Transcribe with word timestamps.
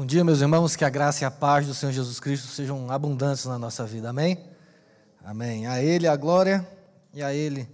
Bom 0.00 0.06
dia, 0.06 0.24
meus 0.24 0.40
irmãos, 0.40 0.76
que 0.76 0.82
a 0.82 0.88
graça 0.88 1.24
e 1.24 1.26
a 1.26 1.30
paz 1.30 1.66
do 1.66 1.74
Senhor 1.74 1.92
Jesus 1.92 2.18
Cristo 2.18 2.46
sejam 2.46 2.90
abundantes 2.90 3.44
na 3.44 3.58
nossa 3.58 3.84
vida, 3.84 4.08
amém? 4.08 4.42
Amém. 5.22 5.66
A 5.66 5.82
Ele 5.82 6.08
a 6.08 6.16
glória 6.16 6.66
e 7.12 7.22
a 7.22 7.34
Ele, 7.34 7.68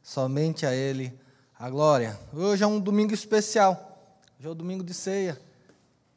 somente 0.00 0.64
a 0.64 0.72
Ele 0.72 1.12
a 1.58 1.68
glória. 1.68 2.16
Hoje 2.32 2.62
é 2.62 2.66
um 2.68 2.78
domingo 2.78 3.12
especial, 3.12 4.14
hoje 4.38 4.46
é 4.46 4.48
o 4.48 4.54
domingo 4.54 4.84
de 4.84 4.94
ceia, 4.94 5.42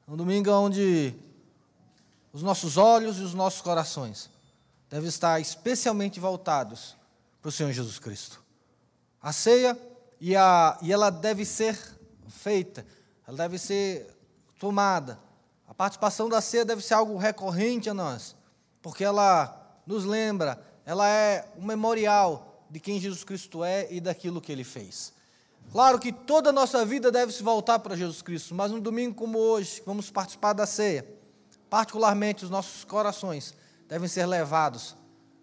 um 0.07 0.15
domingo 0.15 0.51
onde 0.51 1.15
os 2.31 2.43
nossos 2.43 2.77
olhos 2.77 3.17
e 3.17 3.21
os 3.21 3.33
nossos 3.33 3.61
corações 3.61 4.29
devem 4.87 5.09
estar 5.09 5.41
especialmente 5.41 6.19
voltados 6.19 6.95
para 7.41 7.49
o 7.49 7.51
Senhor 7.51 7.71
Jesus 7.71 7.97
Cristo. 7.97 8.39
A 9.19 9.33
ceia, 9.33 9.75
e, 10.21 10.35
a, 10.35 10.77
e 10.83 10.93
ela 10.93 11.09
deve 11.09 11.43
ser 11.43 11.75
feita, 12.27 12.85
ela 13.27 13.35
deve 13.35 13.57
ser 13.57 14.15
tomada 14.59 15.25
a 15.67 15.73
participação 15.73 16.29
da 16.29 16.41
ceia 16.41 16.63
deve 16.63 16.81
ser 16.81 16.93
algo 16.93 17.17
recorrente 17.17 17.89
a 17.89 17.93
nós, 17.93 18.35
porque 18.81 19.03
ela 19.03 19.81
nos 19.85 20.05
lembra, 20.05 20.63
ela 20.85 21.07
é 21.09 21.47
um 21.57 21.65
memorial 21.65 22.65
de 22.69 22.79
quem 22.79 22.99
Jesus 22.99 23.23
Cristo 23.23 23.63
é 23.63 23.91
e 23.91 23.99
daquilo 23.99 24.41
que 24.41 24.51
ele 24.51 24.63
fez. 24.63 25.13
Claro 25.71 25.99
que 25.99 26.11
toda 26.11 26.49
a 26.49 26.53
nossa 26.53 26.85
vida 26.85 27.11
deve 27.11 27.31
se 27.31 27.41
voltar 27.41 27.79
para 27.79 27.95
Jesus 27.95 28.21
Cristo, 28.21 28.53
mas 28.53 28.71
um 28.71 28.79
domingo 28.79 29.15
como 29.15 29.39
hoje, 29.39 29.81
vamos 29.85 30.11
participar 30.11 30.53
da 30.53 30.65
ceia, 30.65 31.05
particularmente 31.69 32.43
os 32.43 32.49
nossos 32.49 32.83
corações 32.83 33.53
devem 33.87 34.07
ser 34.07 34.25
levados 34.25 34.95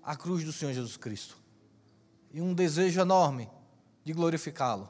à 0.02 0.16
cruz 0.16 0.44
do 0.44 0.52
Senhor 0.52 0.72
Jesus 0.72 0.96
Cristo. 0.96 1.36
E 2.32 2.40
um 2.40 2.54
desejo 2.54 3.00
enorme 3.00 3.50
de 4.04 4.12
glorificá-lo. 4.12 4.88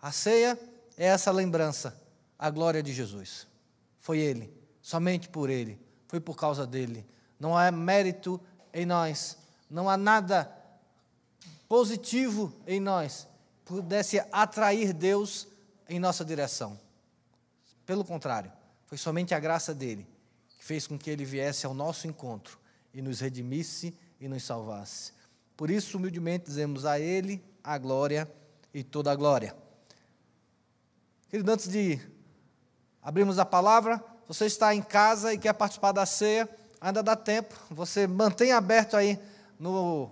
A 0.00 0.10
ceia 0.10 0.58
é 0.96 1.06
essa 1.06 1.30
lembrança, 1.30 1.96
a 2.38 2.50
glória 2.50 2.82
de 2.82 2.92
Jesus. 2.92 3.46
Foi 4.00 4.18
Ele 4.18 4.59
somente 4.90 5.28
por 5.28 5.48
Ele, 5.48 5.78
foi 6.08 6.18
por 6.18 6.36
causa 6.36 6.66
dele. 6.66 7.06
Não 7.38 7.56
há 7.56 7.70
mérito 7.70 8.40
em 8.74 8.84
nós, 8.84 9.38
não 9.70 9.88
há 9.88 9.96
nada 9.96 10.52
positivo 11.68 12.52
em 12.66 12.80
nós 12.80 13.28
que 13.64 13.72
pudesse 13.72 14.20
atrair 14.32 14.92
Deus 14.92 15.46
em 15.88 16.00
nossa 16.00 16.24
direção. 16.24 16.76
Pelo 17.86 18.04
contrário, 18.04 18.50
foi 18.86 18.98
somente 18.98 19.32
a 19.32 19.38
graça 19.38 19.72
dele 19.72 20.04
que 20.58 20.64
fez 20.64 20.88
com 20.88 20.98
que 20.98 21.08
ele 21.08 21.24
viesse 21.24 21.64
ao 21.64 21.72
nosso 21.72 22.08
encontro 22.08 22.58
e 22.92 23.00
nos 23.00 23.20
redimisse 23.20 23.96
e 24.20 24.26
nos 24.26 24.42
salvasse. 24.42 25.12
Por 25.56 25.70
isso, 25.70 25.98
humildemente, 25.98 26.46
dizemos 26.46 26.84
a 26.84 26.98
Ele 26.98 27.44
a 27.62 27.78
glória 27.78 28.30
e 28.74 28.82
toda 28.82 29.12
a 29.12 29.14
glória. 29.14 29.54
Querido, 31.28 31.52
antes 31.52 31.68
de 31.68 32.00
abrirmos 33.00 33.38
a 33.38 33.44
palavra, 33.44 34.04
você 34.30 34.46
está 34.46 34.72
em 34.72 34.80
casa 34.80 35.34
e 35.34 35.38
quer 35.38 35.52
participar 35.52 35.90
da 35.90 36.06
ceia, 36.06 36.48
ainda 36.80 37.02
dá 37.02 37.16
tempo. 37.16 37.52
Você 37.68 38.06
mantém 38.06 38.52
aberto 38.52 38.96
aí 38.96 39.18
no, 39.58 40.08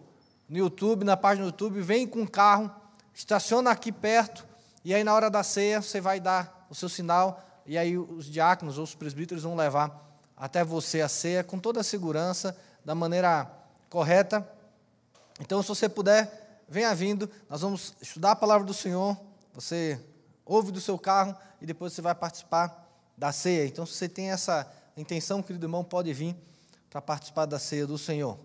no 0.49 0.59
YouTube, 0.59 1.05
na 1.05 1.17
página 1.17 1.47
do 1.47 1.51
YouTube, 1.51 1.81
vem 1.81 2.05
com 2.05 2.23
o 2.23 2.29
carro, 2.29 2.69
estaciona 3.15 3.71
aqui 3.71 3.93
perto, 3.93 4.45
e 4.85 4.93
aí 4.93 5.05
na 5.05 5.15
hora 5.15 5.31
da 5.31 5.45
ceia 5.45 5.81
você 5.81 6.01
vai 6.01 6.19
dar 6.19 6.67
o 6.69 6.75
seu 6.75 6.89
sinal, 6.89 7.41
e 7.65 7.79
aí 7.79 7.97
os 7.97 8.27
diáconos 8.27 8.77
ou 8.77 8.83
os 8.83 8.93
presbíteros 8.93 9.45
vão 9.45 9.55
levar 9.55 10.05
até 10.37 10.65
você 10.65 11.01
a 11.01 11.09
ceia 11.09 11.45
com 11.45 11.61
toda 11.61 11.79
a 11.79 11.85
segurança, 11.85 12.59
da 12.85 12.97
maneira 12.97 13.49
correta. 13.89 14.45
Então, 15.39 15.63
se 15.63 15.69
você 15.69 15.89
puder, 15.89 16.65
venha 16.69 16.93
vindo, 16.93 17.31
nós 17.49 17.61
vamos 17.61 17.95
estudar 18.03 18.33
a 18.33 18.37
palavra 18.37 18.67
do 18.67 18.75
Senhor, 18.75 19.17
você 19.55 20.01
ouve 20.45 20.73
do 20.73 20.81
seu 20.81 20.99
carro 20.99 21.37
e 21.61 21.67
depois 21.67 21.93
você 21.93 22.03
vai 22.03 22.17
participar 22.17 22.88
da 23.19 23.33
ceia. 23.33 23.67
Então, 23.67 23.85
se 23.85 23.95
você 23.95 24.09
tem 24.09 24.31
essa 24.31 24.71
intenção, 24.97 25.43
querido 25.43 25.67
irmão, 25.67 25.83
pode 25.83 26.13
vir 26.15 26.37
para 26.89 27.03
participar 27.03 27.47
da 27.47 27.59
ceia 27.59 27.87
do 27.87 27.99
Senhor. 27.99 28.39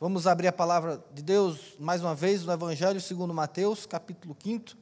Vamos 0.00 0.26
abrir 0.26 0.48
a 0.48 0.52
palavra 0.52 1.02
de 1.14 1.22
Deus 1.22 1.74
mais 1.78 2.02
uma 2.02 2.14
vez 2.14 2.44
no 2.44 2.52
Evangelho 2.52 3.00
segundo 3.00 3.32
Mateus, 3.32 3.86
capítulo 3.86 4.36
5. 4.42 4.76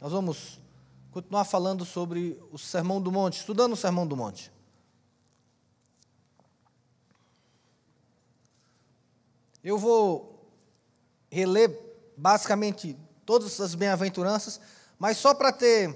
Nós 0.00 0.12
vamos 0.12 0.60
continuar 1.10 1.44
falando 1.44 1.84
sobre 1.84 2.40
o 2.52 2.58
Sermão 2.58 3.02
do 3.02 3.10
Monte, 3.10 3.40
estudando 3.40 3.72
o 3.72 3.76
Sermão 3.76 4.06
do 4.06 4.16
Monte. 4.16 4.50
Eu 9.62 9.76
vou 9.76 10.50
reler 11.30 11.78
basicamente 12.16 12.96
todas 13.26 13.60
as 13.60 13.74
bem-aventuranças, 13.74 14.60
mas 14.98 15.18
só 15.18 15.34
para 15.34 15.52
ter 15.52 15.94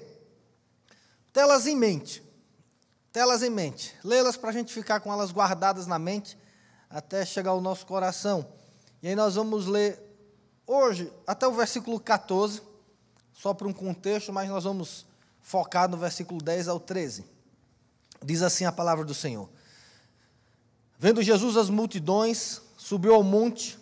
telas 1.32 1.66
em 1.66 1.76
mente 1.76 2.25
telas 3.16 3.42
em 3.42 3.48
mente, 3.48 3.94
lê-las 4.04 4.36
para 4.36 4.50
a 4.50 4.52
gente 4.52 4.70
ficar 4.70 5.00
com 5.00 5.10
elas 5.10 5.32
guardadas 5.32 5.86
na 5.86 5.98
mente 5.98 6.36
até 6.90 7.24
chegar 7.24 7.52
ao 7.52 7.62
nosso 7.62 7.86
coração. 7.86 8.46
E 9.02 9.08
aí 9.08 9.14
nós 9.14 9.36
vamos 9.36 9.66
ler 9.66 9.98
hoje 10.66 11.10
até 11.26 11.48
o 11.48 11.52
versículo 11.54 11.98
14, 11.98 12.60
só 13.32 13.54
para 13.54 13.66
um 13.66 13.72
contexto, 13.72 14.34
mas 14.34 14.50
nós 14.50 14.64
vamos 14.64 15.06
focar 15.40 15.88
no 15.88 15.96
versículo 15.96 16.42
10 16.42 16.68
ao 16.68 16.78
13. 16.78 17.24
Diz 18.22 18.42
assim 18.42 18.66
a 18.66 18.72
palavra 18.72 19.02
do 19.02 19.14
Senhor: 19.14 19.48
Vendo 20.98 21.22
Jesus 21.22 21.56
as 21.56 21.70
multidões, 21.70 22.60
subiu 22.76 23.14
ao 23.14 23.22
monte, 23.22 23.78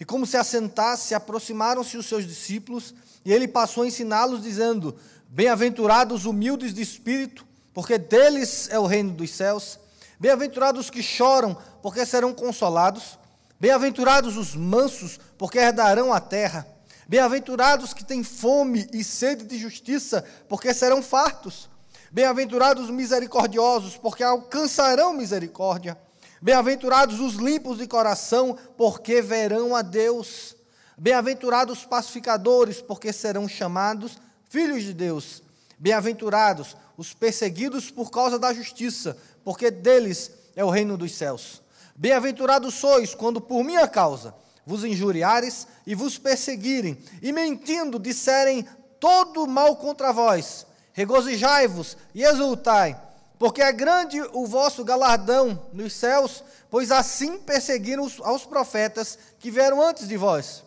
e 0.00 0.04
como 0.04 0.26
se 0.26 0.36
assentasse, 0.36 1.14
aproximaram-se 1.14 1.96
os 1.96 2.06
seus 2.06 2.26
discípulos, 2.26 2.92
e 3.24 3.32
ele 3.32 3.46
passou 3.46 3.84
a 3.84 3.86
ensiná-los, 3.86 4.42
dizendo: 4.42 4.96
Bem-aventurados 5.28 6.22
os 6.22 6.26
humildes 6.26 6.74
de 6.74 6.82
espírito, 6.82 7.53
porque 7.74 7.98
deles 7.98 8.68
é 8.70 8.78
o 8.78 8.86
reino 8.86 9.12
dos 9.12 9.30
céus. 9.30 9.78
Bem-aventurados 10.18 10.86
os 10.86 10.90
que 10.90 11.02
choram, 11.02 11.58
porque 11.82 12.06
serão 12.06 12.32
consolados. 12.32 13.18
Bem-aventurados 13.60 14.36
os 14.36 14.54
mansos, 14.54 15.18
porque 15.36 15.58
herdarão 15.58 16.12
a 16.12 16.20
terra. 16.20 16.66
Bem-aventurados 17.08 17.92
que 17.92 18.04
têm 18.04 18.22
fome 18.22 18.88
e 18.92 19.02
sede 19.02 19.44
de 19.44 19.58
justiça, 19.58 20.24
porque 20.48 20.72
serão 20.72 21.02
fartos. 21.02 21.68
Bem-aventurados 22.12 22.84
os 22.84 22.90
misericordiosos, 22.90 23.96
porque 23.96 24.22
alcançarão 24.22 25.12
misericórdia. 25.12 25.98
Bem-aventurados 26.40 27.18
os 27.18 27.34
limpos 27.34 27.78
de 27.78 27.88
coração, 27.88 28.56
porque 28.76 29.20
verão 29.20 29.74
a 29.74 29.82
Deus. 29.82 30.54
Bem-aventurados 30.96 31.78
os 31.78 31.84
pacificadores, 31.84 32.80
porque 32.80 33.12
serão 33.12 33.48
chamados 33.48 34.16
filhos 34.48 34.84
de 34.84 34.94
Deus. 34.94 35.42
Bem-aventurados 35.76 36.76
os 36.96 37.12
perseguidos 37.12 37.90
por 37.90 38.10
causa 38.10 38.38
da 38.38 38.52
justiça, 38.52 39.16
porque 39.44 39.70
deles 39.70 40.30
é 40.54 40.64
o 40.64 40.70
reino 40.70 40.96
dos 40.96 41.14
céus. 41.14 41.62
Bem-aventurados 41.96 42.74
sois 42.74 43.14
quando 43.14 43.40
por 43.40 43.62
minha 43.62 43.86
causa 43.86 44.34
vos 44.66 44.84
injuriares 44.84 45.66
e 45.86 45.94
vos 45.94 46.18
perseguirem, 46.18 46.98
e 47.20 47.32
mentindo 47.32 47.98
disserem 47.98 48.66
todo 48.98 49.46
mal 49.46 49.76
contra 49.76 50.12
vós. 50.12 50.66
Regozijai-vos 50.92 51.96
e 52.14 52.22
exultai, 52.22 53.00
porque 53.38 53.60
é 53.60 53.72
grande 53.72 54.20
o 54.32 54.46
vosso 54.46 54.84
galardão 54.84 55.68
nos 55.72 55.92
céus, 55.92 56.42
pois 56.70 56.90
assim 56.90 57.38
perseguiram 57.38 58.10
aos 58.22 58.44
profetas 58.44 59.18
que 59.38 59.50
vieram 59.50 59.82
antes 59.82 60.08
de 60.08 60.16
vós. 60.16 60.64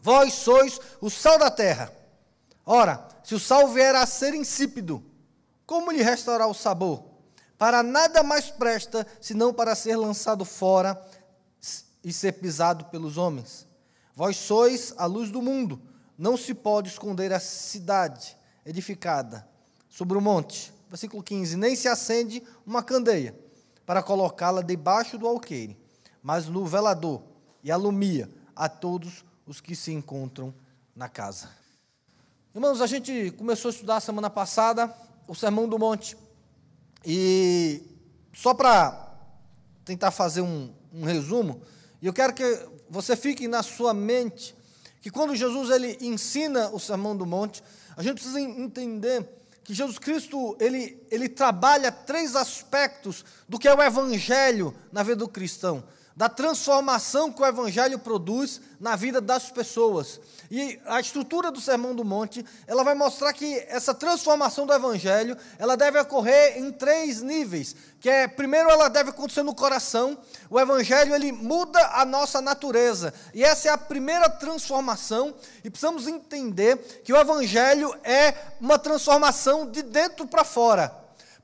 Vós 0.00 0.34
sois 0.34 0.80
o 1.00 1.10
sal 1.10 1.38
da 1.38 1.50
terra. 1.50 1.92
Ora, 2.64 3.08
se 3.24 3.34
o 3.34 3.40
sal 3.40 3.68
vier 3.68 3.94
a 3.94 4.06
ser 4.06 4.34
insípido, 4.34 5.02
como 5.68 5.92
lhe 5.92 6.02
restaurar 6.02 6.48
o 6.48 6.54
sabor? 6.54 7.04
Para 7.58 7.82
nada 7.82 8.22
mais 8.22 8.50
presta 8.50 9.06
senão 9.20 9.52
para 9.52 9.74
ser 9.74 9.96
lançado 9.96 10.42
fora 10.42 10.98
e 12.02 12.10
ser 12.10 12.32
pisado 12.32 12.86
pelos 12.86 13.18
homens. 13.18 13.66
Vós 14.16 14.38
sois 14.38 14.94
a 14.96 15.04
luz 15.04 15.30
do 15.30 15.42
mundo. 15.42 15.78
Não 16.16 16.38
se 16.38 16.54
pode 16.54 16.88
esconder 16.88 17.34
a 17.34 17.38
cidade 17.38 18.34
edificada 18.64 19.46
sobre 19.90 20.16
o 20.16 20.22
monte. 20.22 20.72
Versículo 20.88 21.22
15: 21.22 21.58
Nem 21.58 21.76
se 21.76 21.86
acende 21.86 22.42
uma 22.64 22.82
candeia 22.82 23.38
para 23.84 24.02
colocá-la 24.02 24.62
debaixo 24.62 25.18
do 25.18 25.28
alqueire, 25.28 25.76
mas 26.22 26.46
no 26.46 26.64
velador 26.64 27.20
e 27.62 27.70
alumia 27.70 28.30
a 28.56 28.70
todos 28.70 29.22
os 29.46 29.60
que 29.60 29.76
se 29.76 29.92
encontram 29.92 30.54
na 30.96 31.10
casa. 31.10 31.50
Irmãos, 32.54 32.80
a 32.80 32.86
gente 32.86 33.32
começou 33.32 33.68
a 33.68 33.72
estudar 33.72 34.00
semana 34.00 34.30
passada 34.30 34.96
o 35.28 35.34
Sermão 35.34 35.68
do 35.68 35.78
Monte. 35.78 36.16
E 37.04 37.82
só 38.34 38.54
para 38.54 39.14
tentar 39.84 40.10
fazer 40.10 40.40
um, 40.40 40.74
um 40.92 41.04
resumo, 41.04 41.62
e 42.02 42.06
eu 42.06 42.12
quero 42.12 42.32
que 42.32 42.66
você 42.90 43.14
fique 43.14 43.46
na 43.46 43.62
sua 43.62 43.94
mente 43.94 44.56
que 45.00 45.10
quando 45.10 45.36
Jesus 45.36 45.70
ele 45.70 45.96
ensina 46.00 46.70
o 46.70 46.80
Sermão 46.80 47.16
do 47.16 47.24
Monte, 47.24 47.62
a 47.96 48.02
gente 48.02 48.14
precisa 48.14 48.40
entender 48.40 49.28
que 49.62 49.74
Jesus 49.74 49.98
Cristo 49.98 50.56
ele, 50.58 51.00
ele 51.10 51.28
trabalha 51.28 51.92
três 51.92 52.34
aspectos 52.34 53.24
do 53.48 53.58
que 53.58 53.68
é 53.68 53.74
o 53.74 53.82
Evangelho 53.82 54.74
na 54.90 55.02
vida 55.02 55.16
do 55.16 55.28
cristão, 55.28 55.84
da 56.18 56.28
transformação 56.28 57.30
que 57.30 57.40
o 57.40 57.46
Evangelho 57.46 57.96
produz 57.96 58.60
na 58.80 58.96
vida 58.96 59.20
das 59.20 59.52
pessoas. 59.52 60.20
E 60.50 60.76
a 60.84 60.98
estrutura 60.98 61.52
do 61.52 61.60
Sermão 61.60 61.94
do 61.94 62.04
Monte, 62.04 62.44
ela 62.66 62.82
vai 62.82 62.96
mostrar 62.96 63.32
que 63.32 63.64
essa 63.68 63.94
transformação 63.94 64.66
do 64.66 64.72
Evangelho, 64.72 65.36
ela 65.60 65.76
deve 65.76 65.96
ocorrer 66.00 66.58
em 66.58 66.72
três 66.72 67.22
níveis, 67.22 67.76
que 68.00 68.10
é, 68.10 68.26
primeiro 68.26 68.68
ela 68.68 68.88
deve 68.88 69.10
acontecer 69.10 69.44
no 69.44 69.54
coração, 69.54 70.18
o 70.50 70.58
Evangelho 70.58 71.14
ele 71.14 71.30
muda 71.30 71.78
a 71.92 72.04
nossa 72.04 72.40
natureza, 72.40 73.14
e 73.32 73.44
essa 73.44 73.68
é 73.68 73.70
a 73.70 73.78
primeira 73.78 74.28
transformação, 74.28 75.32
e 75.62 75.70
precisamos 75.70 76.08
entender 76.08 76.78
que 77.04 77.12
o 77.12 77.16
Evangelho 77.16 77.96
é 78.02 78.34
uma 78.60 78.76
transformação 78.76 79.70
de 79.70 79.82
dentro 79.82 80.26
para 80.26 80.42
fora. 80.42 80.92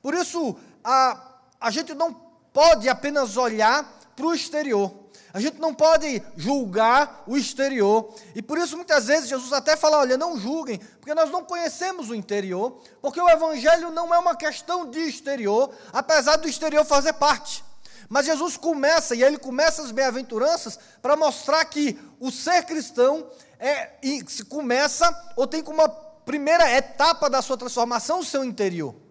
Por 0.01 0.13
isso, 0.13 0.53
a, 0.83 1.17
a 1.61 1.71
gente 1.71 1.93
não 1.93 2.13
pode 2.51 2.89
apenas 2.89 3.37
olhar 3.37 3.94
para 4.15 4.25
o 4.25 4.33
exterior, 4.33 5.05
a 5.35 5.39
gente 5.41 5.59
não 5.59 5.73
pode 5.73 6.23
julgar 6.37 7.25
o 7.27 7.35
exterior. 7.35 8.15
E 8.33 8.41
por 8.41 8.57
isso, 8.57 8.77
muitas 8.77 9.07
vezes, 9.07 9.27
Jesus 9.27 9.51
até 9.51 9.75
fala: 9.75 9.97
olha, 9.97 10.17
não 10.17 10.39
julguem, 10.39 10.77
porque 10.77 11.13
nós 11.13 11.29
não 11.29 11.43
conhecemos 11.43 12.09
o 12.09 12.15
interior, 12.15 12.81
porque 13.01 13.19
o 13.19 13.29
Evangelho 13.29 13.91
não 13.91 14.15
é 14.15 14.17
uma 14.17 14.33
questão 14.33 14.89
de 14.89 14.99
exterior, 14.99 15.69
apesar 15.91 16.37
do 16.37 16.47
exterior 16.47 16.85
fazer 16.85 17.11
parte. 17.11 17.65
Mas 18.07 18.27
Jesus 18.27 18.55
começa, 18.55 19.13
e 19.13 19.23
ele 19.23 19.37
começa 19.37 19.81
as 19.81 19.91
bem-aventuranças, 19.91 20.79
para 21.01 21.17
mostrar 21.17 21.65
que 21.65 21.99
o 22.17 22.31
ser 22.31 22.63
cristão 22.63 23.29
é, 23.59 23.89
se 24.27 24.45
começa, 24.45 25.33
ou 25.35 25.45
tem 25.45 25.61
como 25.61 25.85
primeira 26.23 26.71
etapa 26.71 27.29
da 27.29 27.41
sua 27.41 27.57
transformação, 27.57 28.19
o 28.19 28.25
seu 28.25 28.41
interior 28.41 29.04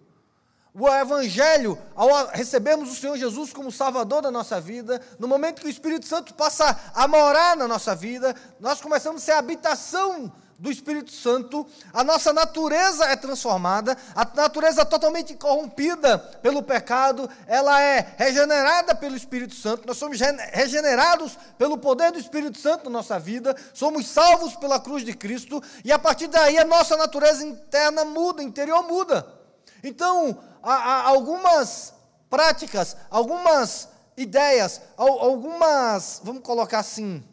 o 0.77 0.89
Evangelho, 0.89 1.77
ao 1.95 2.27
recebermos 2.27 2.91
o 2.91 2.95
Senhor 2.95 3.17
Jesus 3.17 3.53
como 3.53 3.71
Salvador 3.71 4.21
da 4.21 4.29
nossa 4.29 4.59
vida, 4.59 5.01
no 5.17 5.27
momento 5.27 5.61
que 5.61 5.67
o 5.67 5.69
Espírito 5.69 6.05
Santo 6.05 6.33
passa 6.33 6.77
a 6.93 7.07
morar 7.07 7.55
na 7.55 7.67
nossa 7.67 7.95
vida, 7.95 8.35
nós 8.59 8.81
começamos 8.81 9.21
a 9.21 9.25
ser 9.25 9.31
a 9.31 9.39
habitação 9.39 10.31
do 10.59 10.71
Espírito 10.71 11.11
Santo, 11.11 11.65
a 11.93 12.03
nossa 12.03 12.31
natureza 12.31 13.05
é 13.05 13.15
transformada, 13.15 13.97
a 14.13 14.25
natureza 14.35 14.85
totalmente 14.85 15.33
corrompida 15.35 16.17
pelo 16.17 16.63
pecado, 16.63 17.29
ela 17.47 17.81
é 17.81 18.13
regenerada 18.17 18.95
pelo 18.95 19.15
Espírito 19.15 19.53
Santo, 19.53 19.87
nós 19.87 19.97
somos 19.97 20.17
regenerados 20.51 21.37
pelo 21.57 21.77
poder 21.77 22.11
do 22.11 22.19
Espírito 22.19 22.57
Santo 22.57 22.85
na 22.85 22.97
nossa 22.97 23.17
vida, 23.17 23.55
somos 23.73 24.07
salvos 24.07 24.55
pela 24.55 24.79
cruz 24.79 25.03
de 25.03 25.13
Cristo, 25.13 25.61
e 25.83 25.91
a 25.91 25.99
partir 25.99 26.27
daí 26.27 26.57
a 26.57 26.65
nossa 26.65 26.97
natureza 26.97 27.45
interna 27.45 28.03
muda, 28.03 28.43
interior 28.43 28.83
muda. 28.83 29.35
Então, 29.83 30.39
algumas 30.71 31.93
práticas, 32.29 32.97
algumas 33.09 33.87
ideias, 34.17 34.81
algumas, 34.97 36.21
vamos 36.23 36.41
colocar 36.41 36.79
assim, 36.79 37.23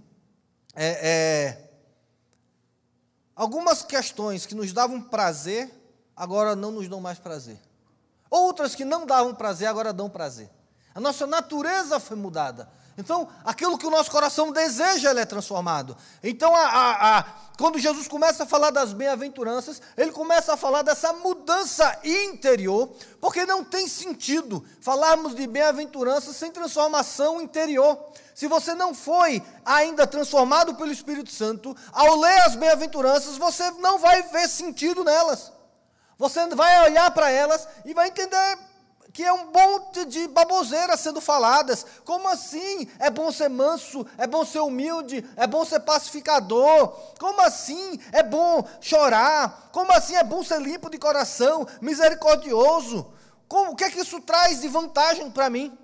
é, 0.75 1.08
é, 1.08 1.70
algumas 3.34 3.82
questões 3.82 4.46
que 4.46 4.55
nos 4.55 4.73
davam 4.73 5.00
prazer, 5.00 5.70
agora 6.17 6.55
não 6.55 6.70
nos 6.70 6.88
dão 6.88 7.00
mais 7.00 7.19
prazer. 7.19 7.58
Outras 8.31 8.75
que 8.75 8.84
não 8.84 9.05
davam 9.06 9.35
prazer, 9.35 9.69
agora 9.69 9.93
dão 9.93 10.08
prazer. 10.08 10.50
A 10.94 11.00
nossa 11.00 11.26
natureza 11.26 12.00
foi 12.00 12.17
mudada. 12.17 12.69
Então, 12.96 13.28
aquilo 13.44 13.78
que 13.78 13.87
o 13.87 13.90
nosso 13.90 14.11
coração 14.11 14.52
deseja, 14.52 15.11
ele 15.11 15.20
é 15.20 15.25
transformado. 15.25 15.96
Então, 16.23 16.55
a, 16.55 16.67
a, 16.67 17.19
a, 17.19 17.25
quando 17.58 17.78
Jesus 17.78 18.06
começa 18.06 18.44
a 18.44 18.46
falar 18.46 18.70
das 18.70 18.93
bem-aventuranças, 18.93 19.81
ele 19.96 20.12
começa 20.12 20.52
a 20.52 20.56
falar 20.56 20.82
dessa 20.82 21.12
mudança 21.14 21.31
interior, 22.05 22.91
porque 23.21 23.44
não 23.44 23.65
tem 23.65 23.87
sentido 23.89 24.65
falarmos 24.81 25.35
de 25.35 25.47
bem-aventuranças 25.47 26.37
sem 26.37 26.50
transformação 26.50 27.41
interior. 27.41 27.99
Se 28.35 28.47
você 28.47 28.75
não 28.75 28.94
foi 28.94 29.43
ainda 29.65 30.06
transformado 30.06 30.75
pelo 30.75 30.91
Espírito 30.91 31.31
Santo, 31.31 31.77
ao 31.93 32.17
ler 32.19 32.41
as 32.43 32.56
bem-aventuranças, 32.56 33.37
você 33.37 33.71
não 33.73 33.99
vai 33.99 34.23
ver 34.23 34.49
sentido 34.49 35.05
nelas. 35.05 35.53
Você 36.19 36.47
vai 36.55 36.89
olhar 36.89 37.11
para 37.11 37.31
elas 37.31 37.67
e 37.85 37.93
vai 37.93 38.09
entender 38.09 38.59
que 39.12 39.23
é 39.23 39.32
um 39.32 39.50
monte 39.53 40.06
de 40.06 40.26
baboseiras 40.29 41.00
sendo 41.00 41.20
faladas. 41.20 41.85
Como 42.05 42.26
assim? 42.29 42.88
É 42.99 43.11
bom 43.11 43.31
ser 43.31 43.50
manso, 43.50 44.06
é 44.17 44.26
bom 44.26 44.44
ser 44.44 44.61
humilde, 44.61 45.25
é 45.37 45.47
bom 45.47 45.64
ser 45.64 45.81
pacificador. 45.81 46.88
Como 47.19 47.41
assim? 47.43 48.00
É 48.11 48.23
bom 48.23 48.67
chorar. 48.81 49.69
Como 49.70 49.93
assim 49.93 50.17
é 50.17 50.25
bom 50.25 50.43
ser 50.43 50.61
limpo 50.62 50.88
de 50.88 50.99
coração, 50.99 51.67
misericordioso? 51.81 53.12
Como, 53.47 53.73
o 53.73 53.76
que 53.76 53.85
é 53.85 53.91
que 53.91 54.00
isso 54.00 54.19
traz 54.20 54.62
de 54.62 54.69
vantagem 54.69 55.31
para 55.31 55.50
mim? 55.50 55.76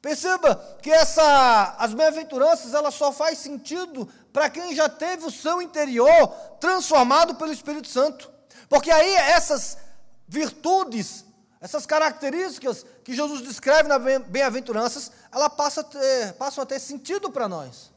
Perceba 0.00 0.56
que 0.82 0.90
essa, 0.90 1.76
as 1.78 1.92
bem-aventuranças 1.92 2.72
ela 2.72 2.90
só 2.90 3.12
faz 3.12 3.38
sentido 3.38 4.08
para 4.32 4.50
quem 4.50 4.74
já 4.74 4.88
teve 4.88 5.26
o 5.26 5.30
seu 5.30 5.60
interior 5.60 6.28
transformado 6.60 7.34
pelo 7.34 7.52
Espírito 7.52 7.88
Santo. 7.88 8.30
Porque 8.68 8.90
aí 8.90 9.14
essas 9.14 9.78
virtudes 10.26 11.23
essas 11.64 11.86
características 11.86 12.84
que 13.02 13.14
Jesus 13.14 13.40
descreve 13.40 13.88
nas 13.88 14.26
bem-aventuranças, 14.26 15.10
elas 15.32 15.48
passam 15.54 15.82
a 15.82 15.86
ter, 15.86 16.34
passam 16.34 16.62
a 16.62 16.66
ter 16.66 16.78
sentido 16.78 17.30
para 17.30 17.48
nós. 17.48 17.90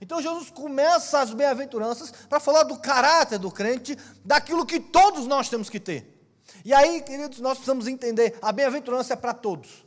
Então 0.00 0.20
Jesus 0.20 0.50
começa 0.50 1.20
as 1.20 1.32
bem-aventuranças 1.32 2.10
para 2.28 2.40
falar 2.40 2.64
do 2.64 2.76
caráter 2.80 3.38
do 3.38 3.48
crente, 3.48 3.96
daquilo 4.24 4.66
que 4.66 4.80
todos 4.80 5.28
nós 5.28 5.48
temos 5.48 5.70
que 5.70 5.78
ter. 5.78 6.20
E 6.64 6.74
aí, 6.74 7.00
queridos, 7.00 7.38
nós 7.38 7.58
precisamos 7.58 7.86
entender, 7.86 8.36
a 8.42 8.50
bem-aventurança 8.50 9.12
é 9.12 9.16
para 9.16 9.34
todos. 9.34 9.86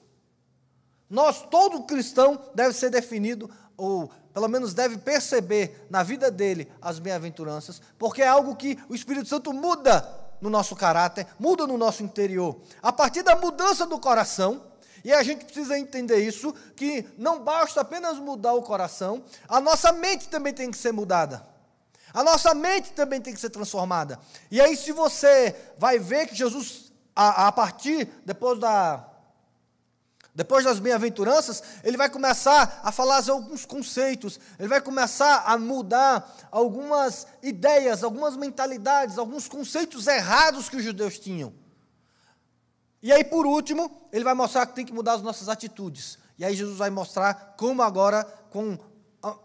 Nós, 1.10 1.42
todo 1.42 1.84
cristão 1.84 2.42
deve 2.56 2.74
ser 2.74 2.90
definido, 2.90 3.52
ou 3.76 4.10
pelo 4.34 4.48
menos 4.48 4.74
deve 4.74 4.98
perceber 4.98 5.86
na 5.90 6.04
vida 6.04 6.32
dele 6.32 6.72
as 6.82 7.00
bem-aventuranças, 7.00 7.82
porque 8.00 8.22
é 8.22 8.30
algo 8.30 8.56
que 8.56 8.80
o 8.88 8.96
Espírito 8.96 9.28
Santo 9.28 9.52
muda 9.52 10.23
no 10.44 10.50
nosso 10.50 10.76
caráter, 10.76 11.26
muda 11.40 11.66
no 11.66 11.78
nosso 11.78 12.04
interior. 12.04 12.60
A 12.82 12.92
partir 12.92 13.24
da 13.24 13.34
mudança 13.34 13.86
do 13.86 13.98
coração, 13.98 14.62
e 15.04 15.14
a 15.14 15.24
gente 15.24 15.46
precisa 15.46 15.80
entender 15.80 16.18
isso, 16.18 16.54
que 16.76 17.06
não 17.18 17.42
basta 17.42 17.80
apenas 17.80 18.18
mudar 18.20 18.54
o 18.54 18.62
coração, 18.62 19.24
a 19.48 19.62
nossa 19.62 19.94
mente 19.94 20.28
também 20.28 20.54
tem 20.54 20.70
que 20.70 20.78
ser 20.78 20.92
mudada. 20.92 21.46
A 22.14 22.24
nossa 22.24 22.54
mente 22.54 22.92
também 22.92 23.22
tem 23.22 23.34
que 23.34 23.40
ser 23.40 23.50
transformada. 23.50 24.20
E 24.52 24.60
aí, 24.60 24.76
se 24.76 24.92
você 24.92 25.56
vai 25.78 25.98
ver 25.98 26.28
que 26.28 26.36
Jesus, 26.36 26.92
a, 27.16 27.48
a 27.48 27.52
partir, 27.52 28.08
depois 28.26 28.60
da, 28.60 29.10
depois 30.36 30.66
das 30.66 30.80
bem-aventuranças, 30.80 31.62
ele 31.84 31.96
vai 31.96 32.10
começar 32.10 32.82
a 32.84 32.92
falar 32.92 33.30
alguns 33.30 33.66
conceitos, 33.66 34.40
ele 34.58 34.68
vai 34.68 34.82
começar 34.82 35.44
a 35.46 35.58
mudar 35.58 36.50
algumas 36.52 37.28
ideias, 37.42 38.04
algumas 38.04 38.36
mentalidades, 38.36 39.20
alguns 39.20 39.48
conceitos 39.48 40.08
errados 40.08 40.70
que 40.70 40.78
os 40.78 40.84
judeus 40.84 41.20
tinham. 41.20 41.54
E 43.02 43.12
aí, 43.12 43.24
por 43.24 43.46
último, 43.46 44.02
ele 44.12 44.24
vai 44.24 44.34
mostrar 44.34 44.66
que 44.66 44.74
tem 44.74 44.86
que 44.86 44.94
mudar 44.94 45.14
as 45.14 45.22
nossas 45.22 45.50
atitudes. 45.50 46.18
E 46.40 46.44
aí, 46.44 46.56
Jesus 46.56 46.78
vai 46.78 46.90
mostrar 46.90 47.54
como 47.58 47.84
agora, 47.84 48.24
com 48.50 48.78
a 49.22 49.36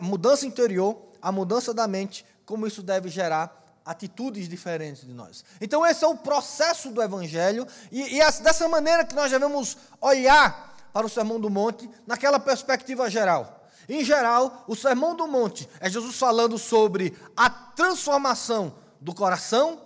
mudança 0.00 0.44
interior, 0.44 1.12
a 1.22 1.32
mudança 1.32 1.72
da 1.72 1.86
mente, 1.86 2.26
como 2.44 2.66
isso 2.66 2.82
deve 2.82 3.08
gerar 3.08 3.65
atitudes 3.86 4.48
diferentes 4.48 5.06
de 5.06 5.14
nós. 5.14 5.44
Então, 5.60 5.86
esse 5.86 6.04
é 6.04 6.08
o 6.08 6.16
processo 6.16 6.90
do 6.90 7.00
Evangelho, 7.00 7.66
e, 7.92 8.16
e 8.16 8.20
é 8.20 8.30
dessa 8.32 8.68
maneira 8.68 9.04
que 9.04 9.14
nós 9.14 9.30
devemos 9.30 9.78
olhar 10.00 10.74
para 10.92 11.06
o 11.06 11.08
Sermão 11.08 11.38
do 11.38 11.48
Monte, 11.48 11.88
naquela 12.06 12.40
perspectiva 12.40 13.08
geral. 13.08 13.68
Em 13.88 14.04
geral, 14.04 14.64
o 14.66 14.74
Sermão 14.74 15.14
do 15.14 15.28
Monte 15.28 15.68
é 15.78 15.88
Jesus 15.88 16.16
falando 16.16 16.58
sobre 16.58 17.16
a 17.36 17.48
transformação 17.48 18.74
do 19.00 19.14
coração, 19.14 19.80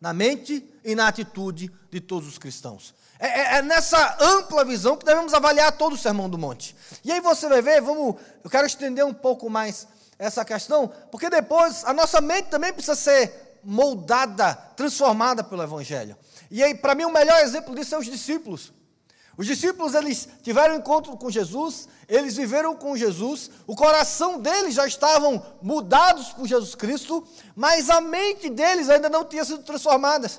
na 0.00 0.12
mente 0.12 0.66
e 0.82 0.94
na 0.94 1.06
atitude 1.06 1.70
de 1.90 2.00
todos 2.00 2.26
os 2.26 2.38
cristãos. 2.38 2.94
É, 3.18 3.26
é, 3.26 3.58
é, 3.58 3.62
nessa 3.62 4.16
ampla 4.20 4.64
visão 4.64 4.96
que 4.96 5.04
devemos 5.04 5.34
avaliar 5.34 5.70
todo 5.72 5.92
o 5.92 5.98
Sermão 5.98 6.28
do 6.28 6.38
Monte. 6.38 6.74
E 7.04 7.12
aí 7.12 7.20
você 7.20 7.48
vai 7.48 7.62
ver, 7.62 7.80
vamos, 7.80 8.16
eu 8.42 8.50
quero 8.50 8.66
estender 8.66 9.04
um 9.04 9.14
pouco 9.14 9.48
mais 9.48 9.86
essa 10.22 10.44
questão, 10.44 10.88
porque 11.10 11.28
depois 11.28 11.84
a 11.84 11.92
nossa 11.92 12.20
mente 12.20 12.46
também 12.48 12.72
precisa 12.72 12.94
ser 12.94 13.58
moldada, 13.64 14.54
transformada 14.76 15.42
pelo 15.42 15.64
Evangelho. 15.64 16.16
E 16.48 16.62
aí, 16.62 16.76
para 16.76 16.94
mim, 16.94 17.04
o 17.04 17.12
melhor 17.12 17.40
exemplo 17.40 17.74
disso 17.74 17.96
é 17.96 17.98
os 17.98 18.06
discípulos. 18.06 18.72
Os 19.36 19.46
discípulos, 19.46 19.94
eles 19.94 20.28
tiveram 20.40 20.76
encontro 20.76 21.16
com 21.16 21.28
Jesus, 21.28 21.88
eles 22.08 22.36
viveram 22.36 22.76
com 22.76 22.96
Jesus, 22.96 23.50
o 23.66 23.74
coração 23.74 24.38
deles 24.38 24.74
já 24.74 24.86
estavam 24.86 25.44
mudados 25.60 26.28
por 26.32 26.46
Jesus 26.46 26.76
Cristo, 26.76 27.26
mas 27.56 27.90
a 27.90 28.00
mente 28.00 28.48
deles 28.48 28.88
ainda 28.88 29.08
não 29.08 29.24
tinha 29.24 29.44
sido 29.44 29.64
transformada. 29.64 30.30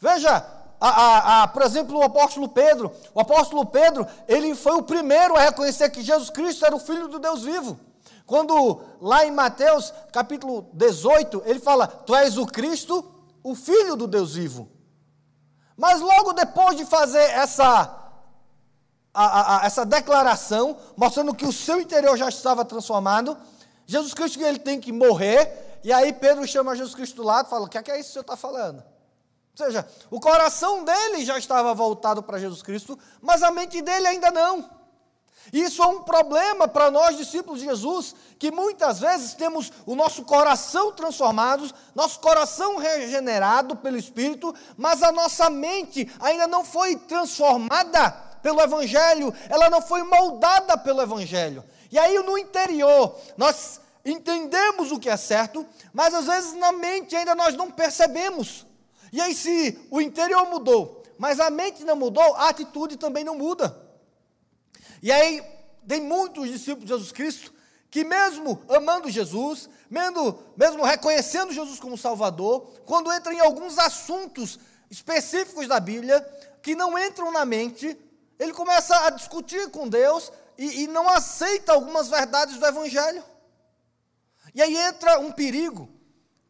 Veja, 0.00 0.44
a, 0.80 0.88
a, 0.88 1.42
a, 1.42 1.48
por 1.48 1.62
exemplo, 1.62 1.96
o 1.96 2.02
apóstolo 2.02 2.48
Pedro. 2.48 2.90
O 3.14 3.20
apóstolo 3.20 3.64
Pedro, 3.64 4.08
ele 4.26 4.56
foi 4.56 4.72
o 4.72 4.82
primeiro 4.82 5.36
a 5.36 5.42
reconhecer 5.42 5.88
que 5.90 6.02
Jesus 6.02 6.30
Cristo 6.30 6.66
era 6.66 6.74
o 6.74 6.80
Filho 6.80 7.06
do 7.06 7.20
Deus 7.20 7.44
vivo. 7.44 7.78
Quando 8.30 8.80
lá 9.00 9.26
em 9.26 9.32
Mateus 9.32 9.92
capítulo 10.12 10.70
18, 10.72 11.42
ele 11.46 11.58
fala: 11.58 11.88
Tu 11.88 12.14
és 12.14 12.38
o 12.38 12.46
Cristo, 12.46 13.04
o 13.42 13.56
Filho 13.56 13.96
do 13.96 14.06
Deus 14.06 14.36
vivo. 14.36 14.70
Mas 15.76 16.00
logo 16.00 16.32
depois 16.32 16.76
de 16.76 16.84
fazer 16.84 17.18
essa 17.18 17.92
a, 19.12 19.56
a, 19.62 19.66
essa 19.66 19.84
declaração, 19.84 20.76
mostrando 20.96 21.34
que 21.34 21.44
o 21.44 21.52
seu 21.52 21.80
interior 21.80 22.16
já 22.16 22.28
estava 22.28 22.64
transformado. 22.64 23.36
Jesus 23.84 24.14
Cristo 24.14 24.40
ele 24.40 24.60
tem 24.60 24.80
que 24.80 24.92
morrer, 24.92 25.80
e 25.82 25.92
aí 25.92 26.12
Pedro 26.12 26.46
chama 26.46 26.76
Jesus 26.76 26.94
Cristo 26.94 27.16
do 27.16 27.24
lado 27.24 27.46
e 27.46 27.50
fala: 27.50 27.64
O 27.64 27.68
que 27.68 27.78
é, 27.78 27.82
que 27.82 27.90
é 27.90 27.98
isso 27.98 28.10
que 28.10 28.10
o 28.10 28.12
senhor 28.12 28.22
está 28.22 28.36
falando? 28.36 28.76
Ou 28.78 29.66
seja, 29.66 29.84
o 30.08 30.20
coração 30.20 30.84
dele 30.84 31.24
já 31.24 31.36
estava 31.36 31.74
voltado 31.74 32.22
para 32.22 32.38
Jesus 32.38 32.62
Cristo, 32.62 32.96
mas 33.20 33.42
a 33.42 33.50
mente 33.50 33.82
dele 33.82 34.06
ainda 34.06 34.30
não. 34.30 34.70
Isso 35.52 35.82
é 35.82 35.86
um 35.86 36.02
problema 36.02 36.68
para 36.68 36.90
nós, 36.90 37.16
discípulos 37.16 37.60
de 37.60 37.66
Jesus, 37.66 38.14
que 38.38 38.50
muitas 38.50 39.00
vezes 39.00 39.34
temos 39.34 39.72
o 39.84 39.94
nosso 39.94 40.24
coração 40.24 40.92
transformado, 40.92 41.68
nosso 41.94 42.20
coração 42.20 42.76
regenerado 42.76 43.76
pelo 43.76 43.96
Espírito, 43.96 44.54
mas 44.76 45.02
a 45.02 45.10
nossa 45.10 45.50
mente 45.50 46.10
ainda 46.20 46.46
não 46.46 46.64
foi 46.64 46.96
transformada 46.96 48.10
pelo 48.42 48.60
Evangelho, 48.60 49.34
ela 49.48 49.68
não 49.68 49.82
foi 49.82 50.02
moldada 50.02 50.78
pelo 50.78 51.02
Evangelho. 51.02 51.64
E 51.90 51.98
aí 51.98 52.18
no 52.20 52.38
interior, 52.38 53.16
nós 53.36 53.80
entendemos 54.04 54.92
o 54.92 54.98
que 54.98 55.10
é 55.10 55.16
certo, 55.16 55.66
mas 55.92 56.14
às 56.14 56.26
vezes 56.26 56.54
na 56.54 56.72
mente 56.72 57.16
ainda 57.16 57.34
nós 57.34 57.54
não 57.56 57.70
percebemos. 57.70 58.66
E 59.12 59.20
aí, 59.20 59.34
se 59.34 59.78
o 59.90 60.00
interior 60.00 60.48
mudou, 60.48 61.02
mas 61.18 61.40
a 61.40 61.50
mente 61.50 61.84
não 61.84 61.96
mudou, 61.96 62.34
a 62.36 62.48
atitude 62.48 62.96
também 62.96 63.24
não 63.24 63.36
muda. 63.36 63.89
E 65.02 65.10
aí, 65.10 65.42
tem 65.86 66.00
muitos 66.00 66.48
discípulos 66.48 66.84
de 66.84 66.90
Jesus 66.90 67.12
Cristo 67.12 67.52
que, 67.90 68.04
mesmo 68.04 68.62
amando 68.68 69.10
Jesus, 69.10 69.68
mesmo, 69.88 70.38
mesmo 70.56 70.84
reconhecendo 70.84 71.52
Jesus 71.52 71.80
como 71.80 71.98
Salvador, 71.98 72.70
quando 72.84 73.12
entram 73.12 73.32
em 73.32 73.40
alguns 73.40 73.78
assuntos 73.78 74.58
específicos 74.90 75.66
da 75.66 75.80
Bíblia, 75.80 76.20
que 76.62 76.76
não 76.76 76.98
entram 76.98 77.32
na 77.32 77.44
mente, 77.44 77.98
ele 78.38 78.52
começa 78.52 79.06
a 79.06 79.10
discutir 79.10 79.70
com 79.70 79.88
Deus 79.88 80.32
e, 80.56 80.82
e 80.82 80.86
não 80.86 81.08
aceita 81.08 81.72
algumas 81.72 82.08
verdades 82.08 82.58
do 82.58 82.66
Evangelho. 82.66 83.24
E 84.54 84.62
aí 84.62 84.76
entra 84.76 85.18
um 85.18 85.32
perigo 85.32 85.88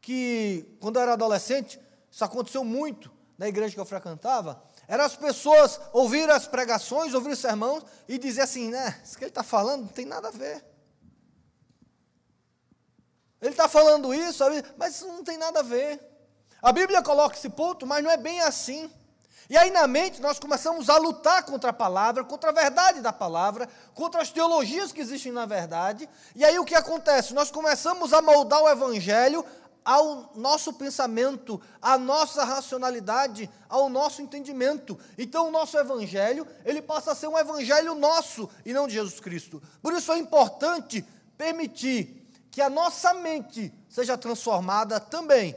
que, 0.01 0.77
quando 0.81 0.97
eu 0.97 1.03
era 1.03 1.13
adolescente, 1.13 1.81
isso 2.11 2.25
aconteceu 2.25 2.65
muito 2.65 3.11
na 3.39 3.49
igreja 3.49 3.75
que 3.75 3.81
eu 3.81 3.87
frequentava, 3.87 4.63
era 4.91 5.05
as 5.05 5.15
pessoas 5.15 5.81
ouvir 5.93 6.29
as 6.29 6.49
pregações, 6.49 7.15
ouvir 7.15 7.31
os 7.31 7.39
sermãos 7.39 7.85
e 8.09 8.19
dizer 8.19 8.41
assim, 8.41 8.71
né, 8.71 9.01
isso 9.05 9.17
que 9.17 9.23
ele 9.23 9.31
está 9.31 9.45
falando 9.45 9.83
não 9.83 9.89
tem 9.89 10.05
nada 10.05 10.27
a 10.27 10.33
ver. 10.33 10.65
Ele 13.41 13.53
está 13.53 13.69
falando 13.69 14.13
isso, 14.13 14.43
mas 14.77 14.97
isso 14.97 15.07
não 15.07 15.23
tem 15.23 15.39
nada 15.39 15.61
a 15.61 15.63
ver. 15.63 16.01
A 16.61 16.73
Bíblia 16.73 17.01
coloca 17.03 17.37
esse 17.37 17.49
ponto, 17.49 17.87
mas 17.87 18.03
não 18.03 18.11
é 18.11 18.17
bem 18.17 18.41
assim. 18.41 18.91
E 19.49 19.57
aí 19.57 19.71
na 19.71 19.87
mente 19.87 20.21
nós 20.21 20.41
começamos 20.41 20.91
a 20.91 20.97
lutar 20.97 21.45
contra 21.45 21.71
a 21.71 21.73
palavra, 21.73 22.25
contra 22.25 22.51
a 22.51 22.53
verdade 22.53 23.01
da 23.01 23.13
palavra, 23.13 23.69
contra 23.95 24.21
as 24.21 24.31
teologias 24.31 24.91
que 24.91 25.01
existem 25.01 25.31
na 25.31 25.47
verdade. 25.47 26.09
E 26.35 26.45
aí 26.45 26.59
o 26.59 26.65
que 26.65 26.75
acontece? 26.75 27.33
Nós 27.33 27.51
começamos 27.51 28.13
a 28.13 28.21
moldar 28.21 28.61
o 28.61 28.69
evangelho 28.69 29.45
ao 29.85 30.33
nosso 30.35 30.73
pensamento, 30.73 31.61
à 31.81 31.97
nossa 31.97 32.45
racionalidade, 32.45 33.51
ao 33.69 33.89
nosso 33.89 34.23
entendimento. 34.23 34.99
Então 35.17 35.49
o 35.49 35.51
nosso 35.51 35.79
evangelho, 35.79 36.47
ele 36.65 36.83
passa 36.83 37.13
a 37.13 37.15
ser 37.15 37.29
um 37.29 37.39
evangelho 37.39 37.95
nosso 37.95 38.49
e 38.65 38.73
não 38.73 38.87
de 38.87 38.95
Jesus 38.95 39.21
Cristo. 39.21 39.63
Por 39.83 39.93
isso 39.93 40.13
é 40.13 40.19
importante 40.19 41.05
permitir 41.37 42.29
que 42.51 42.61
a 42.61 42.69
nossa 42.69 43.15
mente 43.15 43.73
seja 43.89 44.19
transformada 44.19 44.99
também 44.99 45.55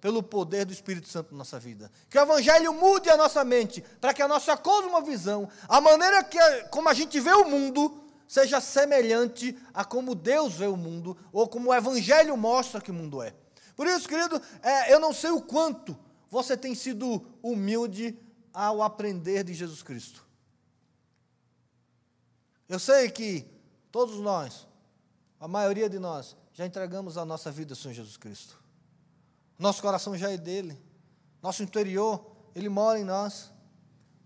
pelo 0.00 0.22
poder 0.22 0.64
do 0.64 0.72
Espírito 0.72 1.08
Santo 1.08 1.32
na 1.32 1.38
nossa 1.38 1.58
vida. 1.58 1.90
Que 2.08 2.18
o 2.18 2.22
evangelho 2.22 2.72
mude 2.72 3.10
a 3.10 3.16
nossa 3.16 3.44
mente, 3.44 3.82
para 4.00 4.14
que 4.14 4.22
a 4.22 4.28
nossa 4.28 4.56
cosmovisão, 4.56 5.48
a 5.68 5.80
maneira 5.80 6.22
que 6.22 6.38
como 6.70 6.88
a 6.88 6.94
gente 6.94 7.18
vê 7.18 7.32
o 7.32 7.48
mundo, 7.48 8.02
seja 8.28 8.60
semelhante 8.60 9.58
a 9.74 9.84
como 9.84 10.14
Deus 10.14 10.54
vê 10.54 10.66
o 10.66 10.76
mundo, 10.76 11.16
ou 11.32 11.48
como 11.48 11.70
o 11.70 11.74
evangelho 11.74 12.36
mostra 12.36 12.80
que 12.80 12.90
o 12.90 12.94
mundo 12.94 13.22
é. 13.22 13.34
Por 13.76 13.86
isso, 13.86 14.08
querido, 14.08 14.40
é, 14.62 14.92
eu 14.92 14.98
não 14.98 15.12
sei 15.12 15.30
o 15.30 15.42
quanto 15.42 15.96
você 16.30 16.56
tem 16.56 16.74
sido 16.74 17.24
humilde 17.42 18.18
ao 18.52 18.82
aprender 18.82 19.44
de 19.44 19.52
Jesus 19.52 19.82
Cristo. 19.82 20.26
Eu 22.66 22.80
sei 22.80 23.10
que 23.10 23.46
todos 23.92 24.16
nós, 24.16 24.66
a 25.38 25.46
maioria 25.46 25.88
de 25.88 25.98
nós, 25.98 26.34
já 26.54 26.64
entregamos 26.64 27.18
a 27.18 27.24
nossa 27.24 27.52
vida 27.52 27.74
ao 27.74 27.76
Senhor 27.76 27.92
Jesus 27.92 28.16
Cristo. 28.16 28.58
Nosso 29.58 29.82
coração 29.82 30.16
já 30.16 30.30
é 30.30 30.38
dele, 30.38 30.82
nosso 31.42 31.62
interior, 31.62 32.34
ele 32.54 32.70
mora 32.70 32.98
em 32.98 33.04
nós. 33.04 33.52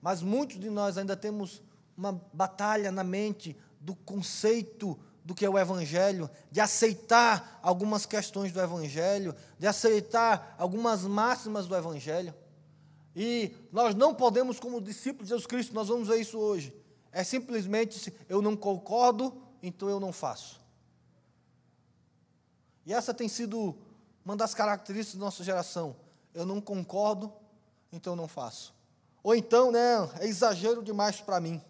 Mas 0.00 0.22
muitos 0.22 0.58
de 0.58 0.70
nós 0.70 0.96
ainda 0.96 1.16
temos 1.16 1.60
uma 1.96 2.12
batalha 2.32 2.90
na 2.90 3.04
mente 3.04 3.56
do 3.80 3.94
conceito 3.94 4.98
do 5.24 5.34
que 5.34 5.44
é 5.44 5.50
o 5.50 5.58
Evangelho, 5.58 6.30
de 6.50 6.60
aceitar 6.60 7.60
algumas 7.62 8.06
questões 8.06 8.52
do 8.52 8.60
Evangelho, 8.60 9.34
de 9.58 9.66
aceitar 9.66 10.54
algumas 10.58 11.02
máximas 11.02 11.66
do 11.66 11.76
Evangelho. 11.76 12.34
E 13.14 13.54
nós 13.72 13.94
não 13.94 14.14
podemos, 14.14 14.58
como 14.58 14.80
discípulos 14.80 15.28
de 15.28 15.30
Jesus 15.30 15.46
Cristo, 15.46 15.74
nós 15.74 15.88
vamos 15.88 16.08
ver 16.08 16.20
isso 16.20 16.38
hoje. 16.38 16.74
É 17.12 17.24
simplesmente, 17.24 18.12
eu 18.28 18.40
não 18.40 18.56
concordo, 18.56 19.42
então 19.62 19.88
eu 19.88 20.00
não 20.00 20.12
faço. 20.12 20.60
E 22.86 22.92
essa 22.92 23.12
tem 23.12 23.28
sido 23.28 23.76
uma 24.24 24.36
das 24.36 24.54
características 24.54 25.18
da 25.18 25.24
nossa 25.24 25.44
geração. 25.44 25.96
Eu 26.32 26.46
não 26.46 26.60
concordo, 26.60 27.32
então 27.92 28.12
eu 28.12 28.16
não 28.16 28.28
faço. 28.28 28.74
Ou 29.22 29.34
então, 29.34 29.70
né, 29.70 30.08
é 30.20 30.26
exagero 30.26 30.82
demais 30.82 31.20
para 31.20 31.40
mim. 31.40 31.60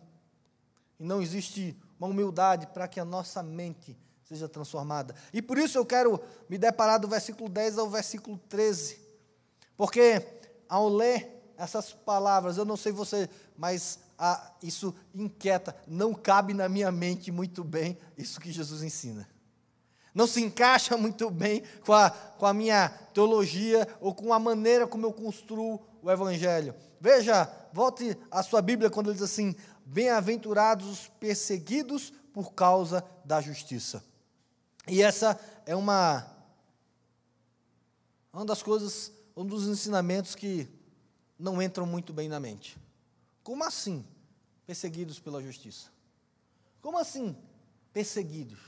E 0.98 1.04
não 1.04 1.20
existe 1.20 1.76
uma 2.00 2.08
humildade 2.08 2.66
para 2.68 2.88
que 2.88 2.98
a 2.98 3.04
nossa 3.04 3.42
mente 3.42 3.96
seja 4.24 4.48
transformada. 4.48 5.14
E 5.32 5.42
por 5.42 5.58
isso 5.58 5.76
eu 5.76 5.84
quero 5.84 6.18
me 6.48 6.56
deparar 6.56 6.98
do 6.98 7.06
versículo 7.06 7.48
10 7.48 7.78
ao 7.78 7.90
versículo 7.90 8.38
13. 8.48 8.98
Porque 9.76 10.26
ao 10.68 10.88
ler 10.88 11.52
essas 11.58 11.92
palavras, 11.92 12.56
eu 12.56 12.64
não 12.64 12.76
sei 12.76 12.90
você, 12.90 13.28
mas 13.56 13.98
ah, 14.18 14.52
isso 14.62 14.94
inquieta, 15.14 15.76
não 15.86 16.14
cabe 16.14 16.54
na 16.54 16.68
minha 16.68 16.90
mente 16.90 17.30
muito 17.30 17.62
bem 17.62 17.98
isso 18.16 18.40
que 18.40 18.50
Jesus 18.50 18.82
ensina. 18.82 19.28
Não 20.14 20.26
se 20.26 20.42
encaixa 20.42 20.96
muito 20.96 21.30
bem 21.30 21.62
com 21.84 21.92
a, 21.92 22.10
com 22.10 22.46
a 22.46 22.54
minha 22.54 22.88
teologia 23.12 23.86
ou 24.00 24.14
com 24.14 24.32
a 24.32 24.38
maneira 24.38 24.86
como 24.86 25.06
eu 25.06 25.12
construo 25.12 25.80
o 26.02 26.10
Evangelho. 26.10 26.74
Veja, 27.00 27.50
volte 27.72 28.16
a 28.30 28.42
sua 28.42 28.60
Bíblia 28.60 28.90
quando 28.90 29.08
ele 29.08 29.14
diz 29.14 29.22
assim: 29.22 29.54
Bem-aventurados 29.92 30.86
os 30.86 31.08
perseguidos 31.08 32.12
por 32.32 32.52
causa 32.52 33.04
da 33.24 33.40
justiça. 33.40 34.04
E 34.86 35.02
essa 35.02 35.38
é 35.66 35.74
uma, 35.74 36.24
uma 38.32 38.44
das 38.44 38.62
coisas, 38.62 39.10
um 39.36 39.44
dos 39.44 39.66
ensinamentos 39.66 40.36
que 40.36 40.68
não 41.36 41.60
entram 41.60 41.86
muito 41.86 42.12
bem 42.12 42.28
na 42.28 42.38
mente. 42.38 42.78
Como 43.42 43.64
assim 43.64 44.06
perseguidos 44.64 45.18
pela 45.18 45.42
justiça? 45.42 45.88
Como 46.80 46.96
assim 46.96 47.36
perseguidos? 47.92 48.60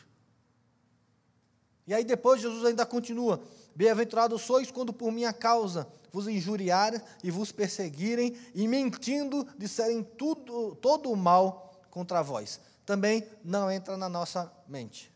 E 1.86 1.94
aí 1.94 2.04
depois 2.04 2.40
Jesus 2.40 2.64
ainda 2.64 2.84
continua: 2.84 3.40
Bem-aventurados 3.74 4.42
sois 4.42 4.70
quando 4.70 4.92
por 4.92 5.10
minha 5.10 5.32
causa 5.32 5.88
vos 6.12 6.28
injuriarem 6.28 7.00
e 7.24 7.30
vos 7.30 7.50
perseguirem, 7.50 8.36
e 8.54 8.68
mentindo 8.68 9.46
disserem 9.56 10.02
tudo, 10.02 10.74
todo 10.76 11.10
o 11.10 11.16
mal 11.16 11.82
contra 11.90 12.22
vós. 12.22 12.60
Também 12.84 13.26
não 13.42 13.70
entra 13.70 13.96
na 13.96 14.08
nossa 14.08 14.52
mente. 14.68 15.12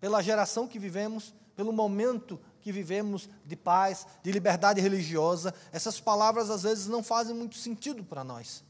Pela 0.00 0.22
geração 0.22 0.68
que 0.68 0.78
vivemos, 0.78 1.34
pelo 1.56 1.72
momento 1.72 2.40
que 2.60 2.70
vivemos 2.70 3.28
de 3.44 3.56
paz, 3.56 4.06
de 4.22 4.30
liberdade 4.30 4.80
religiosa, 4.80 5.52
essas 5.72 5.98
palavras 5.98 6.50
às 6.50 6.62
vezes 6.62 6.86
não 6.86 7.02
fazem 7.02 7.34
muito 7.34 7.56
sentido 7.56 8.04
para 8.04 8.22
nós. 8.22 8.62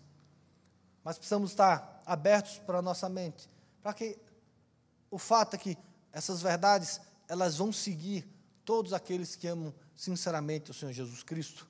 Mas 1.04 1.18
precisamos 1.18 1.50
estar 1.50 2.00
abertos 2.06 2.58
para 2.58 2.78
a 2.78 2.82
nossa 2.82 3.08
mente, 3.08 3.48
para 3.82 3.92
que 3.92 4.18
o 5.10 5.18
fato 5.18 5.54
é 5.54 5.58
que 5.58 5.76
essas 6.12 6.40
verdades, 6.40 7.00
elas 7.28 7.56
vão 7.56 7.72
seguir 7.72 8.26
todos 8.68 8.92
aqueles 8.92 9.34
que 9.34 9.48
amam 9.48 9.72
sinceramente 9.96 10.70
o 10.70 10.74
Senhor 10.74 10.92
Jesus 10.92 11.22
Cristo. 11.22 11.66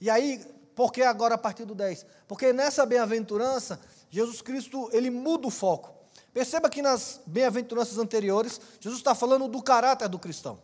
E 0.00 0.10
aí, 0.10 0.44
por 0.74 0.92
que 0.92 1.00
agora 1.00 1.36
a 1.36 1.38
partir 1.38 1.64
do 1.64 1.76
10? 1.76 2.04
Porque 2.26 2.52
nessa 2.52 2.84
bem-aventurança, 2.84 3.80
Jesus 4.10 4.42
Cristo, 4.42 4.90
ele 4.92 5.10
muda 5.10 5.46
o 5.46 5.50
foco. 5.50 5.94
Perceba 6.34 6.68
que 6.68 6.82
nas 6.82 7.20
bem-aventuranças 7.24 7.98
anteriores, 7.98 8.60
Jesus 8.80 8.98
está 8.98 9.14
falando 9.14 9.46
do 9.46 9.62
caráter 9.62 10.08
do 10.08 10.18
cristão. 10.18 10.60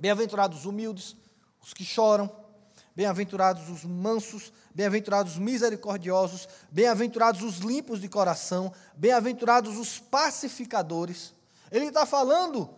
Bem-aventurados 0.00 0.58
os 0.58 0.66
humildes, 0.66 1.14
os 1.62 1.72
que 1.72 1.84
choram, 1.84 2.28
bem-aventurados 2.96 3.68
os 3.68 3.84
mansos, 3.84 4.52
bem-aventurados 4.74 5.34
os 5.34 5.38
misericordiosos, 5.38 6.48
bem-aventurados 6.72 7.44
os 7.44 7.58
limpos 7.58 8.00
de 8.00 8.08
coração, 8.08 8.72
bem-aventurados 8.96 9.78
os 9.78 10.00
pacificadores. 10.00 11.32
Ele 11.70 11.86
está 11.86 12.04
falando 12.04 12.68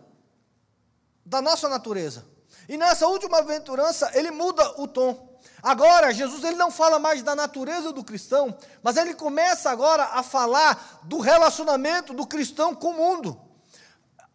da 1.25 1.41
nossa 1.41 1.69
natureza. 1.69 2.25
E 2.67 2.77
nessa 2.77 3.07
última 3.07 3.39
aventurança, 3.39 4.11
ele 4.13 4.31
muda 4.31 4.81
o 4.81 4.87
tom. 4.87 5.29
Agora, 5.61 6.13
Jesus 6.13 6.43
ele 6.43 6.55
não 6.55 6.71
fala 6.71 6.97
mais 6.97 7.21
da 7.21 7.35
natureza 7.35 7.91
do 7.91 8.03
cristão, 8.03 8.55
mas 8.81 8.97
ele 8.97 9.13
começa 9.13 9.69
agora 9.69 10.03
a 10.05 10.23
falar 10.23 11.01
do 11.03 11.19
relacionamento 11.19 12.13
do 12.13 12.25
cristão 12.25 12.73
com 12.73 12.89
o 12.89 12.93
mundo. 12.93 13.39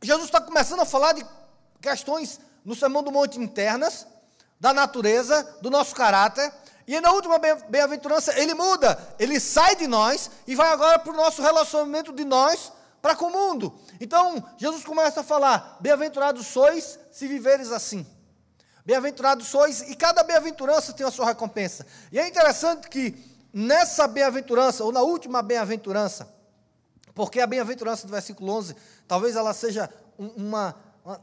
Jesus 0.02 0.26
está 0.26 0.40
começando 0.40 0.80
a 0.80 0.86
falar 0.86 1.12
de 1.12 1.26
questões 1.80 2.40
no 2.64 2.74
Sermão 2.74 3.02
do 3.02 3.10
Monte 3.10 3.40
internas, 3.40 4.06
da 4.60 4.72
natureza, 4.72 5.56
do 5.60 5.70
nosso 5.70 5.94
caráter, 5.94 6.52
e 6.86 7.00
na 7.00 7.10
última 7.10 7.38
bem-aventurança 7.38 8.38
ele 8.38 8.54
muda, 8.54 8.96
ele 9.18 9.40
sai 9.40 9.74
de 9.74 9.88
nós 9.88 10.30
e 10.46 10.54
vai 10.54 10.68
agora 10.68 10.98
para 11.00 11.12
o 11.12 11.16
nosso 11.16 11.42
relacionamento 11.42 12.12
de 12.12 12.24
nós 12.24 12.72
para 13.00 13.14
com 13.14 13.26
o 13.26 13.30
mundo. 13.30 13.74
Então, 14.00 14.44
Jesus 14.56 14.84
começa 14.84 15.20
a 15.20 15.24
falar: 15.24 15.78
Bem-aventurados 15.80 16.46
sois 16.46 16.98
se 17.10 17.26
viveres 17.26 17.70
assim. 17.72 18.06
Bem-aventurados 18.84 19.48
sois, 19.48 19.80
e 19.82 19.96
cada 19.96 20.22
bem-aventurança 20.22 20.92
tem 20.92 21.04
a 21.04 21.10
sua 21.10 21.26
recompensa. 21.26 21.84
E 22.12 22.20
é 22.20 22.28
interessante 22.28 22.88
que 22.88 23.16
nessa 23.52 24.06
bem-aventurança, 24.06 24.84
ou 24.84 24.92
na 24.92 25.02
última 25.02 25.42
bem-aventurança, 25.42 26.32
porque 27.12 27.40
a 27.40 27.46
bem-aventurança 27.46 28.06
do 28.06 28.12
versículo 28.12 28.52
11, 28.52 28.76
talvez 29.08 29.34
ela 29.34 29.52
seja 29.54 29.90
uma, 30.16 30.76
uma, 31.04 31.20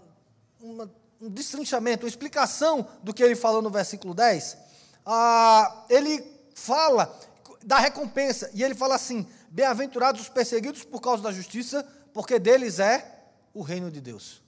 uma, 0.60 0.92
um 1.22 1.30
destrinchamento, 1.30 2.06
uma 2.06 2.10
explicação 2.10 2.86
do 3.02 3.14
que 3.14 3.24
ele 3.24 3.36
falou 3.36 3.62
no 3.62 3.70
versículo 3.70 4.14
10. 4.14 4.58
Ah, 5.06 5.86
ele 5.90 6.22
fala 6.56 7.18
da 7.64 7.80
recompensa, 7.80 8.50
e 8.54 8.62
ele 8.62 8.76
fala 8.76 8.96
assim: 8.96 9.26
Bem-aventurados 9.54 10.20
os 10.20 10.30
perseguidos 10.30 10.84
por 10.84 11.00
causa 11.00 11.22
da 11.22 11.32
justiça, 11.32 11.88
porque 12.12 12.40
deles 12.40 12.80
é 12.80 13.24
o 13.54 13.62
reino 13.62 13.92
de 13.92 14.02
Deus. 14.02 14.42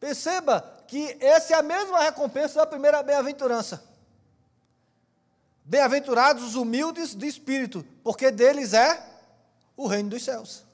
Perceba 0.00 0.62
que 0.88 1.14
essa 1.20 1.52
é 1.52 1.58
a 1.58 1.62
mesma 1.62 2.00
recompensa 2.00 2.60
da 2.60 2.66
primeira 2.66 3.02
bem-aventurança. 3.02 3.84
Bem-aventurados 5.62 6.42
os 6.42 6.54
humildes 6.54 7.14
de 7.14 7.26
espírito, 7.26 7.84
porque 8.02 8.30
deles 8.30 8.72
é 8.72 9.06
o 9.76 9.86
reino 9.86 10.08
dos 10.08 10.24
céus. 10.24 10.64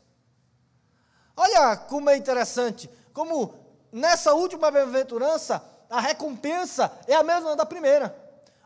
Olha 1.37 1.77
como 1.77 2.09
é 2.09 2.17
interessante, 2.17 2.89
como 3.13 3.53
nessa 3.91 4.33
última 4.33 4.71
bem-aventurança, 4.71 5.61
a 5.91 5.99
recompensa 5.99 6.93
é 7.09 7.17
a 7.17 7.25
mesma 7.25 7.57
da 7.57 7.67
primeira. 7.67 8.17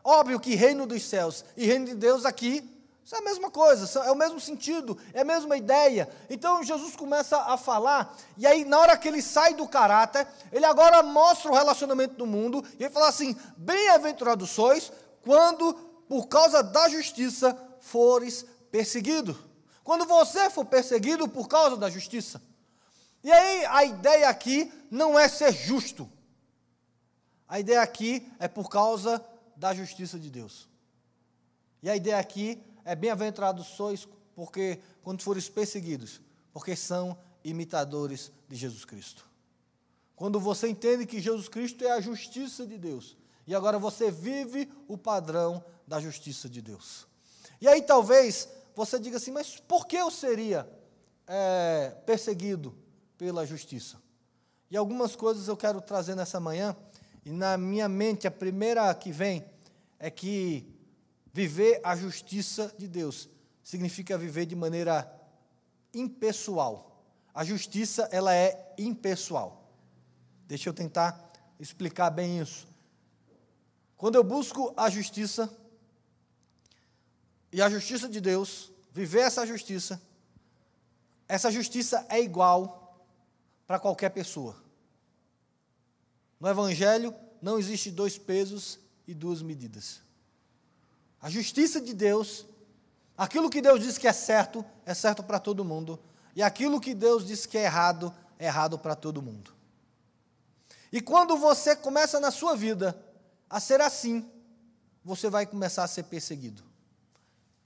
Óbvio 0.03 0.39
que 0.39 0.53
reino 0.53 0.85
dos 0.85 1.03
céus 1.03 1.43
e 1.55 1.65
reino 1.65 1.87
de 1.87 1.95
Deus 1.95 2.23
aqui 2.23 2.76
isso 3.07 3.15
é 3.15 3.19
a 3.19 3.21
mesma 3.21 3.49
coisa, 3.49 3.99
é 4.01 4.11
o 4.11 4.15
mesmo 4.17 4.37
sentido, 4.37 4.97
é 5.13 5.21
a 5.21 5.23
mesma 5.23 5.55
ideia. 5.55 6.09
Então 6.29 6.61
Jesus 6.61 6.93
começa 6.93 7.37
a 7.37 7.55
falar, 7.55 8.13
e 8.35 8.45
aí 8.45 8.65
na 8.65 8.77
hora 8.77 8.97
que 8.97 9.07
ele 9.07 9.21
sai 9.21 9.53
do 9.53 9.65
caráter, 9.65 10.27
ele 10.51 10.65
agora 10.65 11.01
mostra 11.01 11.49
o 11.49 11.55
relacionamento 11.55 12.15
do 12.15 12.25
mundo, 12.25 12.61
e 12.77 12.83
ele 12.83 12.93
fala 12.93 13.07
assim: 13.07 13.33
Bem-aventurados 13.55 14.49
sois 14.49 14.91
quando, 15.21 15.73
por 16.09 16.27
causa 16.27 16.61
da 16.61 16.89
justiça, 16.89 17.57
fores 17.79 18.45
perseguido. 18.69 19.41
Quando 19.85 20.05
você 20.05 20.49
for 20.49 20.65
perseguido 20.65 21.29
por 21.29 21.47
causa 21.47 21.77
da 21.77 21.89
justiça. 21.89 22.41
E 23.23 23.31
aí 23.31 23.65
a 23.67 23.85
ideia 23.85 24.27
aqui 24.27 24.69
não 24.91 25.17
é 25.17 25.29
ser 25.29 25.53
justo. 25.53 26.11
A 27.47 27.57
ideia 27.57 27.81
aqui 27.81 28.29
é 28.37 28.49
por 28.49 28.69
causa 28.69 29.25
da 29.55 29.73
justiça 29.73 30.19
de 30.19 30.29
Deus. 30.29 30.67
E 31.81 31.89
a 31.89 31.95
ideia 31.95 32.17
aqui 32.17 32.61
é 32.87 32.95
bem-aventurados 32.95 33.67
sois 33.67 34.07
porque 34.33 34.79
quando 35.03 35.21
fores 35.21 35.49
perseguidos, 35.49 36.21
porque 36.53 36.73
são 36.73 37.17
imitadores 37.43 38.31
de 38.47 38.55
Jesus 38.55 38.85
Cristo. 38.85 39.25
Quando 40.15 40.39
você 40.39 40.69
entende 40.69 41.05
que 41.05 41.19
Jesus 41.19 41.49
Cristo 41.49 41.83
é 41.83 41.91
a 41.91 41.99
justiça 41.99 42.65
de 42.65 42.77
Deus, 42.77 43.17
e 43.45 43.53
agora 43.53 43.77
você 43.77 44.09
vive 44.09 44.71
o 44.87 44.97
padrão 44.97 45.63
da 45.85 45.99
justiça 45.99 46.47
de 46.47 46.61
Deus. 46.61 47.05
E 47.59 47.67
aí 47.67 47.81
talvez 47.81 48.47
você 48.73 48.97
diga 48.97 49.17
assim, 49.17 49.31
mas 49.31 49.59
por 49.59 49.85
que 49.85 49.97
eu 49.97 50.09
seria 50.09 50.67
é, 51.27 51.93
perseguido 52.05 52.73
pela 53.17 53.45
justiça? 53.45 53.97
E 54.71 54.77
algumas 54.77 55.15
coisas 55.15 55.47
eu 55.49 55.57
quero 55.57 55.81
trazer 55.81 56.15
nessa 56.15 56.39
manhã, 56.39 56.75
e 57.25 57.31
na 57.31 57.57
minha 57.57 57.89
mente 57.89 58.27
a 58.27 58.31
primeira 58.31 58.93
que 58.95 59.11
vem 59.11 59.45
é 59.99 60.09
que 60.09 60.76
Viver 61.37 61.79
a 61.83 61.95
justiça 61.95 62.73
de 62.79 62.87
Deus 62.87 63.29
significa 63.63 64.17
viver 64.17 64.47
de 64.47 64.55
maneira 64.55 65.07
impessoal. 65.93 67.05
A 67.31 67.45
justiça, 67.45 68.09
ela 68.11 68.33
é 68.33 68.73
impessoal. 68.75 69.71
Deixa 70.47 70.67
eu 70.67 70.73
tentar 70.73 71.31
explicar 71.59 72.09
bem 72.09 72.39
isso. 72.41 72.67
Quando 73.95 74.15
eu 74.15 74.23
busco 74.23 74.73
a 74.75 74.89
justiça 74.89 75.47
e 77.51 77.61
a 77.61 77.69
justiça 77.69 78.09
de 78.09 78.19
Deus, 78.19 78.71
viver 78.91 79.19
essa 79.19 79.45
justiça, 79.45 80.01
essa 81.27 81.51
justiça 81.51 82.03
é 82.09 82.19
igual 82.19 83.05
para 83.67 83.77
qualquer 83.77 84.09
pessoa. 84.09 84.57
No 86.39 86.49
Evangelho 86.49 87.13
não 87.39 87.59
existe 87.59 87.91
dois 87.91 88.17
pesos 88.17 88.79
e 89.07 89.13
duas 89.13 89.43
medidas. 89.43 90.06
A 91.21 91.29
justiça 91.29 91.81
de 91.81 91.93
Deus, 91.93 92.45
aquilo 93.17 93.49
que 93.49 93.61
Deus 93.61 93.81
diz 93.81 93.97
que 93.97 94.07
é 94.07 94.13
certo, 94.13 94.63
é 94.85 94.93
certo 94.93 95.23
para 95.23 95.39
todo 95.39 95.65
mundo, 95.65 95.99
e 96.35 96.43
aquilo 96.43 96.79
que 96.79 96.93
Deus 96.93 97.25
diz 97.25 97.45
que 97.45 97.57
é 97.57 97.63
errado, 97.63 98.13
é 98.37 98.45
errado 98.45 98.77
para 98.77 98.95
todo 98.95 99.21
mundo. 99.21 99.51
E 100.91 101.01
quando 101.01 101.35
você 101.35 101.75
começa 101.75 102.19
na 102.19 102.31
sua 102.31 102.55
vida 102.55 102.97
a 103.49 103.59
ser 103.59 103.81
assim, 103.81 104.29
você 105.03 105.29
vai 105.29 105.45
começar 105.45 105.83
a 105.83 105.87
ser 105.87 106.03
perseguido. 106.03 106.63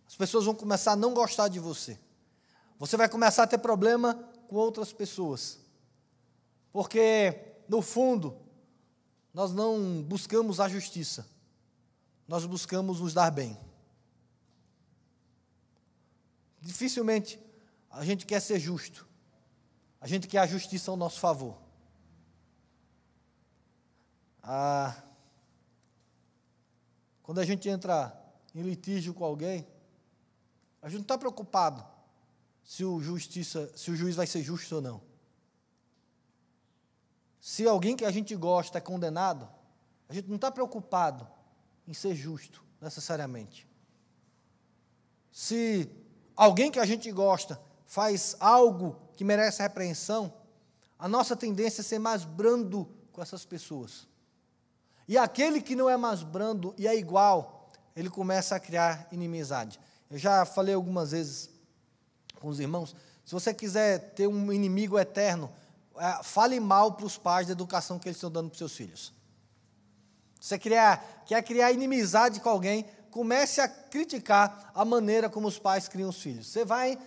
As 0.07 0.15
pessoas 0.15 0.45
vão 0.45 0.55
começar 0.55 0.93
a 0.93 0.95
não 0.95 1.13
gostar 1.13 1.47
de 1.47 1.59
você. 1.59 1.97
Você 2.79 2.97
vai 2.97 3.07
começar 3.07 3.43
a 3.43 3.47
ter 3.47 3.57
problema 3.57 4.13
com 4.47 4.55
outras 4.55 4.91
pessoas. 4.91 5.59
Porque, 6.71 7.37
no 7.67 7.81
fundo, 7.81 8.37
nós 9.33 9.53
não 9.53 10.01
buscamos 10.01 10.59
a 10.59 10.67
justiça, 10.67 11.25
nós 12.31 12.45
buscamos 12.45 13.01
nos 13.01 13.13
dar 13.13 13.29
bem. 13.29 13.59
Dificilmente 16.61 17.37
a 17.89 18.05
gente 18.05 18.25
quer 18.25 18.39
ser 18.39 18.57
justo. 18.57 19.05
A 19.99 20.07
gente 20.07 20.29
quer 20.29 20.37
a 20.37 20.47
justiça 20.47 20.89
ao 20.89 20.95
nosso 20.95 21.19
favor. 21.19 21.61
Ah, 24.41 25.03
quando 27.21 27.39
a 27.39 27.45
gente 27.45 27.67
entra 27.67 28.17
em 28.55 28.61
litígio 28.61 29.13
com 29.13 29.25
alguém, 29.25 29.67
a 30.81 30.87
gente 30.87 30.99
não 30.99 31.01
está 31.01 31.17
preocupado 31.17 31.85
se 32.63 32.85
o, 32.85 33.01
justiça, 33.01 33.69
se 33.75 33.91
o 33.91 33.95
juiz 33.97 34.15
vai 34.15 34.25
ser 34.25 34.41
justo 34.41 34.75
ou 34.75 34.81
não. 34.81 35.01
Se 37.41 37.67
alguém 37.67 37.97
que 37.97 38.05
a 38.05 38.11
gente 38.11 38.33
gosta 38.37 38.77
é 38.77 38.81
condenado, 38.81 39.49
a 40.07 40.13
gente 40.13 40.29
não 40.29 40.37
está 40.37 40.49
preocupado 40.49 41.27
em 41.91 41.93
ser 41.93 42.15
justo, 42.15 42.63
necessariamente. 42.79 43.67
Se 45.29 45.91
alguém 46.37 46.71
que 46.71 46.79
a 46.79 46.85
gente 46.85 47.11
gosta 47.11 47.59
faz 47.85 48.37
algo 48.39 48.95
que 49.13 49.25
merece 49.25 49.61
repreensão, 49.61 50.33
a 50.97 51.09
nossa 51.09 51.35
tendência 51.35 51.81
é 51.81 51.83
ser 51.83 51.99
mais 51.99 52.23
brando 52.23 52.87
com 53.11 53.21
essas 53.21 53.43
pessoas. 53.43 54.07
E 55.05 55.17
aquele 55.17 55.61
que 55.61 55.75
não 55.75 55.89
é 55.89 55.97
mais 55.97 56.23
brando 56.23 56.73
e 56.77 56.87
é 56.87 56.95
igual, 56.97 57.69
ele 57.93 58.09
começa 58.09 58.55
a 58.55 58.59
criar 58.59 59.09
inimizade. 59.11 59.77
Eu 60.09 60.17
já 60.17 60.45
falei 60.45 60.73
algumas 60.73 61.11
vezes 61.11 61.49
com 62.39 62.47
os 62.47 62.61
irmãos, 62.61 62.95
se 63.25 63.33
você 63.33 63.53
quiser 63.53 64.13
ter 64.13 64.27
um 64.27 64.53
inimigo 64.53 64.97
eterno, 64.97 65.51
é, 65.97 66.23
fale 66.23 66.57
mal 66.57 66.93
para 66.93 67.05
os 67.05 67.17
pais 67.17 67.47
da 67.47 67.51
educação 67.51 67.99
que 67.99 68.07
eles 68.07 68.15
estão 68.15 68.31
dando 68.31 68.47
para 68.47 68.53
os 68.53 68.59
seus 68.59 68.75
filhos. 68.75 69.13
Você 70.41 70.57
criar, 70.57 71.23
quer 71.27 71.43
criar 71.43 71.71
inimizade 71.71 72.39
com 72.39 72.49
alguém, 72.49 72.83
comece 73.11 73.61
a 73.61 73.67
criticar 73.67 74.71
a 74.73 74.83
maneira 74.83 75.29
como 75.29 75.47
os 75.47 75.59
pais 75.59 75.87
criam 75.87 76.09
os 76.09 76.19
filhos. 76.19 76.47
Você 76.47 76.65
vai, 76.65 76.97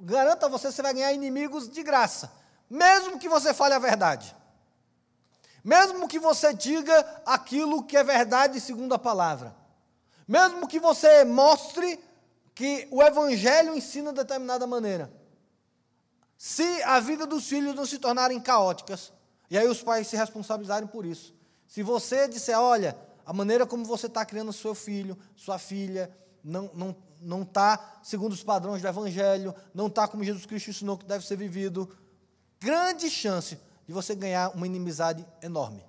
garanto 0.00 0.46
a 0.46 0.48
você, 0.48 0.72
você 0.72 0.80
vai 0.80 0.94
ganhar 0.94 1.12
inimigos 1.12 1.68
de 1.68 1.82
graça, 1.82 2.32
mesmo 2.68 3.18
que 3.18 3.28
você 3.28 3.52
fale 3.52 3.74
a 3.74 3.78
verdade. 3.78 4.34
Mesmo 5.62 6.08
que 6.08 6.18
você 6.18 6.54
diga 6.54 7.22
aquilo 7.26 7.82
que 7.82 7.94
é 7.94 8.02
verdade 8.02 8.58
segundo 8.58 8.94
a 8.94 8.98
palavra. 8.98 9.54
Mesmo 10.26 10.66
que 10.66 10.80
você 10.80 11.24
mostre 11.24 12.00
que 12.54 12.88
o 12.90 13.02
evangelho 13.02 13.76
ensina 13.76 14.12
de 14.12 14.18
determinada 14.18 14.66
maneira. 14.66 15.12
Se 16.38 16.82
a 16.84 17.00
vida 17.00 17.26
dos 17.26 17.46
filhos 17.46 17.74
não 17.74 17.84
se 17.84 17.98
tornarem 17.98 18.40
caóticas, 18.40 19.12
e 19.50 19.58
aí 19.58 19.68
os 19.68 19.82
pais 19.82 20.06
se 20.06 20.16
responsabilizarem 20.16 20.88
por 20.88 21.04
isso, 21.04 21.34
se 21.68 21.82
você 21.82 22.26
disser, 22.26 22.58
olha, 22.58 22.96
a 23.24 23.32
maneira 23.32 23.66
como 23.66 23.84
você 23.84 24.06
está 24.06 24.24
criando 24.24 24.52
seu 24.54 24.74
filho, 24.74 25.16
sua 25.36 25.58
filha, 25.58 26.10
não 26.42 26.64
está 26.64 26.76
não, 26.76 26.96
não 27.20 27.44
tá 27.44 28.00
segundo 28.02 28.32
os 28.32 28.42
padrões 28.42 28.80
do 28.80 28.88
Evangelho, 28.88 29.54
não 29.74 29.86
está 29.86 30.08
como 30.08 30.24
Jesus 30.24 30.46
Cristo 30.46 30.70
ensinou 30.70 30.96
que 30.96 31.04
deve 31.04 31.26
ser 31.26 31.36
vivido, 31.36 31.94
grande 32.58 33.10
chance 33.10 33.58
de 33.86 33.92
você 33.92 34.14
ganhar 34.14 34.54
uma 34.54 34.66
inimizade 34.66 35.26
enorme. 35.42 35.84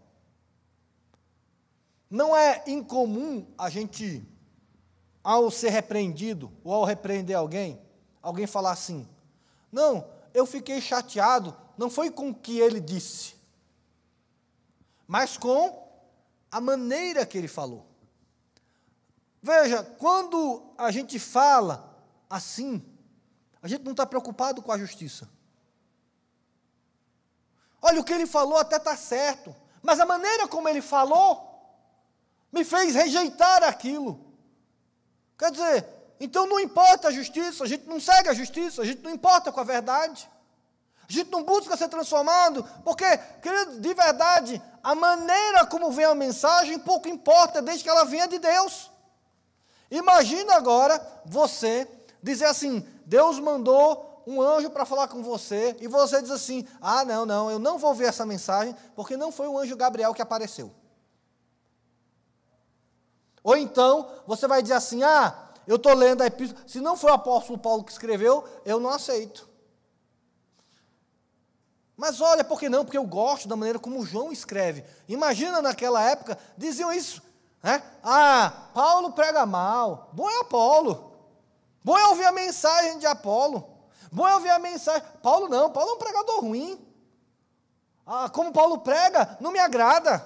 Não 2.09 2.35
é 2.35 2.61
incomum 2.67 3.47
a 3.57 3.69
gente 3.69 4.21
ao 5.23 5.49
ser 5.49 5.69
repreendido 5.69 6.51
ou 6.61 6.73
ao 6.73 6.83
repreender 6.83 7.37
alguém, 7.37 7.79
alguém 8.21 8.47
falar 8.47 8.71
assim: 8.71 9.07
Não, 9.71 10.05
eu 10.33 10.45
fiquei 10.45 10.81
chateado, 10.81 11.55
não 11.77 11.89
foi 11.89 12.11
com 12.11 12.31
o 12.31 12.35
que 12.35 12.59
ele 12.59 12.81
disse, 12.81 13.35
mas 15.09 15.37
com 15.37 15.89
a 16.51 16.61
maneira 16.61 17.25
que 17.25 17.35
ele 17.35 17.47
falou. 17.47 17.83
Veja, 19.41 19.83
quando 19.97 20.71
a 20.77 20.91
gente 20.91 21.17
fala 21.17 21.99
assim, 22.29 22.85
a 23.59 23.67
gente 23.67 23.83
não 23.83 23.93
está 23.93 24.05
preocupado 24.05 24.61
com 24.61 24.71
a 24.71 24.77
justiça. 24.77 25.27
Olha, 27.81 27.99
o 27.99 28.03
que 28.03 28.13
ele 28.13 28.27
falou 28.27 28.59
até 28.59 28.75
está 28.75 28.95
certo, 28.95 29.55
mas 29.81 29.99
a 29.99 30.05
maneira 30.05 30.47
como 30.47 30.69
ele 30.69 30.79
falou 30.81 31.59
me 32.51 32.63
fez 32.63 32.93
rejeitar 32.93 33.63
aquilo. 33.63 34.31
Quer 35.39 35.49
dizer, 35.51 35.87
então 36.19 36.45
não 36.45 36.59
importa 36.59 37.07
a 37.07 37.11
justiça, 37.11 37.63
a 37.63 37.67
gente 37.67 37.87
não 37.87 37.99
segue 37.99 38.29
a 38.29 38.33
justiça, 38.35 38.83
a 38.83 38.85
gente 38.85 39.01
não 39.01 39.09
importa 39.09 39.51
com 39.51 39.59
a 39.59 39.63
verdade. 39.63 40.29
A 41.09 41.11
gente 41.11 41.31
não 41.31 41.43
busca 41.43 41.75
ser 41.75 41.89
transformado, 41.89 42.63
porque, 42.83 43.17
querido, 43.41 43.79
de 43.79 43.93
verdade, 43.95 44.61
a 44.83 44.95
maneira 44.95 45.65
como 45.65 45.91
vem 45.91 46.05
a 46.05 46.15
mensagem 46.15 46.79
pouco 46.79 47.07
importa, 47.07 47.61
desde 47.61 47.83
que 47.83 47.89
ela 47.89 48.05
venha 48.05 48.27
de 48.27 48.39
Deus. 48.39 48.91
Imagina 49.91 50.55
agora 50.55 51.01
você 51.25 51.87
dizer 52.21 52.45
assim: 52.45 52.85
Deus 53.05 53.39
mandou 53.39 54.23
um 54.25 54.41
anjo 54.41 54.69
para 54.69 54.85
falar 54.85 55.07
com 55.07 55.23
você, 55.23 55.75
e 55.79 55.87
você 55.87 56.21
diz 56.21 56.31
assim: 56.31 56.67
Ah, 56.79 57.03
não, 57.03 57.25
não, 57.25 57.49
eu 57.49 57.59
não 57.59 57.77
vou 57.77 57.93
ver 57.93 58.05
essa 58.05 58.25
mensagem, 58.25 58.75
porque 58.95 59.17
não 59.17 59.31
foi 59.31 59.47
o 59.47 59.57
anjo 59.57 59.75
Gabriel 59.75 60.13
que 60.13 60.21
apareceu. 60.21 60.71
Ou 63.43 63.57
então, 63.57 64.07
você 64.27 64.47
vai 64.47 64.61
dizer 64.61 64.75
assim: 64.75 65.01
Ah, 65.01 65.49
eu 65.65 65.77
estou 65.77 65.93
lendo 65.93 66.21
a 66.21 66.27
epístola, 66.27 66.63
se 66.67 66.79
não 66.79 66.95
foi 66.95 67.09
o 67.09 67.15
apóstolo 67.15 67.57
Paulo 67.57 67.83
que 67.83 67.91
escreveu, 67.91 68.43
eu 68.63 68.79
não 68.79 68.89
aceito. 68.89 69.48
Mas 71.99 72.21
olha, 72.21 72.45
por 72.45 72.57
que 72.57 72.69
não? 72.69 72.85
Porque 72.85 72.97
eu 72.97 73.03
gosto 73.03 73.45
da 73.45 73.57
maneira 73.57 73.77
como 73.77 74.05
João 74.05 74.31
escreve. 74.31 74.85
Imagina 75.05 75.61
naquela 75.61 76.01
época, 76.01 76.39
diziam 76.57 76.93
isso. 76.93 77.21
Né? 77.61 77.83
Ah, 78.01 78.69
Paulo 78.73 79.11
prega 79.11 79.45
mal. 79.45 80.09
Bom 80.13 80.29
é 80.29 80.39
Apolo. 80.39 81.11
Bom 81.83 81.97
é 81.97 82.07
ouvir 82.07 82.23
a 82.23 82.31
mensagem 82.31 82.99
de 82.99 83.05
Apolo. 83.05 83.67
Bom 84.13 84.25
é 84.25 84.33
ouvir 84.33 84.49
a 84.49 84.59
mensagem. 84.59 85.03
Paulo 85.21 85.49
não, 85.49 85.69
Paulo 85.71 85.89
é 85.89 85.93
um 85.95 85.97
pregador 85.97 86.39
ruim. 86.39 86.79
Ah, 88.07 88.29
como 88.29 88.53
Paulo 88.53 88.77
prega, 88.77 89.37
não 89.41 89.51
me 89.51 89.59
agrada. 89.59 90.25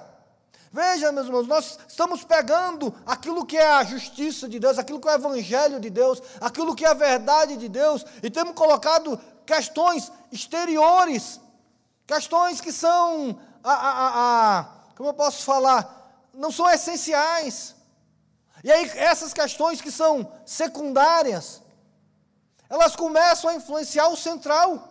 Veja, 0.70 1.10
meus 1.10 1.26
irmãos, 1.26 1.48
nós 1.48 1.76
estamos 1.88 2.22
pegando 2.22 2.94
aquilo 3.04 3.44
que 3.44 3.56
é 3.56 3.66
a 3.66 3.82
justiça 3.82 4.48
de 4.48 4.60
Deus, 4.60 4.78
aquilo 4.78 5.00
que 5.00 5.08
é 5.08 5.10
o 5.10 5.14
evangelho 5.16 5.80
de 5.80 5.90
Deus, 5.90 6.22
aquilo 6.40 6.76
que 6.76 6.84
é 6.84 6.90
a 6.90 6.94
verdade 6.94 7.56
de 7.56 7.68
Deus, 7.68 8.06
e 8.22 8.30
temos 8.30 8.54
colocado 8.54 9.18
questões 9.44 10.12
exteriores 10.30 11.40
Questões 12.06 12.60
que 12.60 12.72
são, 12.72 13.38
a, 13.62 13.72
a, 13.72 14.58
a, 14.58 14.64
como 14.96 15.08
eu 15.08 15.14
posso 15.14 15.42
falar, 15.44 16.28
não 16.32 16.52
são 16.52 16.70
essenciais. 16.70 17.74
E 18.62 18.70
aí, 18.70 18.90
essas 18.96 19.32
questões 19.32 19.80
que 19.80 19.90
são 19.90 20.30
secundárias, 20.44 21.62
elas 22.68 22.94
começam 22.96 23.50
a 23.50 23.54
influenciar 23.54 24.08
o 24.08 24.16
central. 24.16 24.88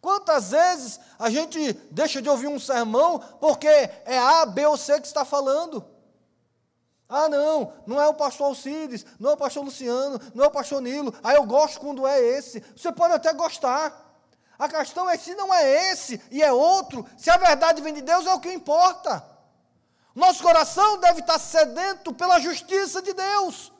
Quantas 0.00 0.50
vezes 0.50 1.00
a 1.18 1.30
gente 1.30 1.72
deixa 1.90 2.20
de 2.20 2.28
ouvir 2.28 2.48
um 2.48 2.58
sermão 2.60 3.18
porque 3.40 3.66
é 3.66 4.18
A, 4.18 4.44
B 4.44 4.66
ou 4.66 4.76
C 4.76 5.00
que 5.00 5.06
está 5.06 5.24
falando? 5.24 5.84
Ah, 7.08 7.28
não, 7.28 7.72
não 7.86 8.00
é 8.00 8.06
o 8.08 8.14
pastor 8.14 8.48
Alcides, 8.48 9.04
não 9.18 9.30
é 9.30 9.32
o 9.34 9.36
pastor 9.36 9.64
Luciano, 9.64 10.20
não 10.34 10.44
é 10.44 10.48
o 10.48 10.50
pastor 10.50 10.80
Nilo. 10.80 11.14
Ah, 11.22 11.34
eu 11.34 11.44
gosto 11.44 11.80
quando 11.80 12.06
é 12.06 12.20
esse. 12.20 12.60
Você 12.76 12.90
pode 12.92 13.14
até 13.14 13.32
gostar. 13.32 14.13
A 14.58 14.68
questão 14.68 15.08
é 15.08 15.16
se 15.16 15.34
não 15.34 15.52
é 15.52 15.90
esse 15.90 16.20
e 16.30 16.42
é 16.42 16.52
outro, 16.52 17.04
se 17.16 17.30
a 17.30 17.36
verdade 17.36 17.82
vem 17.82 17.92
de 17.92 18.02
Deus, 18.02 18.26
é 18.26 18.32
o 18.32 18.40
que 18.40 18.52
importa. 18.52 19.24
Nosso 20.14 20.42
coração 20.42 20.98
deve 20.98 21.20
estar 21.20 21.38
sedento 21.38 22.14
pela 22.14 22.38
justiça 22.38 23.02
de 23.02 23.12
Deus. 23.12 23.72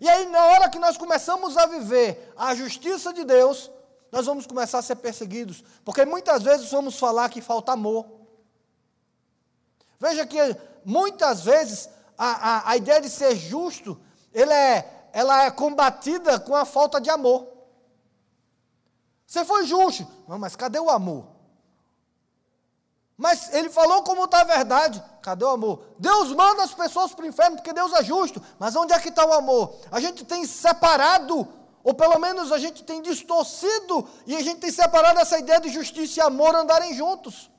E 0.00 0.08
aí, 0.08 0.26
na 0.26 0.44
hora 0.46 0.68
que 0.68 0.78
nós 0.78 0.96
começamos 0.96 1.56
a 1.56 1.66
viver 1.66 2.32
a 2.36 2.54
justiça 2.54 3.12
de 3.12 3.24
Deus, 3.24 3.70
nós 4.10 4.26
vamos 4.26 4.46
começar 4.46 4.78
a 4.78 4.82
ser 4.82 4.96
perseguidos. 4.96 5.62
Porque 5.84 6.04
muitas 6.04 6.42
vezes 6.42 6.70
vamos 6.70 6.98
falar 6.98 7.28
que 7.28 7.40
falta 7.40 7.72
amor. 7.72 8.04
Veja 9.98 10.26
que 10.26 10.38
muitas 10.84 11.42
vezes 11.42 11.88
a, 12.18 12.26
a, 12.26 12.70
a 12.70 12.76
ideia 12.76 13.00
de 13.00 13.08
ser 13.08 13.36
justo, 13.36 13.98
é, 14.34 14.84
ela 15.12 15.44
é 15.44 15.50
combatida 15.50 16.38
com 16.40 16.54
a 16.54 16.64
falta 16.64 17.00
de 17.00 17.08
amor. 17.08 17.55
Você 19.26 19.44
foi 19.44 19.66
justo. 19.66 20.06
Não, 20.28 20.38
mas 20.38 20.54
cadê 20.54 20.78
o 20.78 20.88
amor? 20.88 21.26
Mas 23.16 23.52
ele 23.54 23.70
falou 23.70 24.02
como 24.02 24.24
está 24.24 24.42
a 24.42 24.44
verdade. 24.44 25.02
Cadê 25.22 25.44
o 25.44 25.48
amor? 25.48 25.82
Deus 25.98 26.32
manda 26.32 26.62
as 26.62 26.74
pessoas 26.74 27.12
para 27.12 27.24
o 27.24 27.28
inferno 27.28 27.56
porque 27.56 27.72
Deus 27.72 27.92
é 27.94 28.04
justo. 28.04 28.42
Mas 28.58 28.76
onde 28.76 28.92
é 28.92 29.00
que 29.00 29.08
está 29.08 29.24
o 29.24 29.32
amor? 29.32 29.74
A 29.90 29.98
gente 30.00 30.24
tem 30.24 30.46
separado, 30.46 31.48
ou 31.82 31.94
pelo 31.94 32.18
menos 32.18 32.52
a 32.52 32.58
gente 32.58 32.84
tem 32.84 33.00
distorcido, 33.00 34.08
e 34.26 34.36
a 34.36 34.42
gente 34.42 34.60
tem 34.60 34.70
separado 34.70 35.18
essa 35.18 35.38
ideia 35.38 35.60
de 35.60 35.70
justiça 35.70 36.20
e 36.20 36.22
amor 36.22 36.54
andarem 36.54 36.94
juntos. 36.94 37.50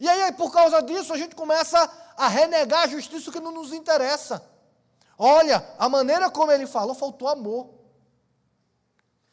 E 0.00 0.08
aí, 0.08 0.32
por 0.32 0.52
causa 0.52 0.80
disso, 0.80 1.12
a 1.12 1.18
gente 1.18 1.34
começa 1.34 1.90
a 2.16 2.28
renegar 2.28 2.84
a 2.84 2.88
justiça 2.88 3.30
que 3.30 3.40
não 3.40 3.52
nos 3.52 3.72
interessa. 3.72 4.42
Olha, 5.18 5.68
a 5.78 5.88
maneira 5.88 6.30
como 6.30 6.52
ele 6.52 6.66
falou, 6.66 6.94
faltou 6.94 7.28
amor. 7.28 7.77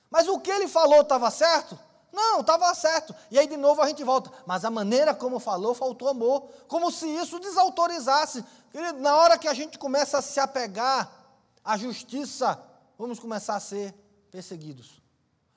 Mas 0.09 0.27
o 0.27 0.39
que 0.39 0.51
ele 0.51 0.67
falou 0.67 1.01
estava 1.01 1.29
certo? 1.31 1.77
Não, 2.11 2.39
estava 2.39 2.73
certo. 2.73 3.13
E 3.29 3.37
aí 3.37 3.45
de 3.45 3.57
novo 3.57 3.81
a 3.81 3.87
gente 3.87 4.03
volta. 4.03 4.31
Mas 4.45 4.63
a 4.63 4.71
maneira 4.71 5.13
como 5.13 5.39
falou, 5.39 5.75
faltou 5.75 6.07
amor. 6.07 6.49
Como 6.67 6.89
se 6.89 7.07
isso 7.07 7.39
desautorizasse. 7.39 8.43
Querido, 8.71 8.99
na 8.99 9.15
hora 9.17 9.37
que 9.37 9.47
a 9.47 9.53
gente 9.53 9.77
começa 9.77 10.19
a 10.19 10.21
se 10.21 10.39
apegar 10.39 11.11
à 11.63 11.77
justiça, 11.77 12.61
vamos 12.97 13.19
começar 13.19 13.55
a 13.55 13.59
ser 13.59 13.93
perseguidos. 14.31 15.01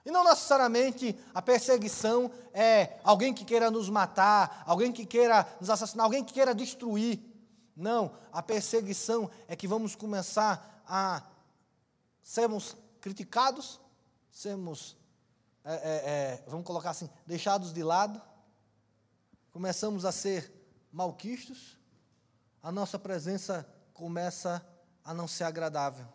E 0.05 0.11
não 0.11 0.25
necessariamente 0.25 1.19
a 1.35 1.43
perseguição 1.43 2.31
é 2.53 2.99
alguém 3.05 3.35
que 3.35 3.45
queira 3.45 3.71
nos 3.71 3.91
matar, 3.91 4.65
alguém 4.67 4.91
que 4.91 5.05
queira 5.05 5.47
nos 5.61 5.69
assassinar, 5.69 6.05
alguém 6.05 6.25
que 6.25 6.33
queira 6.33 6.55
destruir. 6.55 7.21
Não, 7.77 8.13
a 8.33 8.43
perseguição 8.43 9.31
é 9.47 9.55
que 9.55 9.69
vamos 9.69 9.95
começar 9.95 10.83
a 10.89 11.23
sermos 12.23 12.75
criticados, 13.01 13.79
sermos, 14.39 14.97
é, 15.65 15.75
é, 15.75 16.11
é, 16.11 16.45
vamos 16.47 16.65
colocar 16.65 16.91
assim, 16.91 17.11
deixados 17.27 17.73
de 17.73 17.83
lado, 17.83 18.23
começamos 19.51 20.05
a 20.05 20.13
ser 20.13 20.55
malquistos, 20.93 21.77
a 22.63 22.71
nossa 22.71 23.01
presença 23.01 23.69
começa 23.93 24.65
a 25.03 25.13
não 25.13 25.27
ser 25.27 25.43
agradável. 25.43 26.07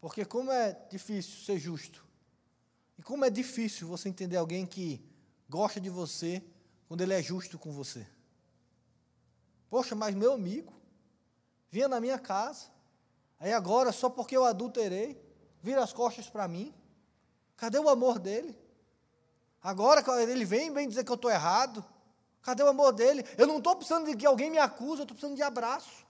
Porque 0.00 0.24
como 0.24 0.52
é 0.52 0.74
difícil 0.88 1.44
ser 1.44 1.58
justo, 1.58 2.06
e 2.96 3.02
como 3.02 3.24
é 3.24 3.30
difícil 3.30 3.88
você 3.88 4.08
entender 4.08 4.36
alguém 4.36 4.64
que 4.64 5.04
gosta 5.48 5.80
de 5.80 5.90
você 5.90 6.40
quando 6.86 7.00
ele 7.00 7.14
é 7.14 7.20
justo 7.20 7.58
com 7.58 7.72
você. 7.72 8.06
Poxa, 9.68 9.96
mas 9.96 10.14
meu 10.14 10.34
amigo 10.34 10.72
vinha 11.68 11.88
na 11.88 12.00
minha 12.00 12.20
casa, 12.20 12.70
Aí 13.42 13.52
agora, 13.52 13.90
só 13.90 14.08
porque 14.08 14.36
eu 14.36 14.44
adulterei, 14.44 15.20
vira 15.60 15.82
as 15.82 15.92
costas 15.92 16.30
para 16.30 16.46
mim. 16.46 16.72
Cadê 17.56 17.76
o 17.76 17.88
amor 17.88 18.20
dele? 18.20 18.56
Agora 19.60 20.00
ele 20.22 20.44
vem 20.44 20.72
vem 20.72 20.88
dizer 20.88 21.02
que 21.02 21.10
eu 21.10 21.16
estou 21.16 21.28
errado. 21.28 21.84
Cadê 22.40 22.62
o 22.62 22.68
amor 22.68 22.92
dele? 22.92 23.24
Eu 23.36 23.48
não 23.48 23.58
estou 23.58 23.74
precisando 23.74 24.06
de 24.06 24.16
que 24.16 24.24
alguém 24.24 24.48
me 24.48 24.58
acuse, 24.58 25.00
eu 25.00 25.02
estou 25.02 25.16
precisando 25.16 25.34
de 25.34 25.42
abraço. 25.42 26.01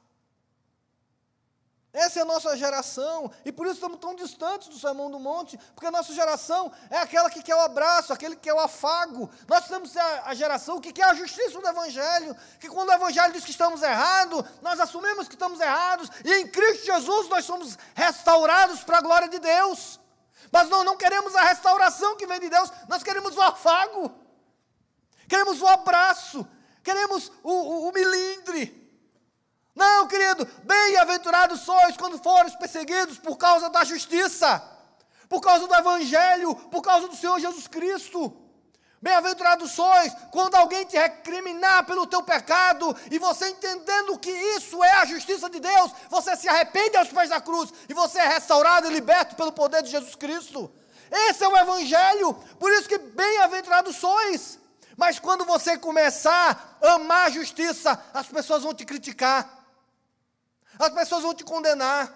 Essa 1.92 2.20
é 2.20 2.22
a 2.22 2.24
nossa 2.24 2.56
geração, 2.56 3.30
e 3.44 3.52
por 3.52 3.66
isso 3.66 3.74
estamos 3.74 3.98
tão 3.98 4.14
distantes 4.14 4.68
do 4.68 4.78
Sermão 4.78 5.10
do 5.10 5.20
Monte, 5.20 5.58
porque 5.74 5.86
a 5.86 5.90
nossa 5.90 6.14
geração 6.14 6.72
é 6.88 6.96
aquela 6.96 7.28
que 7.28 7.42
quer 7.42 7.54
o 7.54 7.60
abraço, 7.60 8.14
aquele 8.14 8.34
que 8.34 8.42
quer 8.42 8.54
o 8.54 8.60
afago. 8.60 9.28
Nós 9.46 9.58
precisamos 9.58 9.90
ser 9.90 10.00
a, 10.00 10.32
geração 10.32 10.80
que 10.80 10.90
quer 10.90 11.04
a 11.04 11.12
justiça 11.12 11.60
do 11.60 11.68
Evangelho, 11.68 12.34
que 12.58 12.70
quando 12.70 12.88
o 12.88 12.94
Evangelho 12.94 13.34
diz 13.34 13.44
que 13.44 13.50
estamos 13.50 13.82
errados, 13.82 14.42
nós 14.62 14.80
assumimos 14.80 15.28
que 15.28 15.34
estamos 15.34 15.60
errados, 15.60 16.08
e 16.24 16.32
em 16.32 16.48
Cristo 16.48 16.86
Jesus 16.86 17.28
nós 17.28 17.44
somos 17.44 17.76
restaurados 17.94 18.82
para 18.82 18.96
a 18.96 19.02
glória 19.02 19.28
de 19.28 19.38
Deus. 19.38 20.00
Mas 20.50 20.70
nós 20.70 20.86
não 20.86 20.96
queremos 20.96 21.36
a 21.36 21.42
restauração 21.42 22.16
que 22.16 22.26
vem 22.26 22.40
de 22.40 22.48
Deus, 22.48 22.72
nós 22.88 23.02
queremos 23.02 23.36
o 23.36 23.42
afago, 23.42 24.10
queremos 25.28 25.60
o 25.60 25.66
abraço, 25.66 26.48
queremos 26.82 27.30
o, 27.42 27.52
o, 27.52 27.88
o 27.90 27.92
milindre. 27.92 28.81
Não, 29.74 30.06
querido, 30.06 30.46
bem-aventurados 30.64 31.60
sois 31.60 31.96
quando 31.96 32.22
fores 32.22 32.54
perseguidos 32.56 33.18
por 33.18 33.36
causa 33.36 33.70
da 33.70 33.84
justiça, 33.84 34.62
por 35.28 35.40
causa 35.40 35.66
do 35.66 35.74
Evangelho, 35.74 36.54
por 36.54 36.82
causa 36.82 37.08
do 37.08 37.16
Senhor 37.16 37.40
Jesus 37.40 37.66
Cristo. 37.66 38.36
Bem-aventurados 39.00 39.72
sois 39.72 40.12
quando 40.30 40.54
alguém 40.54 40.84
te 40.84 40.96
recriminar 40.96 41.84
pelo 41.86 42.06
teu 42.06 42.22
pecado 42.22 42.94
e 43.10 43.18
você 43.18 43.48
entendendo 43.48 44.16
que 44.18 44.30
isso 44.30 44.84
é 44.84 44.92
a 44.92 45.06
justiça 45.06 45.50
de 45.50 45.58
Deus, 45.58 45.90
você 46.08 46.36
se 46.36 46.48
arrepende 46.48 46.96
aos 46.96 47.08
pés 47.08 47.30
da 47.30 47.40
cruz 47.40 47.72
e 47.88 47.94
você 47.94 48.18
é 48.18 48.28
restaurado 48.28 48.86
e 48.86 48.92
liberto 48.92 49.34
pelo 49.34 49.52
poder 49.52 49.82
de 49.82 49.90
Jesus 49.90 50.14
Cristo. 50.14 50.70
Esse 51.10 51.42
é 51.42 51.48
o 51.48 51.56
Evangelho, 51.56 52.34
por 52.60 52.70
isso 52.70 52.88
que 52.88 52.98
bem-aventurados 52.98 53.96
sois. 53.96 54.58
Mas 54.96 55.18
quando 55.18 55.44
você 55.44 55.76
começar 55.76 56.78
a 56.80 56.92
amar 56.92 57.26
a 57.26 57.30
justiça, 57.30 58.00
as 58.14 58.28
pessoas 58.28 58.62
vão 58.62 58.74
te 58.74 58.84
criticar, 58.84 59.61
as 60.78 60.90
pessoas 60.90 61.22
vão 61.22 61.34
te 61.34 61.44
condenar, 61.44 62.12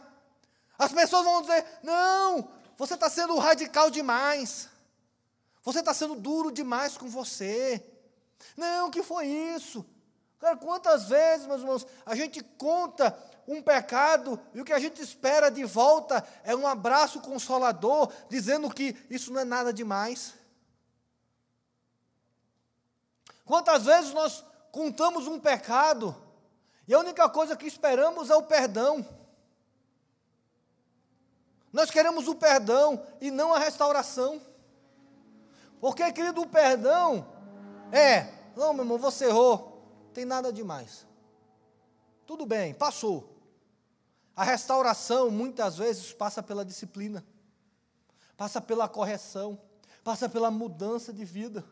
as 0.79 0.93
pessoas 0.93 1.25
vão 1.25 1.43
dizer: 1.43 1.65
não, 1.83 2.51
você 2.77 2.95
está 2.95 3.09
sendo 3.09 3.37
radical 3.39 3.91
demais. 3.91 4.69
Você 5.63 5.81
está 5.81 5.93
sendo 5.93 6.15
duro 6.15 6.53
demais 6.53 6.97
com 6.97 7.09
você. 7.09 7.85
Não, 8.57 8.91
que 8.91 9.03
foi 9.03 9.27
isso? 9.27 9.85
Cara, 10.39 10.57
quantas 10.57 11.09
vezes, 11.09 11.47
meus 11.47 11.61
irmãos, 11.61 11.87
a 12.05 12.15
gente 12.15 12.41
conta 12.41 13.19
um 13.49 13.63
pecado 13.63 14.39
e 14.55 14.61
o 14.61 14.65
que 14.65 14.73
a 14.73 14.79
gente 14.79 15.01
espera 15.01 15.51
de 15.51 15.65
volta 15.65 16.25
é 16.45 16.55
um 16.55 16.67
abraço 16.67 17.21
consolador, 17.21 18.13
dizendo 18.29 18.73
que 18.73 18.97
isso 19.11 19.33
não 19.33 19.41
é 19.41 19.45
nada 19.45 19.73
demais. 19.73 20.35
Quantas 23.45 23.85
vezes 23.85 24.13
nós 24.13 24.45
contamos 24.71 25.27
um 25.27 25.41
pecado 25.41 26.15
e 26.87 26.95
a 26.95 26.99
única 26.99 27.29
coisa 27.29 27.57
que 27.57 27.67
esperamos 27.67 28.31
é 28.31 28.37
o 28.37 28.43
perdão. 28.43 29.07
Nós 31.73 31.91
queremos 31.91 32.29
o 32.29 32.35
perdão 32.35 33.05
e 33.21 33.31
não 33.31 33.53
a 33.53 33.59
restauração. 33.59 34.41
Porque, 35.81 36.11
querido, 36.13 36.41
o 36.41 36.49
perdão 36.49 37.27
é, 37.93 38.33
não, 38.57 38.73
meu 38.73 38.85
irmão, 38.85 38.99
você 38.99 39.27
errou, 39.27 39.85
tem 40.15 40.25
nada 40.25 40.53
demais. 40.53 41.07
Tudo 42.27 42.47
bem, 42.47 42.73
passou. 42.73 43.37
A 44.35 44.43
restauração 44.43 45.31
muitas 45.31 45.77
vezes 45.77 46.13
passa 46.13 46.43
pela 46.43 46.65
disciplina, 46.65 47.25
passa 48.37 48.61
pela 48.61 48.89
correção, 48.89 49.59
passa 50.03 50.29
pela 50.29 50.51
mudança 50.51 51.13
de 51.13 51.25
vida. 51.25 51.65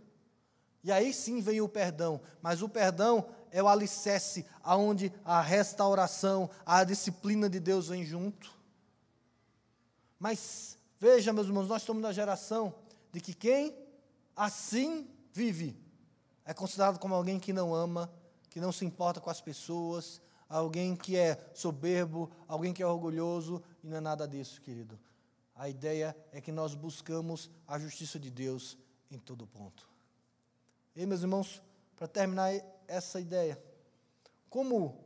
E 0.83 0.93
aí 0.93 1.15
sim 1.15 1.41
vem 1.41 1.61
o 1.61 1.69
perdão, 1.69 2.21
mas 2.43 2.61
o 2.61 2.69
perdão 2.69 3.27
é 3.55 3.63
o 3.63 3.69
alicerce 3.69 4.45
aonde 4.65 5.13
a 5.25 5.41
restauração, 5.41 6.51
a 6.67 6.83
disciplina 6.83 7.49
de 7.49 7.61
Deus 7.61 7.87
vem 7.87 8.05
junto. 8.05 8.53
Mas 10.19 10.77
veja, 10.99 11.33
meus 11.33 11.47
irmãos, 11.47 11.69
nós 11.69 11.83
estamos 11.83 12.03
na 12.03 12.13
geração 12.13 12.75
de 13.13 13.21
que 13.21 13.33
quem 13.33 13.73
assim 14.35 15.09
vive, 15.33 15.79
é 16.45 16.53
considerado 16.53 16.99
como 16.99 17.15
alguém 17.15 17.39
que 17.39 17.53
não 17.53 17.73
ama, 17.73 18.13
que 18.51 18.61
não 18.61 18.73
se 18.73 18.85
importa 18.85 19.21
com 19.21 19.31
as 19.31 19.41
pessoas, 19.41 20.21
alguém 20.49 20.97
que 20.97 21.17
é 21.17 21.41
soberbo, 21.55 22.33
alguém 22.49 22.75
que 22.75 22.83
é 22.83 22.87
orgulhoso, 22.87 23.63
e 23.85 23.87
não 23.87 23.99
é 23.99 24.01
nada 24.01 24.27
disso, 24.27 24.61
querido. 24.61 24.99
A 25.55 25.69
ideia 25.69 26.17
é 26.33 26.41
que 26.41 26.51
nós 26.51 26.75
buscamos 26.75 27.49
a 27.69 27.79
justiça 27.79 28.19
de 28.19 28.33
Deus 28.33 28.77
em 29.13 29.19
todo 29.19 29.47
ponto. 29.47 29.89
E, 30.97 31.07
meus 31.07 31.21
irmãos, 31.21 31.63
para 31.95 32.09
terminar 32.09 32.53
essa 32.89 33.21
ideia, 33.21 33.63
como, 34.49 35.05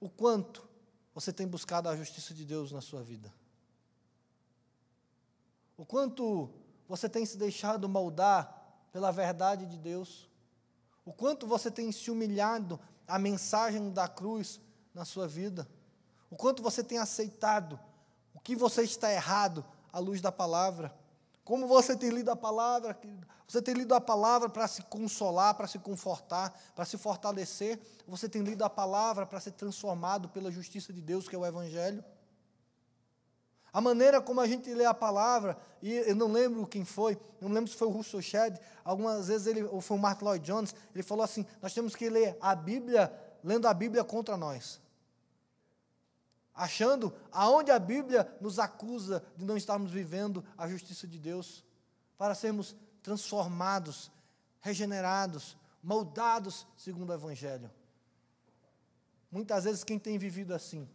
o 0.00 0.08
quanto 0.08 0.68
você 1.14 1.32
tem 1.32 1.46
buscado 1.46 1.88
a 1.88 1.96
justiça 1.96 2.34
de 2.34 2.44
Deus 2.44 2.72
na 2.72 2.80
sua 2.80 3.02
vida? 3.02 3.32
O 5.76 5.84
quanto 5.84 6.50
você 6.88 7.08
tem 7.08 7.24
se 7.24 7.36
deixado 7.36 7.88
moldar 7.88 8.86
pela 8.92 9.10
verdade 9.10 9.66
de 9.66 9.78
Deus, 9.78 10.28
o 11.04 11.12
quanto 11.12 11.46
você 11.46 11.70
tem 11.70 11.90
se 11.90 12.10
humilhado 12.10 12.78
à 13.06 13.18
mensagem 13.18 13.90
da 13.90 14.06
cruz 14.06 14.60
na 14.94 15.04
sua 15.04 15.26
vida, 15.26 15.66
o 16.30 16.36
quanto 16.36 16.62
você 16.62 16.84
tem 16.84 16.98
aceitado 16.98 17.78
o 18.34 18.40
que 18.40 18.56
você 18.56 18.82
está 18.82 19.12
errado 19.12 19.64
à 19.92 19.98
luz 19.98 20.20
da 20.20 20.32
palavra. 20.32 20.94
Como 21.44 21.66
você 21.66 21.96
tem 21.96 22.10
lido 22.10 22.30
a 22.30 22.36
palavra, 22.36 22.96
você 23.48 23.60
tem 23.60 23.74
lido 23.74 23.94
a 23.94 24.00
palavra 24.00 24.48
para 24.48 24.68
se 24.68 24.82
consolar, 24.82 25.54
para 25.54 25.66
se 25.66 25.78
confortar, 25.78 26.56
para 26.74 26.84
se 26.84 26.96
fortalecer, 26.96 27.80
você 28.06 28.28
tem 28.28 28.42
lido 28.42 28.64
a 28.64 28.70
palavra 28.70 29.26
para 29.26 29.40
ser 29.40 29.52
transformado 29.52 30.28
pela 30.28 30.52
justiça 30.52 30.92
de 30.92 31.00
Deus, 31.00 31.28
que 31.28 31.34
é 31.34 31.38
o 31.38 31.44
Evangelho. 31.44 32.04
A 33.72 33.80
maneira 33.80 34.20
como 34.20 34.40
a 34.40 34.46
gente 34.46 34.72
lê 34.74 34.84
a 34.84 34.92
palavra, 34.92 35.56
e 35.80 35.94
eu 35.94 36.14
não 36.14 36.30
lembro 36.30 36.66
quem 36.66 36.84
foi, 36.84 37.18
não 37.40 37.50
lembro 37.50 37.70
se 37.70 37.76
foi 37.76 37.88
o 37.88 37.90
Russell 37.90 38.20
Shedd, 38.20 38.60
algumas 38.84 39.28
vezes 39.28 39.46
ele, 39.46 39.62
ou 39.62 39.80
foi 39.80 39.96
o 39.96 40.00
Mark 40.00 40.20
Lloyd 40.20 40.44
Jones, 40.44 40.74
ele 40.94 41.02
falou 41.02 41.24
assim: 41.24 41.46
nós 41.60 41.72
temos 41.72 41.96
que 41.96 42.10
ler 42.10 42.36
a 42.38 42.54
Bíblia, 42.54 43.10
lendo 43.42 43.66
a 43.66 43.72
Bíblia 43.72 44.04
contra 44.04 44.36
nós. 44.36 44.78
Achando 46.54 47.12
aonde 47.30 47.70
a 47.70 47.78
Bíblia 47.78 48.30
nos 48.40 48.58
acusa 48.58 49.24
de 49.36 49.44
não 49.44 49.56
estarmos 49.56 49.90
vivendo 49.90 50.44
a 50.56 50.68
justiça 50.68 51.06
de 51.06 51.18
Deus, 51.18 51.64
para 52.18 52.34
sermos 52.34 52.76
transformados, 53.02 54.10
regenerados, 54.60 55.56
moldados 55.82 56.66
segundo 56.76 57.10
o 57.10 57.14
Evangelho. 57.14 57.70
Muitas 59.30 59.64
vezes 59.64 59.82
quem 59.82 59.98
tem 59.98 60.18
vivido 60.18 60.54
assim, 60.54 60.88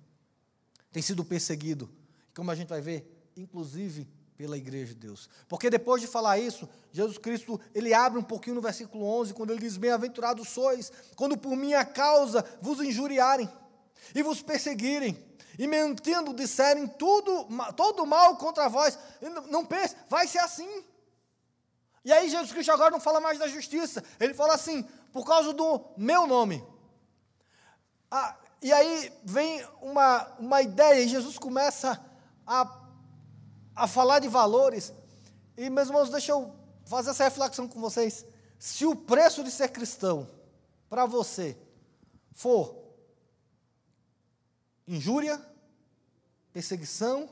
tem 0.91 1.01
sido 1.01 1.25
perseguido, 1.25 1.89
como 2.35 2.51
a 2.51 2.55
gente 2.55 2.69
vai 2.69 2.81
ver, 2.81 3.31
inclusive 3.35 4.07
pela 4.37 4.55
igreja 4.55 4.93
de 4.93 4.99
Deus. 4.99 5.27
Porque 5.49 5.69
depois 5.69 5.99
de 5.99 6.07
falar 6.07 6.37
isso, 6.37 6.69
Jesus 6.91 7.17
Cristo, 7.17 7.59
ele 7.73 7.93
abre 7.93 8.19
um 8.19 8.23
pouquinho 8.23 8.55
no 8.55 8.61
versículo 8.61 9.03
11, 9.03 9.33
quando 9.33 9.49
ele 9.49 9.59
diz: 9.59 9.75
Bem-aventurados 9.75 10.47
sois, 10.49 10.91
quando 11.15 11.35
por 11.35 11.55
minha 11.55 11.83
causa 11.83 12.45
vos 12.61 12.79
injuriarem 12.79 13.49
e 14.13 14.21
vos 14.21 14.41
perseguirem, 14.41 15.17
e 15.57 15.67
mentindo 15.67 16.33
disserem 16.33 16.87
tudo, 16.87 17.47
todo 17.75 18.05
mal 18.05 18.35
contra 18.37 18.69
vós. 18.69 18.97
Não 19.49 19.65
pense, 19.65 19.95
vai 20.07 20.27
ser 20.27 20.39
assim. 20.39 20.83
E 22.05 22.13
aí 22.13 22.29
Jesus 22.29 22.51
Cristo 22.51 22.71
agora 22.71 22.91
não 22.91 22.99
fala 22.99 23.19
mais 23.19 23.39
da 23.39 23.47
justiça, 23.47 24.03
ele 24.19 24.33
fala 24.33 24.53
assim, 24.53 24.83
por 25.11 25.25
causa 25.25 25.51
do 25.53 25.81
meu 25.97 26.27
nome. 26.27 26.63
Ah, 28.09 28.35
e 28.61 28.71
aí 28.71 29.11
vem 29.23 29.65
uma, 29.81 30.27
uma 30.39 30.61
ideia, 30.61 31.01
e 31.01 31.07
Jesus 31.07 31.37
começa 31.37 32.03
a, 32.45 32.79
a 33.75 33.87
falar 33.87 34.19
de 34.19 34.27
valores. 34.27 34.93
E, 35.57 35.69
meus 35.69 35.87
irmãos, 35.87 36.09
deixa 36.09 36.31
eu 36.31 36.55
fazer 36.85 37.09
essa 37.09 37.23
reflexão 37.23 37.67
com 37.67 37.81
vocês. 37.81 38.25
Se 38.57 38.85
o 38.85 38.95
preço 38.95 39.43
de 39.43 39.51
ser 39.51 39.69
cristão 39.69 40.29
para 40.89 41.05
você 41.05 41.57
for 42.33 42.76
injúria, 44.87 45.43
perseguição 46.53 47.29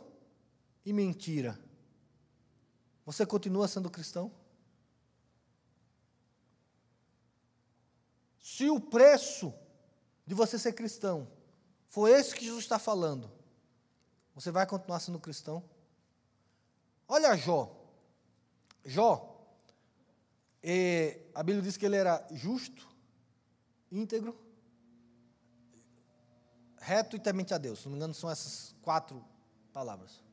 e 0.86 0.92
mentira, 0.92 1.60
você 3.06 3.26
continua 3.26 3.68
sendo 3.68 3.90
cristão? 3.90 4.32
Se 8.40 8.70
o 8.70 8.80
preço 8.80 9.54
de 10.26 10.34
você 10.34 10.58
ser 10.58 10.74
cristão 10.74 11.28
for 11.88 12.08
esse 12.10 12.36
que 12.36 12.46
Jesus 12.46 12.64
está 12.64 12.78
falando, 12.78 13.32
você 14.34 14.52
vai 14.52 14.68
continuar 14.68 15.00
sendo 15.00 15.20
cristão? 15.20 15.64
Olha 17.08 17.36
Jó. 17.36 17.82
Jó, 18.84 19.36
e 20.68 21.20
a 21.36 21.44
Bíblia 21.44 21.62
diz 21.62 21.78
que 21.78 21.86
ele 21.86 21.96
era 21.96 22.28
justo, 22.32 22.88
íntegro, 23.92 24.36
reto 26.86 27.16
e 27.16 27.20
temente 27.20 27.54
a 27.54 27.58
Deus. 27.58 27.80
Se 27.80 27.86
não 27.86 27.94
me 27.94 27.98
engano, 27.98 28.14
são 28.14 28.30
essas 28.30 28.76
quatro 28.84 29.26
palavras. 29.74 30.24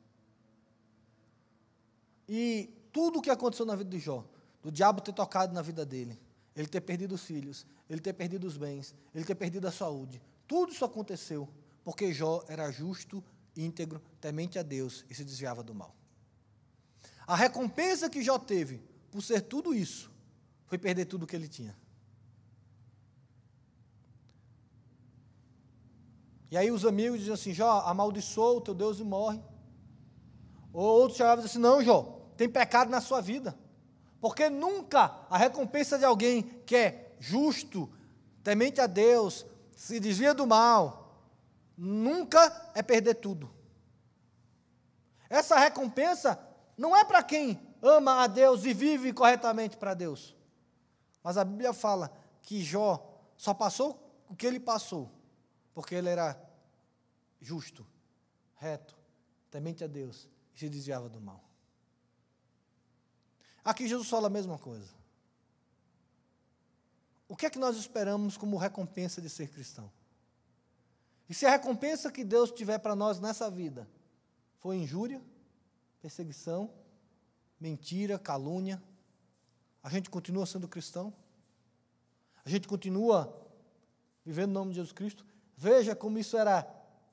E 2.28 2.70
tudo 2.92 3.18
o 3.18 3.22
que 3.22 3.30
aconteceu 3.30 3.64
na 3.64 3.74
vida 3.74 3.88
de 3.88 3.98
Jó, 3.98 4.24
do 4.62 4.70
diabo 4.70 5.00
ter 5.00 5.12
tocado 5.12 5.54
na 5.54 5.62
vida 5.62 5.84
dele, 5.84 6.20
ele 6.54 6.68
ter 6.68 6.82
perdido 6.82 7.14
os 7.14 7.24
filhos, 7.24 7.66
ele 7.88 8.00
ter 8.00 8.12
perdido 8.12 8.46
os 8.46 8.56
bens, 8.56 8.94
ele 9.14 9.24
ter 9.24 9.34
perdido 9.34 9.66
a 9.66 9.72
saúde, 9.72 10.20
tudo 10.46 10.72
isso 10.72 10.84
aconteceu 10.84 11.48
porque 11.82 12.12
Jó 12.12 12.44
era 12.46 12.70
justo, 12.70 13.24
íntegro, 13.56 14.00
temente 14.20 14.58
a 14.58 14.62
Deus 14.62 15.04
e 15.10 15.14
se 15.14 15.24
desviava 15.24 15.62
do 15.62 15.74
mal. 15.74 15.96
A 17.26 17.34
recompensa 17.34 18.10
que 18.10 18.22
Jó 18.22 18.38
teve 18.38 18.82
por 19.10 19.22
ser 19.22 19.40
tudo 19.40 19.74
isso 19.74 20.10
foi 20.66 20.78
perder 20.78 21.06
tudo 21.06 21.24
o 21.24 21.26
que 21.26 21.34
ele 21.34 21.48
tinha. 21.48 21.76
E 26.52 26.56
aí 26.58 26.70
os 26.70 26.84
amigos 26.84 27.20
diziam 27.20 27.32
assim: 27.32 27.54
Jó, 27.54 27.80
amaldiçoa 27.86 28.58
o 28.58 28.60
teu 28.60 28.74
Deus 28.74 29.00
e 29.00 29.04
morre. 29.04 29.42
Ou 30.70 30.84
outros 30.84 31.16
chegavam 31.16 31.42
e 31.42 31.46
diziam 31.46 31.66
assim: 31.66 31.76
Não, 31.78 31.82
Jó, 31.82 32.20
tem 32.36 32.46
pecado 32.46 32.90
na 32.90 33.00
sua 33.00 33.22
vida. 33.22 33.58
Porque 34.20 34.50
nunca 34.50 35.16
a 35.30 35.38
recompensa 35.38 35.98
de 35.98 36.04
alguém 36.04 36.42
que 36.66 36.76
é 36.76 37.16
justo, 37.18 37.90
temente 38.44 38.82
a 38.82 38.86
Deus, 38.86 39.46
se 39.74 39.98
desvia 39.98 40.34
do 40.34 40.46
mal, 40.46 41.24
nunca 41.74 42.70
é 42.74 42.82
perder 42.82 43.14
tudo. 43.14 43.50
Essa 45.30 45.58
recompensa 45.58 46.38
não 46.76 46.94
é 46.94 47.02
para 47.02 47.22
quem 47.22 47.58
ama 47.80 48.24
a 48.24 48.26
Deus 48.26 48.66
e 48.66 48.74
vive 48.74 49.10
corretamente 49.14 49.78
para 49.78 49.94
Deus. 49.94 50.36
Mas 51.24 51.38
a 51.38 51.44
Bíblia 51.44 51.72
fala 51.72 52.12
que 52.42 52.62
Jó 52.62 53.02
só 53.38 53.54
passou 53.54 54.22
o 54.28 54.36
que 54.36 54.46
ele 54.46 54.60
passou, 54.60 55.10
porque 55.74 55.94
ele 55.94 56.08
era 56.08 56.40
justo, 57.40 57.86
reto, 58.56 58.96
temente 59.50 59.82
a 59.82 59.86
Deus 59.86 60.28
e 60.54 60.60
se 60.60 60.68
desviava 60.68 61.08
do 61.08 61.20
mal. 61.20 61.42
Aqui 63.64 63.86
Jesus 63.86 64.08
fala 64.08 64.26
a 64.26 64.30
mesma 64.30 64.58
coisa. 64.58 64.90
O 67.28 67.36
que 67.36 67.46
é 67.46 67.50
que 67.50 67.58
nós 67.58 67.76
esperamos 67.76 68.36
como 68.36 68.56
recompensa 68.56 69.20
de 69.20 69.30
ser 69.30 69.48
cristão? 69.48 69.90
E 71.28 71.34
se 71.34 71.46
a 71.46 71.50
recompensa 71.50 72.12
que 72.12 72.24
Deus 72.24 72.50
tiver 72.50 72.78
para 72.78 72.94
nós 72.94 73.18
nessa 73.18 73.50
vida 73.50 73.88
for 74.58 74.74
injúria, 74.74 75.22
perseguição, 76.00 76.70
mentira, 77.58 78.18
calúnia, 78.18 78.82
a 79.82 79.88
gente 79.88 80.10
continua 80.10 80.44
sendo 80.44 80.68
cristão? 80.68 81.14
A 82.44 82.50
gente 82.50 82.68
continua 82.68 83.34
vivendo 84.24 84.48
no 84.48 84.54
nome 84.54 84.70
de 84.72 84.76
Jesus 84.76 84.92
Cristo? 84.92 85.24
Veja 85.62 85.94
como 85.94 86.18
isso 86.18 86.36
era 86.36 86.66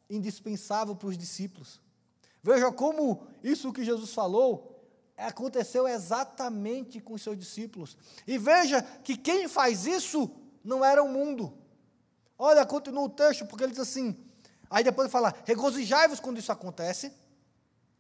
indispensável 0.10 0.96
para 0.96 1.10
os 1.10 1.16
discípulos. 1.16 1.80
Veja 2.42 2.72
como 2.72 3.28
isso 3.44 3.72
que 3.72 3.86
Jesus 3.86 4.12
falou 4.12 4.76
aconteceu 5.16 5.88
exatamente 5.88 7.00
com 7.00 7.14
os 7.14 7.22
seus 7.22 7.38
discípulos. 7.38 7.96
E 8.26 8.40
veja 8.40 8.82
que 9.04 9.16
quem 9.16 9.48
faz 9.48 9.86
isso 9.86 10.32
não 10.64 10.84
era 10.84 11.04
o 11.04 11.08
mundo. 11.08 11.54
Olha, 12.40 12.66
continua 12.66 13.04
o 13.04 13.10
texto, 13.10 13.46
porque 13.46 13.66
ele 13.66 13.74
diz 13.74 13.82
assim. 13.82 14.18
Aí 14.68 14.84
depois 14.84 15.06
ele 15.06 15.12
fala: 15.12 15.32
regozijai-vos 15.46 16.20
quando 16.20 16.40
isso 16.40 16.52
acontece, 16.52 17.14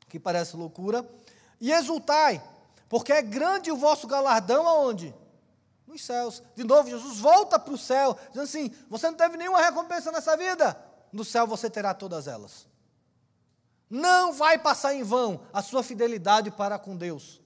que 0.07 0.19
parece 0.19 0.57
loucura, 0.57 1.07
e 1.61 1.71
exultai, 1.71 2.43
porque 2.87 3.13
é 3.13 3.21
grande 3.21 3.71
o 3.71 3.77
vosso 3.77 4.07
galardão 4.07 4.67
aonde? 4.67 5.13
Nos 5.89 6.05
céus. 6.05 6.43
De 6.55 6.63
novo, 6.63 6.87
Jesus 6.87 7.17
volta 7.17 7.57
para 7.57 7.73
o 7.73 7.77
céu, 7.77 8.15
dizendo 8.27 8.43
assim: 8.43 8.71
você 8.87 9.07
não 9.07 9.17
teve 9.17 9.37
nenhuma 9.37 9.59
recompensa 9.59 10.11
nessa 10.11 10.37
vida, 10.37 10.79
no 11.11 11.25
céu 11.25 11.47
você 11.47 11.67
terá 11.67 11.95
todas 11.95 12.27
elas. 12.27 12.67
Não 13.89 14.31
vai 14.31 14.59
passar 14.59 14.93
em 14.93 15.01
vão 15.01 15.41
a 15.51 15.63
sua 15.63 15.81
fidelidade 15.81 16.51
para 16.51 16.77
com 16.77 16.95
Deus. 16.95 17.41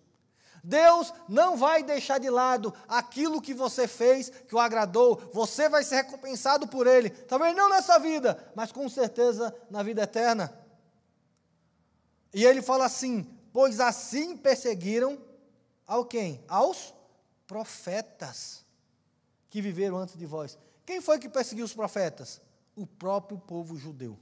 Deus 0.62 1.14
não 1.30 1.56
vai 1.56 1.84
deixar 1.84 2.18
de 2.18 2.30
lado 2.30 2.74
aquilo 2.86 3.42
que 3.42 3.54
você 3.54 3.88
fez, 3.88 4.30
que 4.30 4.54
o 4.54 4.60
agradou. 4.60 5.22
Você 5.32 5.70
vai 5.70 5.82
ser 5.82 5.96
recompensado 5.96 6.68
por 6.68 6.86
Ele. 6.86 7.10
Talvez 7.10 7.56
não 7.56 7.70
nessa 7.70 7.98
vida, 7.98 8.52
mas 8.54 8.74
com 8.74 8.90
certeza 8.90 9.56
na 9.70 9.82
vida 9.82 10.04
eterna. 10.04 10.54
E 12.34 12.44
ele 12.44 12.62
fala 12.62 12.84
assim: 12.84 13.26
Pois 13.54 13.80
assim 13.80 14.36
perseguiram 14.36 15.18
ao 15.88 16.04
quem? 16.04 16.44
Aos 16.50 16.94
profetas 17.54 18.66
que 19.48 19.62
viveram 19.62 19.98
antes 19.98 20.18
de 20.18 20.26
vós. 20.26 20.58
Quem 20.84 21.00
foi 21.00 21.20
que 21.20 21.30
perseguiu 21.30 21.63
os 21.63 21.74
profetas? 21.76 22.42
O 22.76 22.88
próprio 22.88 23.38
povo 23.38 23.78
judeu. 23.78 24.18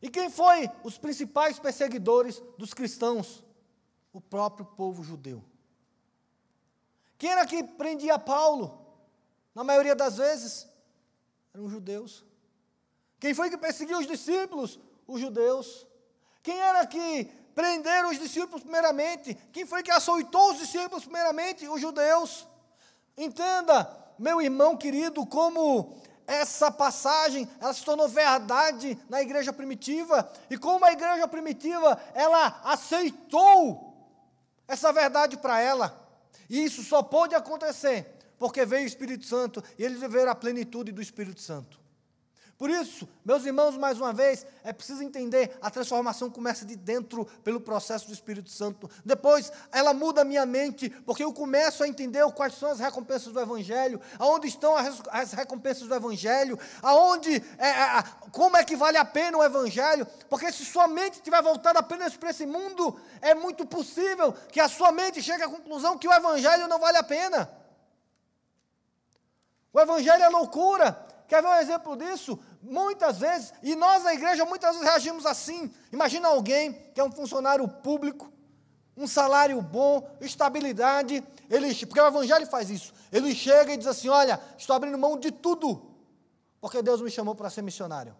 E 0.00 0.08
quem 0.08 0.30
foi 0.30 0.70
os 0.84 0.98
principais 0.98 1.58
perseguidores 1.58 2.40
dos 2.56 2.72
cristãos? 2.72 3.42
O 4.12 4.20
próprio 4.20 4.64
povo 4.64 5.02
judeu. 5.02 5.44
Quem 7.18 7.32
era 7.32 7.44
que 7.44 7.64
prendia 7.64 8.20
Paulo? 8.20 8.86
Na 9.52 9.64
maioria 9.64 9.96
das 9.96 10.18
vezes, 10.18 10.68
eram 11.52 11.68
judeus. 11.68 12.24
Quem 13.18 13.34
foi 13.34 13.50
que 13.50 13.58
perseguiu 13.58 13.98
os 13.98 14.06
discípulos? 14.06 14.78
Os 15.08 15.20
judeus. 15.20 15.88
Quem 16.40 16.56
era 16.60 16.86
que 16.86 17.36
prenderam 17.58 18.10
os 18.10 18.20
discípulos 18.20 18.62
primeiramente? 18.62 19.34
Quem 19.52 19.66
foi 19.66 19.82
que 19.82 19.90
açoitou 19.90 20.52
os 20.52 20.58
discípulos 20.58 21.02
primeiramente? 21.02 21.66
Os 21.66 21.80
judeus. 21.80 22.46
Entenda, 23.16 23.90
meu 24.16 24.40
irmão 24.40 24.76
querido, 24.76 25.26
como 25.26 26.00
essa 26.24 26.70
passagem, 26.70 27.48
ela 27.60 27.74
se 27.74 27.84
tornou 27.84 28.08
verdade 28.08 28.96
na 29.08 29.20
igreja 29.20 29.52
primitiva, 29.52 30.30
e 30.48 30.56
como 30.56 30.84
a 30.84 30.92
igreja 30.92 31.26
primitiva, 31.26 32.00
ela 32.14 32.60
aceitou 32.62 33.92
essa 34.68 34.92
verdade 34.92 35.36
para 35.36 35.58
ela. 35.58 36.08
E 36.48 36.62
isso 36.62 36.84
só 36.84 37.02
pôde 37.02 37.34
acontecer 37.34 38.06
porque 38.38 38.64
veio 38.64 38.84
o 38.84 38.86
Espírito 38.86 39.26
Santo 39.26 39.64
e 39.76 39.84
eles 39.84 39.98
viveram 39.98 40.30
a 40.30 40.34
plenitude 40.36 40.92
do 40.92 41.02
Espírito 41.02 41.40
Santo. 41.40 41.80
Por 42.58 42.70
isso, 42.70 43.08
meus 43.24 43.46
irmãos, 43.46 43.76
mais 43.76 44.00
uma 44.00 44.12
vez, 44.12 44.44
é 44.64 44.72
preciso 44.72 45.00
entender, 45.00 45.56
a 45.62 45.70
transformação 45.70 46.28
começa 46.28 46.66
de 46.66 46.74
dentro 46.74 47.24
pelo 47.44 47.60
processo 47.60 48.08
do 48.08 48.12
Espírito 48.12 48.50
Santo. 48.50 48.90
Depois, 49.04 49.52
ela 49.70 49.94
muda 49.94 50.22
a 50.22 50.24
minha 50.24 50.44
mente, 50.44 50.90
porque 51.06 51.22
eu 51.22 51.32
começo 51.32 51.84
a 51.84 51.88
entender 51.88 52.28
quais 52.32 52.54
são 52.54 52.68
as 52.68 52.80
recompensas 52.80 53.32
do 53.32 53.38
Evangelho, 53.38 54.00
aonde 54.18 54.48
estão 54.48 54.74
as 54.76 55.32
recompensas 55.32 55.86
do 55.86 55.94
Evangelho, 55.94 56.58
aonde, 56.82 57.36
é, 57.58 57.68
é, 57.68 58.04
como 58.32 58.56
é 58.56 58.64
que 58.64 58.74
vale 58.74 58.98
a 58.98 59.04
pena 59.04 59.38
o 59.38 59.44
Evangelho, 59.44 60.04
porque 60.28 60.50
se 60.50 60.64
sua 60.64 60.88
mente 60.88 61.14
estiver 61.14 61.40
voltada 61.40 61.78
apenas 61.78 62.16
para 62.16 62.30
esse 62.30 62.44
mundo, 62.44 63.00
é 63.22 63.36
muito 63.36 63.64
possível 63.66 64.32
que 64.50 64.58
a 64.58 64.68
sua 64.68 64.90
mente 64.90 65.22
chegue 65.22 65.44
à 65.44 65.48
conclusão 65.48 65.96
que 65.96 66.08
o 66.08 66.12
Evangelho 66.12 66.66
não 66.66 66.80
vale 66.80 66.98
a 66.98 67.04
pena. 67.04 67.48
O 69.72 69.78
Evangelho 69.78 70.24
é 70.24 70.28
loucura. 70.28 71.07
Quer 71.28 71.42
ver 71.42 71.48
um 71.48 71.54
exemplo 71.56 71.94
disso? 71.94 72.38
Muitas 72.62 73.18
vezes, 73.18 73.52
e 73.62 73.76
nós 73.76 74.02
na 74.02 74.14
igreja 74.14 74.46
muitas 74.46 74.70
vezes 74.70 74.88
reagimos 74.88 75.26
assim. 75.26 75.70
Imagina 75.92 76.28
alguém 76.28 76.72
que 76.72 77.00
é 77.00 77.04
um 77.04 77.12
funcionário 77.12 77.68
público, 77.68 78.32
um 78.96 79.06
salário 79.06 79.60
bom, 79.60 80.10
estabilidade, 80.22 81.22
ele, 81.50 81.74
porque 81.86 82.00
o 82.00 82.06
evangelho 82.06 82.46
faz 82.46 82.70
isso. 82.70 82.94
Ele 83.12 83.34
chega 83.34 83.74
e 83.74 83.76
diz 83.76 83.86
assim: 83.86 84.08
"Olha, 84.08 84.40
estou 84.56 84.74
abrindo 84.74 84.96
mão 84.96 85.18
de 85.18 85.30
tudo, 85.30 85.94
porque 86.62 86.80
Deus 86.80 87.02
me 87.02 87.10
chamou 87.10 87.34
para 87.34 87.50
ser 87.50 87.60
missionário. 87.60 88.16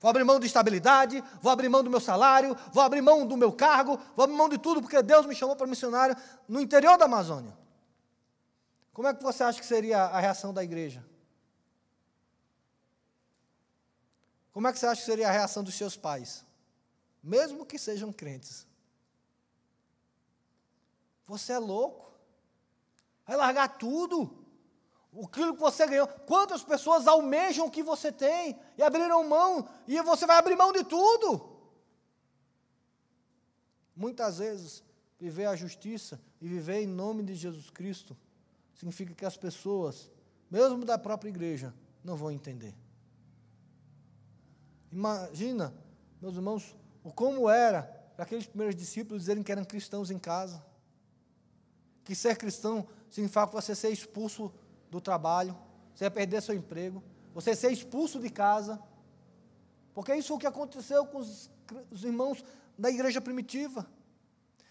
Vou 0.00 0.08
abrir 0.08 0.24
mão 0.24 0.40
de 0.40 0.46
estabilidade, 0.46 1.22
vou 1.42 1.52
abrir 1.52 1.68
mão 1.68 1.82
do 1.82 1.90
meu 1.90 2.00
salário, 2.00 2.56
vou 2.72 2.82
abrir 2.82 3.02
mão 3.02 3.26
do 3.26 3.36
meu 3.36 3.52
cargo, 3.52 4.00
vou 4.14 4.24
abrir 4.24 4.36
mão 4.36 4.48
de 4.48 4.56
tudo, 4.56 4.80
porque 4.80 5.02
Deus 5.02 5.26
me 5.26 5.34
chamou 5.34 5.56
para 5.56 5.66
missionário 5.66 6.16
no 6.48 6.58
interior 6.58 6.96
da 6.96 7.04
Amazônia. 7.04 7.65
Como 8.96 9.08
é 9.08 9.12
que 9.12 9.22
você 9.22 9.42
acha 9.42 9.60
que 9.60 9.66
seria 9.66 10.04
a 10.04 10.18
reação 10.18 10.54
da 10.54 10.64
igreja? 10.64 11.04
Como 14.50 14.66
é 14.66 14.72
que 14.72 14.78
você 14.78 14.86
acha 14.86 15.02
que 15.02 15.06
seria 15.06 15.28
a 15.28 15.30
reação 15.30 15.62
dos 15.62 15.74
seus 15.74 15.98
pais? 15.98 16.46
Mesmo 17.22 17.66
que 17.66 17.78
sejam 17.78 18.10
crentes. 18.10 18.66
Você 21.26 21.52
é 21.52 21.58
louco? 21.58 22.10
Vai 23.26 23.36
largar 23.36 23.76
tudo? 23.76 24.34
Aquilo 25.24 25.52
que 25.52 25.60
você 25.60 25.86
ganhou. 25.86 26.08
Quantas 26.08 26.64
pessoas 26.64 27.06
almejam 27.06 27.66
o 27.66 27.70
que 27.70 27.82
você 27.82 28.10
tem 28.10 28.58
e 28.78 28.82
abriram 28.82 29.28
mão, 29.28 29.68
e 29.86 30.00
você 30.00 30.24
vai 30.24 30.38
abrir 30.38 30.56
mão 30.56 30.72
de 30.72 30.82
tudo? 30.84 31.46
Muitas 33.94 34.38
vezes, 34.38 34.82
viver 35.20 35.44
a 35.44 35.54
justiça 35.54 36.18
e 36.40 36.48
viver 36.48 36.80
em 36.80 36.86
nome 36.86 37.22
de 37.22 37.34
Jesus 37.34 37.68
Cristo 37.68 38.16
significa 38.76 39.14
que 39.14 39.24
as 39.24 39.36
pessoas, 39.36 40.10
mesmo 40.50 40.84
da 40.84 40.96
própria 40.96 41.30
igreja, 41.30 41.74
não 42.04 42.16
vão 42.16 42.30
entender. 42.30 42.74
Imagina, 44.92 45.74
meus 46.20 46.36
irmãos, 46.36 46.76
como 47.14 47.50
era 47.50 47.82
para 48.14 48.24
aqueles 48.24 48.46
primeiros 48.46 48.76
discípulos 48.76 49.22
dizerem 49.22 49.42
que 49.42 49.52
eram 49.52 49.64
cristãos 49.64 50.10
em 50.10 50.18
casa. 50.18 50.64
Que 52.04 52.14
ser 52.14 52.36
cristão 52.36 52.86
significa 53.10 53.46
você 53.46 53.74
ser 53.74 53.90
expulso 53.90 54.52
do 54.90 55.00
trabalho, 55.00 55.56
você 55.94 56.04
ia 56.04 56.10
perder 56.10 56.40
seu 56.40 56.54
emprego, 56.54 57.02
você 57.34 57.54
ser 57.54 57.72
expulso 57.72 58.20
de 58.20 58.30
casa. 58.30 58.80
Porque 59.92 60.14
isso 60.14 60.32
é 60.32 60.36
o 60.36 60.38
que 60.38 60.46
aconteceu 60.46 61.04
com 61.06 61.18
os, 61.18 61.50
os 61.90 62.04
irmãos 62.04 62.44
da 62.78 62.90
igreja 62.90 63.20
primitiva. 63.20 63.86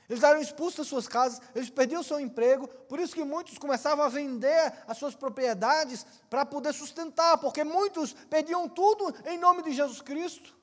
Eles 0.09 0.21
eram 0.21 0.39
expulsos 0.39 0.77
das 0.77 0.87
suas 0.87 1.07
casas, 1.07 1.41
eles 1.55 1.69
perdiam 1.69 2.01
o 2.01 2.03
seu 2.03 2.19
emprego, 2.19 2.67
por 2.67 2.99
isso 2.99 3.15
que 3.15 3.23
muitos 3.23 3.57
começavam 3.57 4.05
a 4.05 4.09
vender 4.09 4.73
as 4.87 4.97
suas 4.97 5.15
propriedades 5.15 6.05
para 6.29 6.45
poder 6.45 6.73
sustentar, 6.73 7.39
porque 7.39 7.63
muitos 7.63 8.13
perdiam 8.13 8.69
tudo 8.69 9.13
em 9.25 9.37
nome 9.37 9.63
de 9.63 9.73
Jesus 9.73 10.01
Cristo. 10.01 10.55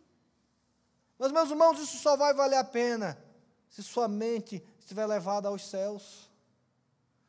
Mas, 1.19 1.33
meus 1.33 1.51
irmãos, 1.51 1.79
isso 1.79 1.99
só 1.99 2.17
vai 2.17 2.33
valer 2.33 2.57
a 2.57 2.65
pena 2.65 3.19
se 3.69 3.83
sua 3.83 4.07
mente 4.07 4.63
estiver 4.79 5.07
levada 5.07 5.49
aos 5.49 5.69
céus. 5.69 6.31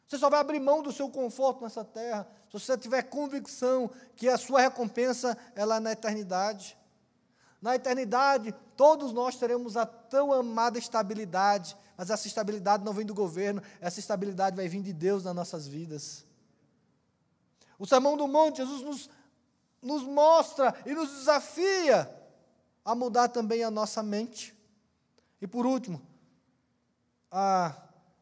Você 0.08 0.18
só 0.18 0.30
vai 0.30 0.40
abrir 0.40 0.60
mão 0.60 0.84
do 0.84 0.92
seu 0.92 1.10
conforto 1.10 1.64
nessa 1.64 1.84
terra 1.84 2.28
se 2.48 2.60
você 2.60 2.78
tiver 2.78 3.02
convicção 3.04 3.90
que 4.16 4.30
a 4.30 4.38
sua 4.38 4.62
recompensa 4.62 5.36
é 5.56 5.66
lá 5.66 5.80
na 5.80 5.94
eternidade. 5.94 6.78
Na 7.60 7.76
eternidade, 7.76 8.54
todos 8.76 9.12
nós 9.12 9.38
teremos 9.38 9.78
a 9.78 9.86
tão 9.86 10.32
amada 10.32 10.78
estabilidade 10.78 11.76
mas 11.98 12.10
essa 12.10 12.28
estabilidade 12.28 12.84
não 12.84 12.94
vem 12.94 13.06
do 13.06 13.14
governo, 13.14 13.62
essa 13.80 14.00
estabilidade 14.00 14.56
vai 14.56 14.68
vir 14.68 14.82
de 14.82 14.94
Deus 14.94 15.24
nas 15.24 15.36
nossas 15.36 15.68
vidas. 15.68 16.26
O 17.78 17.86
Sermão 17.86 18.16
do 18.16 18.28
Monte, 18.28 18.58
Jesus 18.58 18.82
nos, 18.82 19.10
nos 19.82 20.04
mostra 20.04 20.74
e 20.86 20.94
nos 20.94 21.10
desafia 21.10 22.10
a 22.86 22.96
mudar 22.96 23.30
também 23.30 23.64
a 23.64 23.72
nossa 23.72 24.02
mente. 24.02 24.56
E 25.42 25.48
por 25.48 25.66
último, 25.66 26.02
a, 27.32 27.76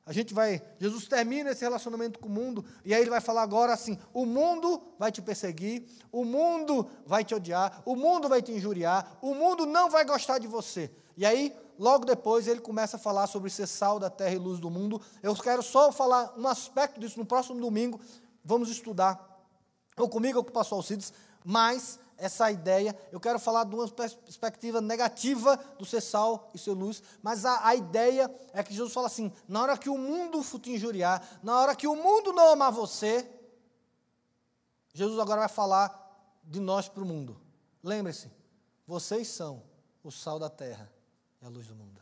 a 0.06 0.14
gente 0.14 0.34
vai. 0.34 0.62
Jesus 0.80 1.08
termina 1.08 1.52
esse 1.52 1.62
relacionamento 1.62 2.20
com 2.20 2.28
o 2.28 2.32
mundo, 2.32 2.66
e 2.84 2.94
aí 2.94 3.02
ele 3.02 3.10
vai 3.10 3.22
falar 3.22 3.44
agora 3.44 3.74
assim: 3.74 3.98
o 4.14 4.26
mundo 4.26 4.82
vai 4.98 5.12
te 5.12 5.22
perseguir, 5.22 5.86
o 6.12 6.26
mundo 6.26 6.90
vai 7.06 7.24
te 7.24 7.36
odiar, 7.36 7.82
o 7.86 7.96
mundo 7.96 8.28
vai 8.28 8.42
te 8.42 8.52
injuriar, 8.52 9.18
o 9.22 9.36
mundo 9.36 9.66
não 9.66 9.90
vai 9.90 10.04
gostar 10.06 10.40
de 10.40 10.48
você. 10.48 10.92
E 11.18 11.26
aí, 11.26 11.56
logo 11.78 12.06
depois, 12.06 12.48
ele 12.48 12.62
começa 12.62 12.98
a 12.98 13.00
falar 13.00 13.28
sobre 13.28 13.50
ser 13.50 13.68
sal 13.68 14.00
da 14.00 14.10
terra 14.10 14.36
e 14.36 14.38
luz 14.38 14.60
do 14.60 14.70
mundo. 14.70 15.02
Eu 15.22 15.36
quero 15.36 15.62
só 15.62 15.92
falar 15.92 16.34
um 16.38 16.48
aspecto 16.48 17.00
disso 17.00 17.20
no 17.20 17.26
próximo 17.26 17.60
domingo. 17.60 18.00
Vamos 18.44 18.70
estudar, 18.70 19.44
ou 19.98 20.10
comigo 20.10 20.40
ou 20.40 20.44
com 20.44 20.50
o 20.50 20.54
pastor 20.54 20.78
Alcides, 20.78 21.14
mas 21.44 22.00
essa 22.18 22.52
ideia, 22.52 22.98
eu 23.12 23.20
quero 23.20 23.40
falar 23.40 23.64
de 23.64 23.76
uma 23.76 23.88
perspectiva 23.88 24.80
negativa 24.80 25.58
do 25.78 25.86
ser 25.86 26.02
sal 26.02 26.52
e 26.54 26.60
ser 26.60 26.72
luz, 26.72 27.02
mas 27.22 27.46
a, 27.46 27.68
a 27.68 27.76
ideia 27.76 28.34
é 28.54 28.64
que 28.64 28.74
Jesus 28.74 28.94
fala 28.94 29.08
assim: 29.08 29.32
na 29.48 29.62
hora 29.62 29.78
que 29.78 29.90
o 29.90 29.98
mundo 29.98 30.44
te 30.60 30.72
injuriar, 30.72 31.40
na 31.42 31.60
hora 31.60 31.76
que 31.76 31.88
o 31.88 31.96
mundo 31.96 32.32
não 32.32 32.50
amar 32.50 32.72
você, 32.72 33.28
Jesus 34.94 35.20
agora 35.20 35.42
vai 35.42 35.50
falar 35.50 36.40
de 36.44 36.60
nós 36.60 36.88
para 36.88 37.02
o 37.02 37.06
mundo. 37.06 37.42
Lembre-se, 37.84 38.32
vocês 38.86 39.28
são 39.28 39.64
o 40.04 40.12
sal 40.12 40.38
da 40.38 40.50
terra 40.50 40.92
e 41.42 41.46
a 41.46 41.50
luz 41.50 41.68
do 41.68 41.76
mundo. 41.76 42.02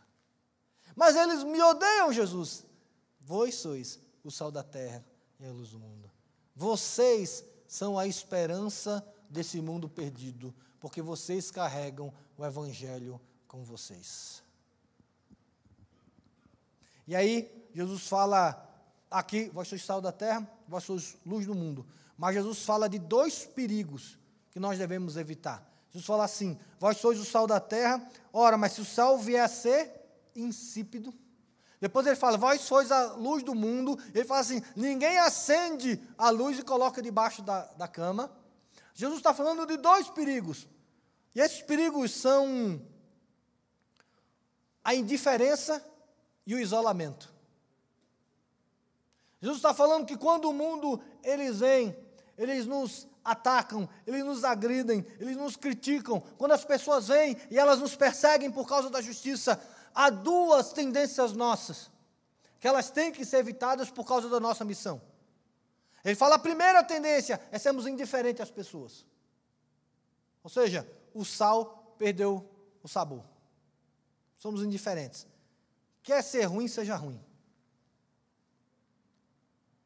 Mas 0.96 1.16
eles 1.16 1.44
me 1.44 1.62
odeiam, 1.62 2.12
Jesus. 2.12 2.66
Vós 3.20 3.56
sois 3.56 4.00
o 4.24 4.32
sal 4.32 4.52
da 4.52 4.64
terra 4.64 5.04
e 5.40 5.46
a 5.46 5.52
luz 5.52 5.70
do 5.70 5.80
mundo. 5.80 6.12
Vocês 6.56 7.44
são 7.68 7.98
a 7.98 8.08
esperança 8.08 9.06
desse 9.30 9.62
mundo 9.62 9.88
perdido, 9.88 10.54
porque 10.80 11.02
vocês 11.02 11.52
carregam 11.52 12.14
o 12.38 12.46
Evangelho 12.46 13.22
com 13.48 13.64
vocês. 13.64 14.44
E 17.08 17.16
aí, 17.16 17.70
Jesus 17.74 18.08
fala 18.08 18.68
aqui, 19.10 19.50
vós 19.50 19.68
sois 19.68 19.84
sal 19.84 20.02
da 20.02 20.12
terra, 20.12 20.48
vós 20.68 20.84
sois 20.84 21.18
luz 21.26 21.46
do 21.46 21.56
mundo. 21.56 21.86
Mas 22.18 22.36
Jesus 22.36 22.64
fala 22.64 22.90
de 22.90 23.00
dois 23.00 23.46
perigos 23.46 24.20
que 24.52 24.60
nós 24.60 24.78
devemos 24.78 25.16
evitar. 25.16 25.69
Jesus 25.90 26.06
fala 26.06 26.24
assim: 26.24 26.58
vós 26.80 26.98
sois 26.98 27.20
o 27.20 27.26
sal 27.26 27.48
da 27.48 27.60
terra, 27.60 28.02
ora, 28.32 28.58
mas 28.58 28.74
se 28.74 28.82
o 28.82 28.86
sal 28.86 29.18
vier 29.18 29.44
a 29.44 29.48
ser 29.48 29.92
insípido, 30.36 31.14
depois 31.80 32.06
ele 32.06 32.16
fala, 32.16 32.38
vós 32.38 32.62
sois 32.62 32.92
a 32.92 33.14
luz 33.14 33.42
do 33.42 33.56
mundo. 33.56 33.98
Ele 34.14 34.26
fala 34.26 34.42
assim: 34.42 34.62
ninguém 34.76 35.18
acende 35.18 36.02
a 36.18 36.30
luz 36.30 36.60
e 36.60 36.64
coloca 36.64 37.02
debaixo 37.02 37.42
da, 37.42 37.64
da 37.74 37.88
cama. 37.88 38.32
Jesus 38.94 39.20
está 39.20 39.34
falando 39.34 39.66
de 39.66 39.78
dois 39.78 40.10
perigos. 40.10 40.68
E 41.34 41.40
esses 41.40 41.62
perigos 41.62 42.12
são 42.12 42.82
a 44.84 44.94
indiferença 44.94 45.84
e 46.46 46.54
o 46.54 46.60
isolamento. 46.60 47.34
Jesus 49.42 49.60
está 49.60 49.74
falando 49.74 50.06
que 50.06 50.18
quando 50.18 50.50
o 50.50 50.54
mundo 50.54 51.02
eles 51.24 51.60
vêm, 51.60 51.96
eles 52.38 52.66
nos 52.66 53.08
atacam, 53.32 53.88
eles 54.06 54.24
nos 54.24 54.44
agridem, 54.44 55.06
eles 55.20 55.38
nos 55.38 55.56
criticam. 55.56 56.20
Quando 56.38 56.54
as 56.54 56.66
pessoas 56.66 57.08
vêm 57.08 57.38
e 57.50 57.58
elas 57.58 57.80
nos 57.80 57.96
perseguem 57.96 58.52
por 58.52 58.68
causa 58.68 58.90
da 58.90 59.02
justiça, 59.02 59.62
há 59.94 60.10
duas 60.10 60.74
tendências 60.74 61.34
nossas 61.34 61.92
que 62.60 62.68
elas 62.68 62.90
têm 62.90 63.12
que 63.12 63.24
ser 63.24 63.38
evitadas 63.38 63.90
por 63.90 64.06
causa 64.06 64.28
da 64.28 64.40
nossa 64.40 64.66
missão. 64.66 65.02
Ele 66.04 66.16
fala: 66.16 66.36
a 66.36 66.40
primeira 66.40 66.84
tendência 66.84 67.40
é 67.52 67.60
sermos 67.60 67.86
indiferentes 67.86 68.42
às 68.42 68.52
pessoas. 68.52 69.06
Ou 70.44 70.50
seja, 70.50 70.90
o 71.14 71.24
sal 71.24 71.96
perdeu 71.98 72.50
o 72.82 72.88
sabor. 72.88 73.24
Somos 74.38 74.64
indiferentes. 74.64 75.28
Quer 76.02 76.24
ser 76.24 76.46
ruim, 76.46 76.68
seja 76.68 76.96
ruim. 76.96 77.22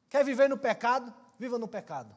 Quer 0.10 0.24
viver 0.24 0.48
no 0.48 0.58
pecado, 0.58 1.14
viva 1.40 1.58
no 1.58 1.68
pecado. 1.68 2.16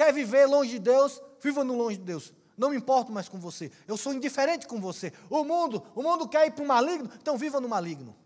Quer 0.00 0.14
viver 0.14 0.46
longe 0.46 0.70
de 0.70 0.78
Deus, 0.78 1.20
viva 1.42 1.62
no 1.62 1.76
longe 1.76 1.98
de 1.98 2.04
Deus. 2.04 2.32
Não 2.56 2.70
me 2.70 2.76
importo 2.78 3.12
mais 3.12 3.28
com 3.28 3.38
você. 3.38 3.70
Eu 3.86 3.98
sou 3.98 4.14
indiferente 4.14 4.66
com 4.66 4.80
você. 4.80 5.12
O 5.28 5.44
mundo, 5.44 5.86
o 5.94 6.02
mundo 6.02 6.26
quer 6.26 6.46
ir 6.46 6.52
para 6.52 6.64
o 6.64 6.66
maligno, 6.66 7.10
então 7.20 7.36
viva 7.36 7.60
no 7.60 7.68
maligno. 7.68 8.16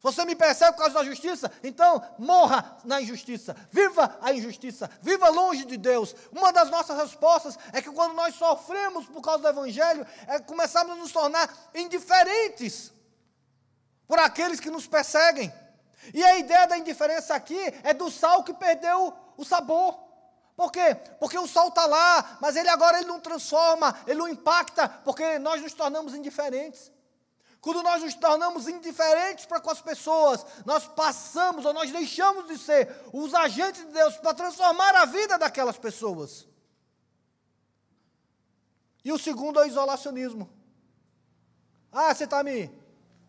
Você 0.00 0.24
me 0.24 0.36
percebe 0.36 0.76
por 0.76 0.82
causa 0.84 0.94
da 0.94 1.04
justiça? 1.04 1.50
Então 1.64 2.00
morra 2.16 2.78
na 2.84 3.02
injustiça. 3.02 3.56
Viva 3.72 4.16
a 4.22 4.32
injustiça. 4.32 4.88
Viva 5.02 5.28
longe 5.30 5.64
de 5.64 5.76
Deus. 5.76 6.14
Uma 6.30 6.52
das 6.52 6.70
nossas 6.70 6.96
respostas 6.96 7.58
é 7.72 7.82
que 7.82 7.90
quando 7.90 8.14
nós 8.14 8.36
sofremos 8.36 9.06
por 9.06 9.20
causa 9.20 9.42
do 9.42 9.48
Evangelho, 9.48 10.06
é 10.28 10.38
começarmos 10.38 10.92
a 10.92 11.00
nos 11.00 11.10
tornar 11.10 11.52
indiferentes 11.74 12.92
por 14.06 14.20
aqueles 14.20 14.60
que 14.60 14.70
nos 14.70 14.86
perseguem. 14.86 15.52
E 16.14 16.22
a 16.22 16.38
ideia 16.38 16.66
da 16.66 16.78
indiferença 16.78 17.34
aqui 17.34 17.58
é 17.82 17.92
do 17.92 18.08
sal 18.12 18.44
que 18.44 18.54
perdeu 18.54 19.12
o 19.36 19.44
sabor. 19.44 19.98
Por 20.56 20.70
quê? 20.70 20.94
Porque 21.18 21.38
o 21.38 21.46
sal 21.46 21.68
está 21.68 21.86
lá, 21.86 22.38
mas 22.40 22.56
ele 22.56 22.68
agora 22.68 22.98
ele 22.98 23.08
não 23.08 23.20
transforma, 23.20 23.96
ele 24.06 24.18
não 24.18 24.28
impacta, 24.28 24.88
porque 24.88 25.38
nós 25.38 25.62
nos 25.62 25.72
tornamos 25.72 26.14
indiferentes. 26.14 26.92
Quando 27.60 27.82
nós 27.82 28.02
nos 28.02 28.14
tornamos 28.14 28.66
indiferentes 28.66 29.46
para 29.46 29.60
com 29.60 29.70
as 29.70 29.80
pessoas, 29.80 30.44
nós 30.66 30.86
passamos 30.88 31.64
ou 31.64 31.72
nós 31.72 31.92
deixamos 31.92 32.48
de 32.48 32.58
ser 32.58 32.92
os 33.12 33.32
agentes 33.32 33.86
de 33.86 33.92
Deus 33.92 34.16
para 34.16 34.34
transformar 34.34 34.96
a 34.96 35.04
vida 35.04 35.38
daquelas 35.38 35.78
pessoas. 35.78 36.46
E 39.04 39.12
o 39.12 39.18
segundo 39.18 39.60
é 39.60 39.62
o 39.62 39.66
isolacionismo. 39.66 40.50
Ah, 41.92 42.12
você 42.12 42.24
está 42.24 42.42
me 42.42 42.68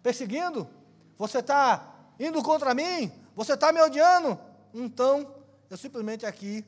perseguindo? 0.01 0.67
Você 1.17 1.39
está 1.39 1.93
indo 2.19 2.41
contra 2.41 2.73
mim? 2.73 3.11
Você 3.35 3.53
está 3.53 3.71
me 3.71 3.81
odiando? 3.81 4.39
Então, 4.73 5.42
eu 5.69 5.77
simplesmente 5.77 6.25
aqui 6.25 6.65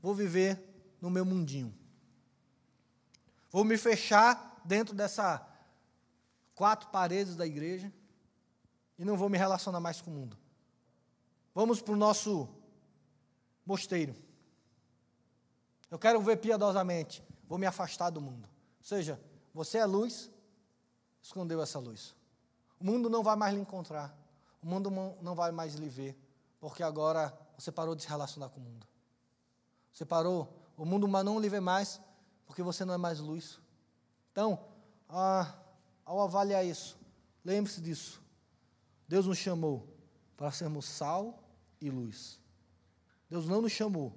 vou 0.00 0.14
viver 0.14 0.58
no 1.00 1.10
meu 1.10 1.24
mundinho. 1.24 1.74
Vou 3.50 3.64
me 3.64 3.76
fechar 3.76 4.60
dentro 4.64 4.94
dessa 4.94 5.46
quatro 6.54 6.88
paredes 6.88 7.36
da 7.36 7.46
igreja 7.46 7.92
e 8.98 9.04
não 9.04 9.16
vou 9.16 9.28
me 9.28 9.38
relacionar 9.38 9.80
mais 9.80 10.00
com 10.00 10.10
o 10.10 10.14
mundo. 10.14 10.36
Vamos 11.54 11.80
para 11.80 11.94
o 11.94 11.96
nosso 11.96 12.48
mosteiro. 13.64 14.14
Eu 15.90 15.98
quero 15.98 16.20
ver 16.20 16.38
piedosamente, 16.38 17.22
vou 17.48 17.58
me 17.58 17.66
afastar 17.66 18.10
do 18.10 18.20
mundo. 18.20 18.48
Ou 18.78 18.84
seja, 18.84 19.20
você 19.54 19.78
é 19.78 19.86
luz, 19.86 20.30
escondeu 21.22 21.62
essa 21.62 21.78
luz. 21.78 22.14
O 22.78 22.84
mundo 22.84 23.08
não 23.08 23.22
vai 23.22 23.36
mais 23.36 23.54
lhe 23.54 23.60
encontrar. 23.60 24.14
O 24.62 24.66
mundo 24.66 24.90
não 25.22 25.34
vai 25.34 25.52
mais 25.52 25.74
lhe 25.74 25.88
ver, 25.88 26.18
porque 26.60 26.82
agora 26.82 27.32
você 27.56 27.72
parou 27.72 27.94
de 27.94 28.02
se 28.02 28.08
relacionar 28.08 28.48
com 28.50 28.60
o 28.60 28.62
mundo. 28.62 28.86
Você 29.92 30.04
parou, 30.04 30.52
o 30.76 30.84
mundo 30.84 31.08
não 31.08 31.40
lhe 31.40 31.48
vê 31.48 31.60
mais, 31.60 32.00
porque 32.46 32.62
você 32.62 32.84
não 32.84 32.94
é 32.94 32.98
mais 32.98 33.18
luz. 33.18 33.58
Então, 34.30 34.62
ah, 35.08 35.54
ao 36.04 36.20
avaliar 36.20 36.64
isso, 36.64 36.98
lembre-se 37.44 37.80
disso. 37.80 38.22
Deus 39.08 39.26
nos 39.26 39.38
chamou 39.38 39.88
para 40.36 40.52
sermos 40.52 40.84
sal 40.84 41.42
e 41.80 41.88
luz. 41.88 42.40
Deus 43.30 43.46
não 43.46 43.62
nos 43.62 43.72
chamou 43.72 44.12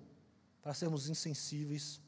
para 0.62 0.74
sermos 0.74 1.08
insensíveis 1.08 2.02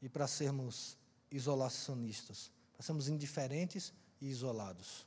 e 0.00 0.08
para 0.08 0.26
sermos 0.26 0.96
isolacionistas, 1.30 2.50
para 2.72 2.82
sermos 2.82 3.08
indiferentes 3.08 3.92
e 4.20 4.28
isolados. 4.28 5.06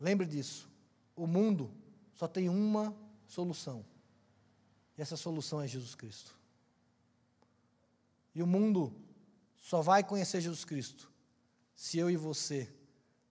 Lembre 0.00 0.26
disso. 0.26 0.70
O 1.14 1.26
mundo 1.26 1.70
só 2.14 2.26
tem 2.26 2.48
uma 2.48 2.94
solução. 3.26 3.84
E 4.96 5.02
essa 5.02 5.16
solução 5.16 5.60
é 5.60 5.68
Jesus 5.68 5.94
Cristo. 5.94 6.34
E 8.34 8.42
o 8.42 8.46
mundo 8.46 8.94
só 9.56 9.80
vai 9.82 10.02
conhecer 10.02 10.40
Jesus 10.40 10.64
Cristo 10.64 11.10
se 11.74 11.98
eu 11.98 12.10
e 12.10 12.16
você 12.16 12.72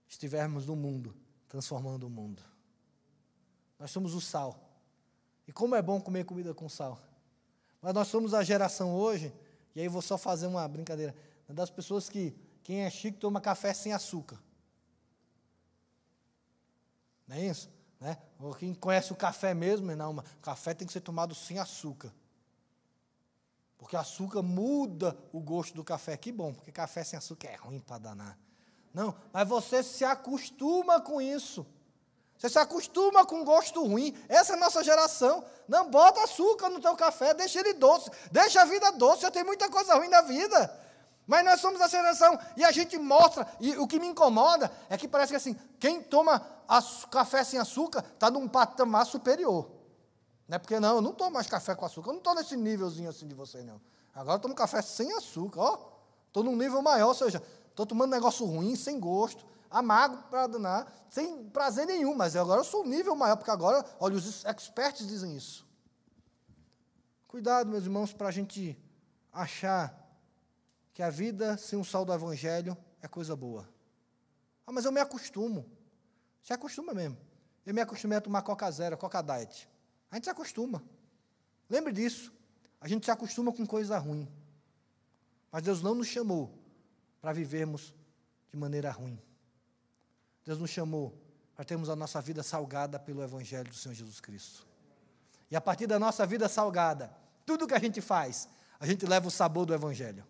estivermos 0.08 0.68
no 0.68 0.76
mundo, 0.76 1.16
transformando 1.48 2.06
o 2.06 2.10
mundo. 2.10 2.44
Nós 3.80 3.92
somos 3.92 4.14
o 4.14 4.22
sal. 4.22 4.60
E 5.48 5.52
como 5.52 5.76
é 5.76 5.82
bom 5.82 6.00
comer 6.00 6.26
comida 6.26 6.54
com 6.54 6.70
sal. 6.70 7.02
Mas 7.82 7.94
nós 7.94 8.08
somos 8.08 8.34
a 8.34 8.44
geração 8.44 8.96
hoje, 8.96 9.34
e 9.76 9.82
aí 9.82 9.88
vou 9.88 10.02
só 10.02 10.18
fazer 10.18 10.48
uma 10.48 10.68
brincadeira, 10.68 11.16
das 11.48 11.70
pessoas 11.70 12.10
que, 12.10 12.36
quem 12.64 12.82
é 12.82 12.90
chique, 12.90 13.20
toma 13.20 13.40
café 13.40 13.74
sem 13.74 13.94
açúcar. 13.94 14.40
Não 17.28 17.36
é 17.36 17.46
isso? 17.48 17.70
Né? 18.00 18.18
Quem 18.60 18.74
conhece 18.74 19.12
o 19.12 19.16
café 19.16 19.54
mesmo, 19.54 19.96
não, 19.96 20.24
café 20.42 20.74
tem 20.74 20.86
que 20.86 20.94
ser 20.94 21.02
tomado 21.02 21.34
sem 21.34 21.60
açúcar. 21.60 22.14
Porque 23.78 23.96
açúcar 23.96 24.42
muda 24.42 25.18
o 25.32 25.40
gosto 25.40 25.76
do 25.76 25.84
café. 25.84 26.18
Que 26.18 26.32
bom, 26.32 26.54
porque 26.54 26.72
café 26.72 27.04
sem 27.04 27.18
açúcar 27.18 27.50
é 27.50 27.56
ruim 27.56 27.80
para 27.80 28.00
danar. 28.00 28.38
Não, 28.94 29.16
mas 29.32 29.48
você 29.48 29.84
se 29.84 30.04
acostuma 30.04 31.02
com 31.02 31.22
isso. 31.22 31.66
Você 32.38 32.50
se 32.50 32.60
acostuma 32.60 33.26
com 33.26 33.44
gosto 33.44 33.86
ruim. 33.86 34.16
Essa 34.28 34.54
é 34.54 34.56
a 34.56 34.60
nossa 34.60 34.84
geração. 34.84 35.44
Não 35.68 35.90
bota 35.90 36.24
açúcar 36.24 36.70
no 36.70 36.80
teu 36.80 36.96
café, 36.96 37.34
deixa 37.34 37.60
ele 37.60 37.74
doce. 37.74 38.10
Deixa 38.32 38.62
a 38.62 38.66
vida 38.66 38.92
doce, 38.92 39.24
já 39.24 39.32
tem 39.32 39.44
muita 39.44 39.70
coisa 39.70 39.96
ruim 39.96 40.10
na 40.10 40.22
vida. 40.22 40.85
Mas 41.28 41.44
nós 41.44 41.60
somos 41.60 41.82
a 41.82 41.88
geração 41.88 42.38
e 42.56 42.64
a 42.64 42.72
gente 42.72 42.98
mostra, 42.98 43.48
e 43.60 43.76
o 43.78 43.88
que 43.88 44.00
me 44.00 44.08
incomoda 44.08 44.72
é 44.90 44.98
que 44.98 45.08
parece 45.08 45.32
que 45.32 45.38
assim, 45.38 45.56
quem 45.80 46.02
toma 46.02 46.40
café 47.10 47.44
sem 47.44 47.60
açúcar 47.60 48.04
está 48.14 48.30
num 48.30 48.48
patamar 48.48 49.06
superior. 49.06 49.72
Não 50.48 50.56
é 50.56 50.60
porque 50.60 50.80
não, 50.80 50.96
eu 50.96 51.02
não 51.02 51.12
tomo 51.12 51.32
mais 51.32 51.48
café 51.48 51.74
com 51.74 51.86
açúcar, 51.86 52.10
eu 52.10 52.14
não 52.14 52.20
estou 52.20 52.36
nesse 52.36 52.56
nívelzinho 52.56 53.10
assim 53.10 53.28
de 53.28 53.34
você, 53.34 53.64
não. 53.64 53.82
Agora 54.14 54.38
eu 54.38 54.42
tomo 54.42 54.54
café 54.54 54.82
sem 54.82 55.12
açúcar, 55.14 55.62
ó. 55.62 55.96
Estou 56.28 56.44
num 56.44 56.56
nível 56.56 56.82
maior, 56.82 57.08
ou 57.08 57.16
seja, 57.16 57.42
estou 57.70 57.86
tomando 57.86 58.12
negócio 58.12 58.46
ruim, 58.46 58.76
sem 58.76 59.00
gosto, 59.00 59.46
amargo 59.72 60.18
para 60.30 60.48
danar, 60.48 60.94
sem 61.10 61.46
prazer 61.50 61.88
nenhum, 61.88 62.14
mas 62.14 62.36
agora 62.36 62.60
eu 62.60 62.66
sou 62.66 62.84
um 62.84 62.88
nível 62.88 63.16
maior, 63.16 63.38
porque 63.38 63.52
agora, 63.52 63.84
olha, 64.00 64.16
os 64.16 64.46
experts 64.46 65.08
dizem 65.08 65.36
isso. 65.36 65.66
Cuidado, 67.28 67.70
meus 67.70 67.84
irmãos, 67.84 68.14
para 68.14 68.28
a 68.28 68.32
gente 68.32 68.78
achar 69.34 70.05
que 70.96 71.04
a 71.04 71.10
vida 71.10 71.58
sem 71.58 71.78
o 71.78 71.84
sal 71.84 72.06
do 72.06 72.14
Evangelho 72.14 72.76
é 73.02 73.08
coisa 73.08 73.36
boa. 73.36 73.68
Ah, 74.66 74.72
mas 74.72 74.86
eu 74.86 74.94
me 74.94 75.02
acostumo. 75.02 75.70
Se 76.42 76.54
acostuma 76.54 76.94
mesmo. 76.94 77.18
Eu 77.66 77.74
me 77.74 77.82
acostumei 77.82 78.18
a 78.18 78.22
tomar 78.22 78.42
Coca 78.44 78.72
Zero, 78.72 78.98
Coca 78.98 79.22
Diet. 79.22 79.70
A 80.10 80.16
gente 80.16 80.24
se 80.24 80.30
acostuma. 80.30 80.82
Lembre 81.70 81.92
disso. 81.92 82.32
A 82.80 82.88
gente 82.88 83.04
se 83.04 83.12
acostuma 83.12 83.52
com 83.52 83.68
coisa 83.68 83.98
ruim. 83.98 84.26
Mas 85.52 85.64
Deus 85.64 85.82
não 85.82 85.94
nos 85.94 86.08
chamou 86.08 86.58
para 87.20 87.34
vivermos 87.34 87.94
de 88.50 88.58
maneira 88.58 88.90
ruim. 88.90 89.22
Deus 90.46 90.60
nos 90.60 90.70
chamou 90.70 91.14
para 91.54 91.66
termos 91.66 91.90
a 91.90 91.96
nossa 91.96 92.22
vida 92.22 92.42
salgada 92.42 92.98
pelo 92.98 93.22
Evangelho 93.22 93.68
do 93.68 93.76
Senhor 93.76 93.96
Jesus 93.96 94.22
Cristo. 94.22 94.66
E 95.52 95.58
a 95.58 95.62
partir 95.62 95.88
da 95.88 96.00
nossa 96.00 96.26
vida 96.26 96.48
salgada, 96.48 97.14
tudo 97.46 97.68
que 97.68 97.74
a 97.74 97.80
gente 97.80 98.00
faz, 98.00 98.48
a 98.80 98.88
gente 98.88 99.06
leva 99.06 99.28
o 99.28 99.32
sabor 99.32 99.66
do 99.66 99.74
Evangelho. 99.74 100.26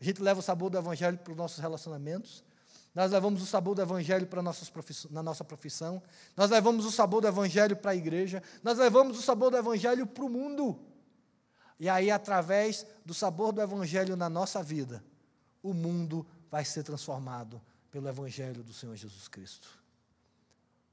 A 0.00 0.04
gente 0.04 0.22
leva 0.22 0.40
o 0.40 0.42
sabor 0.42 0.70
do 0.70 0.78
Evangelho 0.78 1.18
para 1.18 1.30
os 1.32 1.36
nossos 1.36 1.58
relacionamentos. 1.58 2.44
Nós 2.94 3.10
levamos 3.10 3.42
o 3.42 3.46
sabor 3.46 3.74
do 3.74 3.82
Evangelho 3.82 4.26
para 4.26 4.42
nossas 4.42 4.70
na 5.10 5.22
nossa 5.22 5.44
profissão. 5.44 6.02
Nós 6.36 6.50
levamos 6.50 6.84
o 6.84 6.90
sabor 6.90 7.20
do 7.20 7.28
Evangelho 7.28 7.76
para 7.76 7.92
a 7.92 7.96
igreja. 7.96 8.42
Nós 8.62 8.78
levamos 8.78 9.18
o 9.18 9.22
sabor 9.22 9.50
do 9.50 9.56
Evangelho 9.56 10.06
para 10.06 10.24
o 10.24 10.28
mundo. 10.28 10.78
E 11.78 11.88
aí, 11.88 12.10
através 12.10 12.86
do 13.04 13.14
sabor 13.14 13.52
do 13.52 13.60
Evangelho 13.60 14.16
na 14.16 14.28
nossa 14.28 14.62
vida, 14.62 15.04
o 15.62 15.72
mundo 15.72 16.26
vai 16.50 16.64
ser 16.64 16.82
transformado 16.82 17.60
pelo 17.90 18.08
Evangelho 18.08 18.62
do 18.62 18.72
Senhor 18.72 18.96
Jesus 18.96 19.28
Cristo. 19.28 19.68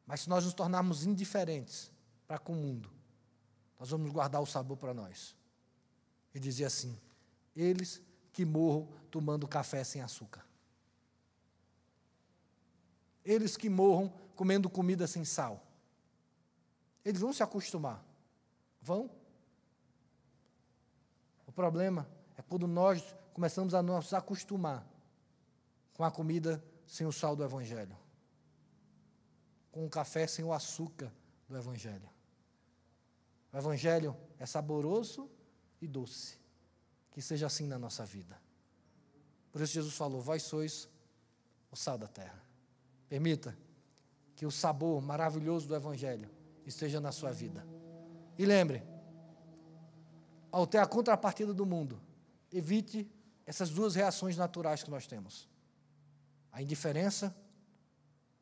Mas 0.06 0.22
se 0.22 0.30
nós 0.30 0.46
nos 0.46 0.54
tornarmos 0.54 1.06
indiferentes 1.06 1.92
para 2.28 2.38
com 2.38 2.54
o 2.54 2.56
mundo, 2.56 2.92
nós 3.80 3.90
vamos 3.90 4.12
guardar 4.12 4.42
o 4.42 4.46
sabor 4.46 4.78
para 4.78 4.94
nós. 4.94 5.36
E 6.34 6.40
dizer 6.40 6.66
assim: 6.66 6.96
eles 7.56 8.02
que 8.36 8.44
morram 8.44 8.86
tomando 9.10 9.48
café 9.48 9.82
sem 9.86 10.02
açúcar. 10.02 10.46
Eles 13.24 13.56
que 13.56 13.70
morram 13.70 14.10
comendo 14.36 14.70
comida 14.70 15.08
sem 15.08 15.24
sal. 15.24 15.66
Eles 17.06 17.22
vão 17.22 17.32
se 17.32 17.42
acostumar. 17.42 18.04
Vão. 18.82 19.10
O 21.48 21.52
problema 21.54 22.06
é 22.36 22.42
quando 22.42 22.68
nós 22.68 23.16
começamos 23.34 23.74
a 23.74 23.82
nos 23.82 24.14
acostumar 24.14 24.86
com 25.94 26.04
a 26.04 26.12
comida 26.12 26.62
sem 26.86 27.08
o 27.08 27.14
sal 27.14 27.38
do 27.38 27.44
Evangelho, 27.44 27.98
com 29.72 29.86
o 29.86 29.90
café 29.90 30.28
sem 30.28 30.44
o 30.44 30.52
açúcar 30.52 31.10
do 31.48 31.56
Evangelho. 31.56 32.10
O 33.54 33.58
Evangelho 33.58 34.14
é 34.38 34.46
saboroso 34.46 35.32
e 35.82 35.88
doce 35.88 36.44
que 37.16 37.22
seja 37.22 37.48
assim 37.48 37.66
na 37.66 37.80
nossa 37.80 38.04
vida. 38.06 38.38
Por 39.50 39.62
isso 39.62 39.72
Jesus 39.72 39.96
falou: 39.96 40.20
Vós 40.20 40.44
sois 40.44 40.90
o 41.72 41.76
sal 41.78 41.98
da 41.98 42.10
terra. 42.10 42.44
Permita 43.08 43.58
que 44.36 44.46
o 44.46 44.52
sabor 44.52 45.02
maravilhoso 45.02 45.66
do 45.66 45.74
Evangelho 45.74 46.30
esteja 46.66 47.00
na 47.00 47.14
sua 47.14 47.32
vida. 47.32 47.66
E 48.38 48.46
lembre, 48.46 48.84
ao 50.52 50.68
ter 50.68 50.80
a 50.80 50.86
contrapartida 50.86 51.54
do 51.54 51.66
mundo, 51.66 52.02
evite 52.52 53.10
essas 53.46 53.70
duas 53.70 53.96
reações 53.96 54.36
naturais 54.36 54.84
que 54.84 54.92
nós 54.92 55.08
temos: 55.08 55.48
a 56.52 56.62
indiferença 56.62 57.34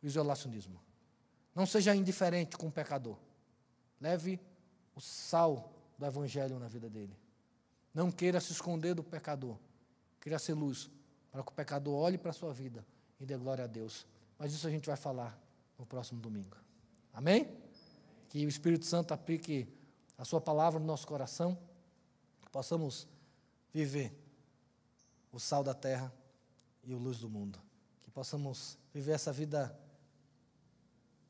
e 0.02 0.08
o 0.08 0.10
isolacionismo. 0.10 0.82
Não 1.54 1.68
seja 1.68 1.96
indiferente 1.96 2.58
com 2.58 2.70
o 2.70 2.72
pecador. 2.72 3.20
Leve 4.02 4.40
o 4.96 5.00
sal 5.00 5.72
do 5.96 6.08
Evangelho 6.08 6.58
na 6.58 6.68
vida 6.68 6.90
dele. 6.90 7.16
Não 7.94 8.12
queira 8.12 8.42
se 8.42 8.52
esconder 8.52 8.96
do 8.96 9.04
pecador. 9.04 9.58
Queira 10.20 10.40
ser 10.40 10.54
luz, 10.54 10.90
para 11.32 11.44
que 11.44 11.50
o 11.50 11.54
pecador 11.54 11.94
olhe 11.94 12.18
para 12.18 12.32
a 12.32 12.34
sua 12.34 12.54
vida 12.54 12.86
e 13.20 13.26
dê 13.26 13.38
glória 13.38 13.66
a 13.66 13.68
Deus. 13.68 14.06
Mas 14.40 14.54
isso 14.54 14.66
a 14.68 14.72
gente 14.72 14.88
vai 14.88 14.96
falar 14.96 15.40
no 15.78 15.86
próximo 15.86 16.20
domingo. 16.20 16.58
Amém? 17.14 17.56
Que 18.30 18.46
o 18.46 18.50
Espírito 18.50 18.86
Santo 18.86 19.14
aplique 19.14 19.68
a 20.18 20.26
sua 20.26 20.42
palavra 20.42 20.80
no 20.80 20.86
nosso 20.86 21.06
coração, 21.06 21.58
que 22.42 22.50
possamos 22.50 23.08
viver 23.72 24.12
o 25.32 25.40
sal 25.40 25.64
da 25.64 25.74
terra 25.74 26.12
e 26.84 26.94
o 26.94 26.98
luz 26.98 27.20
do 27.20 27.30
mundo. 27.30 27.60
Que 28.02 28.10
possamos 28.10 28.78
viver 28.92 29.12
essa 29.12 29.32
vida 29.32 29.78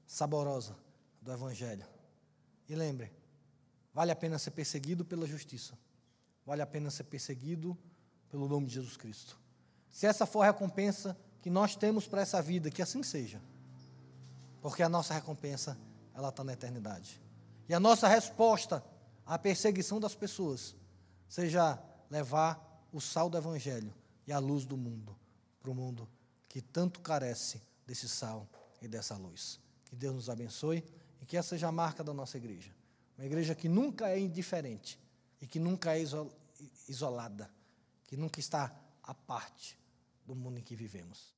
saborosa 0.06 0.78
do 1.22 1.32
Evangelho. 1.32 1.86
E 2.70 2.76
lembre, 2.76 3.12
vale 3.94 4.12
a 4.12 4.16
pena 4.16 4.40
ser 4.40 4.52
perseguido 4.52 5.04
pela 5.04 5.26
justiça 5.26 5.78
vale 6.46 6.62
a 6.62 6.66
pena 6.66 6.90
ser 6.90 7.06
perseguido 7.06 7.78
pelo 8.30 8.48
nome 8.48 8.68
de 8.68 8.74
Jesus 8.74 8.98
Cristo. 8.98 9.40
Se 9.90 10.06
essa 10.06 10.26
for 10.26 10.42
a 10.42 10.46
recompensa 10.46 11.18
que 11.42 11.50
nós 11.50 11.76
temos 11.76 12.08
para 12.08 12.22
essa 12.22 12.42
vida, 12.42 12.72
que 12.72 12.82
assim 12.82 13.04
seja. 13.04 13.42
Porque 14.62 14.82
a 14.82 14.90
nossa 14.90 15.14
recompensa, 15.14 15.78
ela 16.14 16.30
está 16.30 16.44
na 16.44 16.54
eternidade. 16.54 17.22
E 17.68 17.74
a 17.74 17.80
nossa 17.80 18.08
resposta 18.08 18.84
à 19.26 19.38
perseguição 19.38 20.00
das 20.00 20.16
pessoas 20.16 20.76
seja 21.28 21.78
levar 22.10 22.88
o 22.92 23.02
sal 23.02 23.30
do 23.30 23.38
Evangelho 23.38 23.94
e 24.26 24.32
a 24.32 24.40
luz 24.40 24.66
do 24.66 24.78
mundo 24.78 25.16
para 25.60 25.72
o 25.72 25.76
mundo 25.76 26.08
que 26.48 26.62
tanto 26.62 27.02
carece 27.02 27.62
desse 27.86 28.08
sal 28.08 28.48
e 28.82 28.88
dessa 28.88 29.16
luz. 29.16 29.60
Que 29.86 29.96
Deus 29.96 30.16
nos 30.16 30.30
abençoe 30.30 30.84
e 31.22 31.26
que 31.26 31.38
essa 31.38 31.50
seja 31.50 31.68
a 31.68 31.72
marca 31.72 32.04
da 32.04 32.14
nossa 32.14 32.38
igreja. 32.38 32.72
Uma 33.18 33.26
igreja 33.26 33.54
que 33.54 33.70
nunca 33.70 34.10
é 34.10 34.20
indiferente 34.20 35.00
e 35.44 35.46
que 35.46 35.60
nunca 35.60 35.94
é 35.94 36.02
isolada, 36.88 37.54
que 38.08 38.16
nunca 38.16 38.40
está 38.40 38.74
à 39.04 39.14
parte 39.14 39.78
do 40.26 40.34
mundo 40.34 40.60
em 40.60 40.64
que 40.64 40.74
vivemos. 40.74 41.33